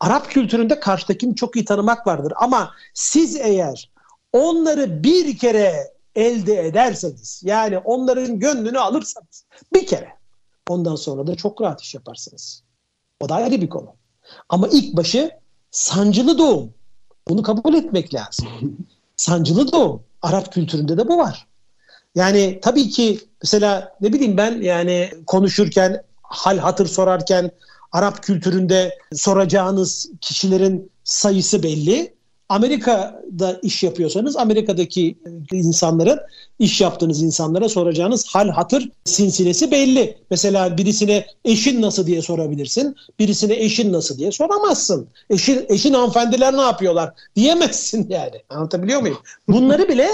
Arap 0.00 0.30
kültüründe 0.30 0.80
karşıdakini 0.80 1.34
çok 1.34 1.56
iyi 1.56 1.64
tanımak 1.64 2.06
vardır. 2.06 2.32
Ama 2.36 2.70
siz 2.94 3.36
eğer 3.36 3.90
onları 4.32 5.02
bir 5.04 5.38
kere 5.38 5.92
elde 6.14 6.66
ederseniz 6.66 7.40
yani 7.44 7.78
onların 7.78 8.38
gönlünü 8.38 8.78
alırsanız 8.78 9.44
bir 9.74 9.86
kere 9.86 10.08
ondan 10.68 10.96
sonra 10.96 11.26
da 11.26 11.34
çok 11.34 11.60
rahat 11.60 11.82
iş 11.82 11.94
yaparsınız. 11.94 12.62
O 13.20 13.28
da 13.28 13.34
ayrı 13.34 13.60
bir 13.60 13.68
konu. 13.68 13.94
Ama 14.48 14.68
ilk 14.68 14.96
başı 14.96 15.30
sancılı 15.70 16.38
doğum. 16.38 16.74
Bunu 17.28 17.42
kabul 17.42 17.74
etmek 17.74 18.14
lazım. 18.14 18.48
Sancılı 19.16 19.72
doğum. 19.72 20.02
Arap 20.22 20.52
kültüründe 20.52 20.98
de 20.98 21.08
bu 21.08 21.18
var. 21.18 21.46
Yani 22.14 22.58
tabii 22.62 22.88
ki 22.88 23.20
mesela 23.42 23.96
ne 24.00 24.12
bileyim 24.12 24.36
ben 24.36 24.60
yani 24.60 25.10
konuşurken 25.26 26.02
hal 26.22 26.58
hatır 26.58 26.86
sorarken 26.86 27.50
Arap 27.92 28.22
kültüründe 28.22 28.98
soracağınız 29.14 30.10
kişilerin 30.20 30.90
sayısı 31.04 31.62
belli. 31.62 32.15
Amerika'da 32.48 33.58
iş 33.62 33.82
yapıyorsanız 33.82 34.36
Amerika'daki 34.36 35.18
insanların 35.52 36.18
iş 36.58 36.80
yaptığınız 36.80 37.22
insanlara 37.22 37.68
soracağınız 37.68 38.26
hal 38.26 38.48
hatır 38.48 38.90
sinsilesi 39.04 39.70
belli. 39.70 40.18
Mesela 40.30 40.78
birisine 40.78 41.26
eşin 41.44 41.82
nasıl 41.82 42.06
diye 42.06 42.22
sorabilirsin. 42.22 42.96
Birisine 43.18 43.54
eşin 43.54 43.92
nasıl 43.92 44.18
diye 44.18 44.32
soramazsın. 44.32 45.08
Eşin, 45.30 45.66
eşin 45.68 45.94
hanımefendiler 45.94 46.56
ne 46.56 46.60
yapıyorlar 46.60 47.12
diyemezsin 47.36 48.06
yani. 48.10 48.42
Anlatabiliyor 48.50 49.00
muyum? 49.00 49.18
Bunları 49.48 49.88
bile 49.88 50.08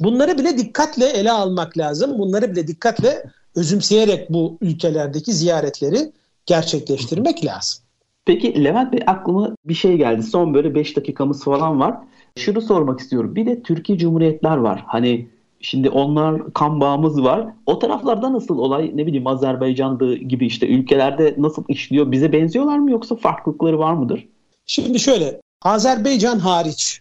bunları 0.00 0.38
bile 0.38 0.58
dikkatle 0.58 1.06
ele 1.06 1.32
almak 1.32 1.78
lazım. 1.78 2.18
Bunları 2.18 2.52
bile 2.52 2.66
dikkatle 2.66 3.24
özümseyerek 3.54 4.30
bu 4.30 4.58
ülkelerdeki 4.60 5.32
ziyaretleri 5.32 6.12
gerçekleştirmek 6.46 7.44
lazım. 7.44 7.85
Peki 8.26 8.64
Levent 8.64 8.92
Bey 8.92 9.00
aklıma 9.06 9.56
bir 9.64 9.74
şey 9.74 9.96
geldi. 9.96 10.22
Son 10.22 10.54
böyle 10.54 10.74
5 10.74 10.96
dakikamız 10.96 11.44
falan 11.44 11.80
var. 11.80 11.96
Şunu 12.38 12.60
sormak 12.60 13.00
istiyorum. 13.00 13.34
Bir 13.34 13.46
de 13.46 13.62
Türkiye 13.62 13.98
Cumhuriyetler 13.98 14.56
var. 14.56 14.84
Hani 14.86 15.28
şimdi 15.60 15.90
onlar 15.90 16.52
kan 16.52 16.80
bağımız 16.80 17.22
var. 17.22 17.46
O 17.66 17.78
taraflarda 17.78 18.32
nasıl 18.32 18.58
olay 18.58 18.92
ne 18.94 19.06
bileyim 19.06 19.26
Azerbaycan'da 19.26 20.14
gibi 20.14 20.46
işte 20.46 20.68
ülkelerde 20.68 21.34
nasıl 21.38 21.64
işliyor? 21.68 22.12
Bize 22.12 22.32
benziyorlar 22.32 22.78
mı 22.78 22.90
yoksa 22.90 23.16
farklılıkları 23.16 23.78
var 23.78 23.92
mıdır? 23.94 24.28
Şimdi 24.66 25.00
şöyle 25.00 25.40
Azerbaycan 25.62 26.38
hariç 26.38 27.00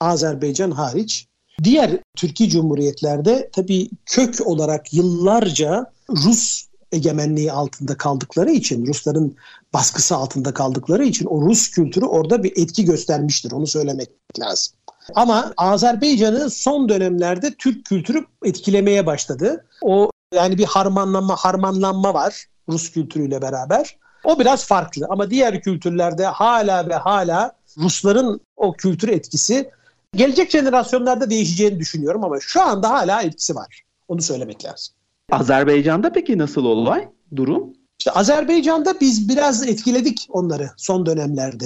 Azerbaycan 0.00 0.70
hariç 0.70 1.26
diğer 1.62 1.90
Türkiye 2.16 2.50
Cumhuriyetlerde 2.50 3.50
tabii 3.52 3.88
kök 4.06 4.46
olarak 4.46 4.94
yıllarca 4.94 5.92
Rus 6.10 6.69
egemenliği 6.92 7.52
altında 7.52 7.96
kaldıkları 7.96 8.50
için, 8.50 8.86
Rusların 8.86 9.36
baskısı 9.72 10.16
altında 10.16 10.54
kaldıkları 10.54 11.04
için 11.04 11.26
o 11.26 11.42
Rus 11.42 11.70
kültürü 11.70 12.04
orada 12.04 12.42
bir 12.42 12.52
etki 12.56 12.84
göstermiştir. 12.84 13.52
Onu 13.52 13.66
söylemek 13.66 14.08
lazım. 14.40 14.74
Ama 15.14 15.52
Azerbaycan'ı 15.56 16.50
son 16.50 16.88
dönemlerde 16.88 17.54
Türk 17.54 17.84
kültürü 17.84 18.26
etkilemeye 18.44 19.06
başladı. 19.06 19.64
O 19.82 20.10
yani 20.34 20.58
bir 20.58 20.64
harmanlanma 20.64 21.36
harmanlanma 21.36 22.14
var 22.14 22.46
Rus 22.68 22.90
kültürüyle 22.90 23.42
beraber. 23.42 23.98
O 24.24 24.38
biraz 24.38 24.64
farklı 24.64 25.06
ama 25.10 25.30
diğer 25.30 25.62
kültürlerde 25.62 26.26
hala 26.26 26.88
ve 26.88 26.94
hala 26.94 27.52
Rusların 27.78 28.40
o 28.56 28.72
kültür 28.72 29.08
etkisi 29.08 29.70
gelecek 30.14 30.50
jenerasyonlarda 30.50 31.30
değişeceğini 31.30 31.78
düşünüyorum 31.78 32.24
ama 32.24 32.36
şu 32.40 32.62
anda 32.62 32.90
hala 32.90 33.22
etkisi 33.22 33.54
var. 33.54 33.82
Onu 34.08 34.22
söylemek 34.22 34.64
lazım. 34.64 34.94
Azerbaycan'da 35.30 36.12
peki 36.12 36.38
nasıl 36.38 36.64
olay? 36.64 37.08
Durum? 37.36 37.72
İşte 37.98 38.10
Azerbaycan'da 38.10 39.00
biz 39.00 39.28
biraz 39.28 39.66
etkiledik 39.66 40.26
onları 40.28 40.70
son 40.76 41.06
dönemlerde. 41.06 41.64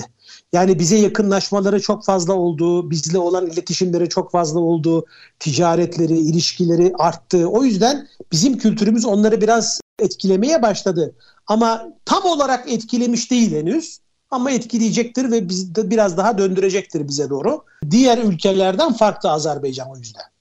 Yani 0.53 0.79
bize 0.79 0.97
yakınlaşmaları 0.97 1.83
çok 1.83 2.05
fazla 2.05 2.33
oldu, 2.33 2.91
bizle 2.91 3.19
olan 3.19 3.47
iletişimleri 3.47 4.09
çok 4.09 4.31
fazla 4.31 4.61
oldu, 4.61 5.07
ticaretleri, 5.39 6.19
ilişkileri 6.19 6.93
arttı. 6.99 7.49
O 7.49 7.65
yüzden 7.65 8.09
bizim 8.33 8.59
kültürümüz 8.59 9.05
onları 9.05 9.41
biraz 9.41 9.81
etkilemeye 9.99 10.63
başladı. 10.63 11.15
Ama 11.47 11.93
tam 12.05 12.25
olarak 12.25 12.73
etkilemiş 12.73 13.31
değil 13.31 13.57
henüz. 13.57 13.99
Ama 14.31 14.51
etkileyecektir 14.51 15.31
ve 15.31 15.49
biz 15.49 15.75
de 15.75 15.91
biraz 15.91 16.17
daha 16.17 16.39
döndürecektir 16.39 17.09
bize 17.09 17.31
doğru. 17.31 17.65
Diğer 17.91 18.19
ülkelerden 18.19 18.93
farklı 18.93 19.31
Azerbaycan 19.31 19.91
o 19.91 19.97
yüzden. 19.97 20.34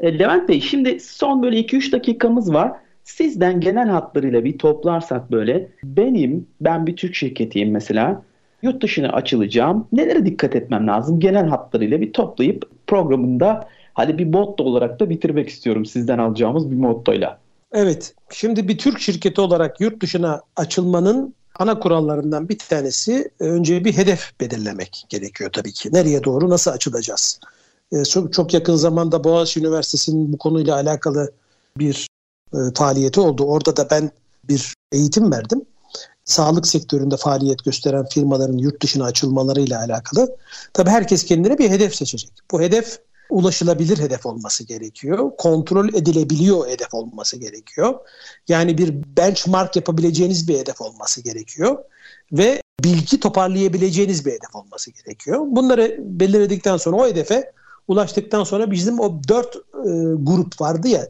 E, 0.00 0.18
Levent 0.18 0.48
Bey 0.48 0.60
şimdi 0.60 1.00
son 1.00 1.42
böyle 1.42 1.60
2-3 1.60 1.92
dakikamız 1.92 2.52
var. 2.52 2.72
Sizden 3.04 3.60
genel 3.60 3.88
hatlarıyla 3.88 4.44
bir 4.44 4.58
toplarsak 4.58 5.30
böyle 5.30 5.68
benim 5.84 6.46
ben 6.60 6.86
bir 6.86 6.96
Türk 6.96 7.14
şirketiyim 7.14 7.70
mesela 7.70 8.22
yurt 8.62 8.82
dışına 8.82 9.08
açılacağım. 9.08 9.88
Nelere 9.92 10.26
dikkat 10.26 10.56
etmem 10.56 10.86
lazım? 10.86 11.20
Genel 11.20 11.46
hatlarıyla 11.46 12.00
bir 12.00 12.12
toplayıp 12.12 12.70
programında 12.86 13.68
hadi 13.94 14.18
bir 14.18 14.26
motto 14.26 14.64
olarak 14.64 15.00
da 15.00 15.10
bitirmek 15.10 15.48
istiyorum 15.48 15.86
sizden 15.86 16.18
alacağımız 16.18 16.70
bir 16.70 16.76
mottoyla. 16.76 17.38
Evet. 17.72 18.14
Şimdi 18.30 18.68
bir 18.68 18.78
Türk 18.78 19.00
şirketi 19.00 19.40
olarak 19.40 19.80
yurt 19.80 20.02
dışına 20.02 20.40
açılmanın 20.56 21.34
ana 21.58 21.78
kurallarından 21.78 22.48
bir 22.48 22.58
tanesi 22.58 23.30
önce 23.40 23.84
bir 23.84 23.96
hedef 23.96 24.40
belirlemek 24.40 25.04
gerekiyor 25.08 25.50
tabii 25.52 25.72
ki. 25.72 25.88
Nereye 25.92 26.24
doğru 26.24 26.50
nasıl 26.50 26.70
açılacağız? 26.70 27.40
Ee, 27.92 28.04
çok, 28.04 28.32
çok 28.32 28.54
yakın 28.54 28.76
zamanda 28.76 29.24
Boğaziçi 29.24 29.60
Üniversitesi'nin 29.60 30.32
bu 30.32 30.38
konuyla 30.38 30.74
alakalı 30.74 31.32
bir 31.76 32.08
e, 32.54 32.58
faaliyeti 32.74 33.20
oldu. 33.20 33.44
Orada 33.44 33.76
da 33.76 33.90
ben 33.90 34.10
bir 34.44 34.74
eğitim 34.92 35.32
verdim. 35.32 35.62
Sağlık 36.24 36.66
sektöründe 36.66 37.16
faaliyet 37.16 37.64
gösteren 37.64 38.06
firmaların 38.06 38.58
yurt 38.58 38.82
dışına 38.82 39.04
açılmalarıyla 39.04 39.80
alakalı. 39.80 40.36
Tabii 40.72 40.90
herkes 40.90 41.24
kendine 41.24 41.58
bir 41.58 41.70
hedef 41.70 41.94
seçecek. 41.94 42.30
Bu 42.50 42.60
hedef 42.60 42.98
ulaşılabilir 43.30 43.98
hedef 43.98 44.26
olması 44.26 44.64
gerekiyor. 44.64 45.30
Kontrol 45.38 45.88
edilebiliyor 45.88 46.68
hedef 46.68 46.94
olması 46.94 47.36
gerekiyor. 47.36 47.94
Yani 48.48 48.78
bir 48.78 48.94
benchmark 49.16 49.76
yapabileceğiniz 49.76 50.48
bir 50.48 50.58
hedef 50.58 50.80
olması 50.80 51.20
gerekiyor. 51.20 51.78
Ve 52.32 52.62
bilgi 52.84 53.20
toparlayabileceğiniz 53.20 54.26
bir 54.26 54.30
hedef 54.30 54.54
olması 54.54 54.90
gerekiyor. 54.90 55.40
Bunları 55.46 55.96
belirledikten 56.00 56.76
sonra 56.76 56.96
o 56.96 57.06
hedefe 57.06 57.52
ulaştıktan 57.90 58.44
sonra 58.44 58.70
bizim 58.70 59.00
o 59.00 59.20
dört 59.28 59.56
e, 59.56 59.60
grup 60.22 60.60
vardı 60.60 60.88
ya 60.88 61.08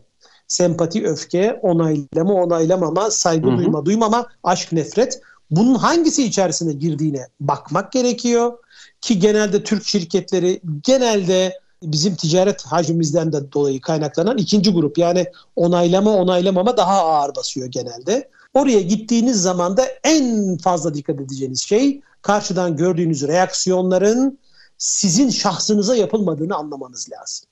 sempati, 0.49 1.07
öfke, 1.07 1.61
onaylama, 1.63 2.35
onaylamama, 2.35 3.11
saygı 3.11 3.49
hı 3.49 3.53
hı. 3.53 3.59
duyma, 3.59 3.87
duymama, 3.87 4.27
aşk, 4.45 4.73
nefret. 4.73 5.21
Bunun 5.51 5.75
hangisi 5.75 6.25
içerisine 6.25 6.73
girdiğine 6.73 7.27
bakmak 7.41 7.93
gerekiyor. 7.93 8.53
Ki 9.01 9.19
genelde 9.19 9.65
Türk 9.65 9.85
şirketleri 9.85 10.61
genelde 10.83 11.59
bizim 11.83 12.15
ticaret 12.15 12.63
hacmimizden 12.63 13.33
de 13.33 13.53
dolayı 13.53 13.81
kaynaklanan 13.81 14.39
ikinci 14.39 14.73
grup. 14.73 14.99
Yani 14.99 15.27
onaylama, 15.57 16.17
onaylamama 16.17 16.77
daha 16.77 17.05
ağır 17.05 17.35
basıyor 17.35 17.67
genelde. 17.67 18.29
Oraya 18.55 18.81
gittiğiniz 18.81 19.43
zaman 19.43 19.77
da 19.77 19.85
en 20.05 20.57
fazla 20.59 20.95
dikkat 20.95 21.21
edeceğiniz 21.21 21.61
şey 21.61 22.01
karşıdan 22.23 22.77
gördüğünüz 22.77 23.29
reaksiyonların 23.29 24.39
sizin 24.81 25.31
şahsınıza 25.31 25.97
yapılmadığını 25.97 26.57
anlamanız 26.57 27.09
lazım. 27.11 27.49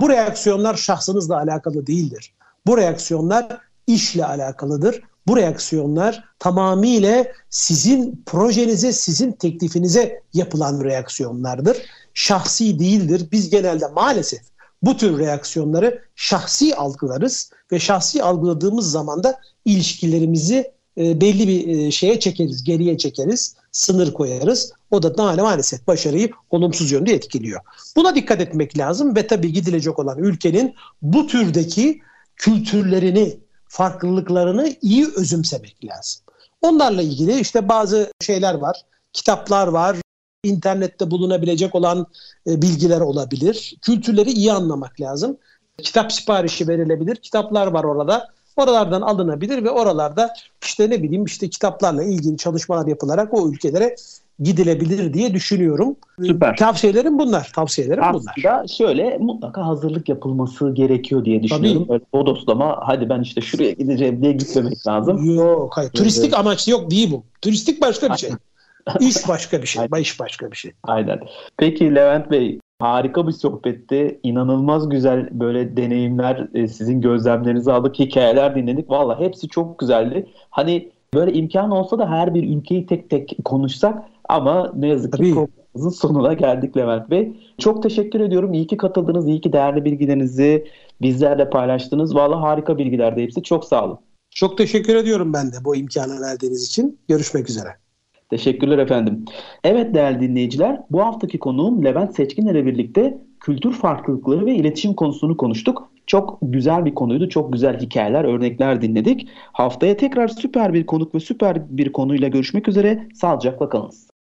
Bu 0.00 0.08
reaksiyonlar 0.08 0.74
şahsınızla 0.74 1.36
alakalı 1.36 1.86
değildir. 1.86 2.34
Bu 2.66 2.76
reaksiyonlar 2.76 3.58
işle 3.86 4.26
alakalıdır. 4.26 5.02
Bu 5.26 5.36
reaksiyonlar 5.36 6.24
tamamıyla 6.38 7.26
sizin 7.50 8.22
projenize, 8.26 8.92
sizin 8.92 9.32
teklifinize 9.32 10.22
yapılan 10.34 10.84
reaksiyonlardır. 10.84 11.76
Şahsi 12.14 12.78
değildir. 12.78 13.28
Biz 13.32 13.50
genelde 13.50 13.86
maalesef 13.86 14.40
bu 14.82 14.96
tür 14.96 15.18
reaksiyonları 15.18 16.02
şahsi 16.14 16.76
algılarız 16.76 17.50
ve 17.72 17.78
şahsi 17.78 18.22
algıladığımız 18.22 18.90
zaman 18.90 19.22
da 19.22 19.40
ilişkilerimizi 19.64 20.72
e, 20.98 21.20
belli 21.20 21.48
bir 21.48 21.68
e, 21.68 21.90
şeye 21.90 22.20
çekeriz, 22.20 22.64
geriye 22.64 22.98
çekeriz, 22.98 23.54
sınır 23.72 24.12
koyarız. 24.12 24.72
O 24.90 25.02
da 25.02 25.42
maalesef 25.42 25.86
başarıyı 25.86 26.30
olumsuz 26.50 26.92
yönde 26.92 27.14
etkiliyor. 27.14 27.60
Buna 27.96 28.14
dikkat 28.14 28.40
etmek 28.40 28.78
lazım 28.78 29.16
ve 29.16 29.26
tabii 29.26 29.52
gidilecek 29.52 29.98
olan 29.98 30.18
ülkenin 30.18 30.74
bu 31.02 31.26
türdeki 31.26 32.00
kültürlerini, 32.36 33.38
farklılıklarını 33.68 34.76
iyi 34.82 35.06
özümsemek 35.16 35.84
lazım. 35.84 36.22
Onlarla 36.62 37.02
ilgili 37.02 37.40
işte 37.40 37.68
bazı 37.68 38.12
şeyler 38.20 38.54
var, 38.54 38.82
kitaplar 39.12 39.68
var, 39.68 39.96
internette 40.44 41.10
bulunabilecek 41.10 41.74
olan 41.74 42.06
e, 42.46 42.62
bilgiler 42.62 43.00
olabilir. 43.00 43.76
Kültürleri 43.82 44.30
iyi 44.30 44.52
anlamak 44.52 45.00
lazım. 45.00 45.36
Kitap 45.78 46.12
siparişi 46.12 46.68
verilebilir. 46.68 47.16
Kitaplar 47.16 47.66
var 47.66 47.84
orada. 47.84 48.28
Oralardan 48.56 49.02
alınabilir 49.02 49.64
ve 49.64 49.70
oralarda 49.70 50.34
işte 50.62 50.90
ne 50.90 51.02
bileyim 51.02 51.24
işte 51.24 51.50
kitaplarla 51.50 52.02
ilgili 52.02 52.36
çalışmalar 52.36 52.86
yapılarak 52.86 53.34
o 53.34 53.50
ülkelere 53.50 53.96
gidilebilir 54.40 55.14
diye 55.14 55.34
düşünüyorum. 55.34 55.96
Süper. 56.26 56.56
Tavsiyelerim 56.56 57.18
bunlar. 57.18 57.50
Tavsiyelerim 57.54 58.02
Aslında 58.04 58.32
bunlar. 58.36 58.68
şöyle 58.68 59.18
mutlaka 59.18 59.66
hazırlık 59.66 60.08
yapılması 60.08 60.70
gerekiyor 60.74 61.24
diye 61.24 61.42
düşünüyorum. 61.42 61.84
Tabii. 61.84 61.92
Öyle 61.92 62.04
bodoslama 62.12 62.78
hadi 62.80 63.08
ben 63.08 63.20
işte 63.20 63.40
şuraya 63.40 63.70
gideceğim 63.70 64.22
diye 64.22 64.32
gitmemek 64.32 64.86
lazım. 64.86 65.36
Yok 65.36 65.76
hayır. 65.76 65.90
Turistik 65.90 66.38
amaçlı 66.38 66.72
yok 66.72 66.90
değil 66.90 67.10
bu. 67.10 67.24
Turistik 67.42 67.82
başka 67.82 68.12
bir 68.12 68.16
şey. 68.16 68.30
İş 69.00 69.28
başka 69.28 69.62
bir 69.62 69.66
şey. 69.66 69.86
İş 70.00 70.20
başka 70.20 70.50
bir 70.50 70.56
şey. 70.56 70.72
Aynen. 70.82 71.20
Peki 71.56 71.94
Levent 71.94 72.30
Bey 72.30 72.58
harika 72.78 73.26
bir 73.26 73.32
sohbetti. 73.32 74.20
İnanılmaz 74.22 74.88
güzel 74.88 75.28
böyle 75.32 75.76
deneyimler, 75.76 76.48
e, 76.54 76.68
sizin 76.68 77.00
gözlemlerinizi 77.00 77.72
aldık, 77.72 77.98
hikayeler 77.98 78.54
dinledik. 78.54 78.90
Valla 78.90 79.20
hepsi 79.20 79.48
çok 79.48 79.78
güzeldi. 79.78 80.26
Hani 80.50 80.90
böyle 81.14 81.32
imkan 81.32 81.70
olsa 81.70 81.98
da 81.98 82.10
her 82.10 82.34
bir 82.34 82.56
ülkeyi 82.56 82.86
tek 82.86 83.10
tek 83.10 83.36
konuşsak 83.44 84.02
ama 84.28 84.72
ne 84.76 84.88
yazık 84.88 85.12
ki 85.12 85.18
programımızın 85.18 85.88
sonuna 85.88 86.32
geldik 86.32 86.76
Levent 86.76 87.10
Bey. 87.10 87.32
Çok 87.58 87.82
teşekkür 87.82 88.20
ediyorum. 88.20 88.52
İyi 88.52 88.66
ki 88.66 88.76
katıldınız. 88.76 89.28
İyi 89.28 89.40
ki 89.40 89.52
değerli 89.52 89.84
bilgilerinizi 89.84 90.66
bizlerle 91.02 91.50
paylaştınız. 91.50 92.14
Valla 92.14 92.42
harika 92.42 92.78
bilgilerdi 92.78 93.22
hepsi. 93.22 93.42
Çok 93.42 93.64
sağ 93.64 93.84
olun. 93.84 93.98
Çok 94.30 94.58
teşekkür 94.58 94.94
ediyorum 94.94 95.32
ben 95.32 95.52
de 95.52 95.56
bu 95.64 95.76
imkanı 95.76 96.20
verdiğiniz 96.20 96.66
için. 96.66 96.98
Görüşmek 97.08 97.50
üzere. 97.50 97.68
Teşekkürler 98.30 98.78
efendim. 98.78 99.24
Evet 99.64 99.94
değerli 99.94 100.20
dinleyiciler, 100.20 100.80
bu 100.90 101.00
haftaki 101.00 101.38
konuğum 101.38 101.84
Levent 101.84 102.16
Seçkin 102.16 102.46
ile 102.46 102.66
birlikte 102.66 103.18
kültür 103.40 103.72
farklılıkları 103.72 104.46
ve 104.46 104.54
iletişim 104.54 104.94
konusunu 104.94 105.36
konuştuk. 105.36 105.90
Çok 106.06 106.38
güzel 106.42 106.84
bir 106.84 106.94
konuydu, 106.94 107.28
çok 107.28 107.52
güzel 107.52 107.80
hikayeler, 107.80 108.24
örnekler 108.24 108.82
dinledik. 108.82 109.28
Haftaya 109.52 109.96
tekrar 109.96 110.28
süper 110.28 110.74
bir 110.74 110.86
konuk 110.86 111.14
ve 111.14 111.20
süper 111.20 111.76
bir 111.78 111.92
konuyla 111.92 112.28
görüşmek 112.28 112.68
üzere. 112.68 113.08
Sağlıcakla 113.14 113.68
kalınız. 113.68 114.08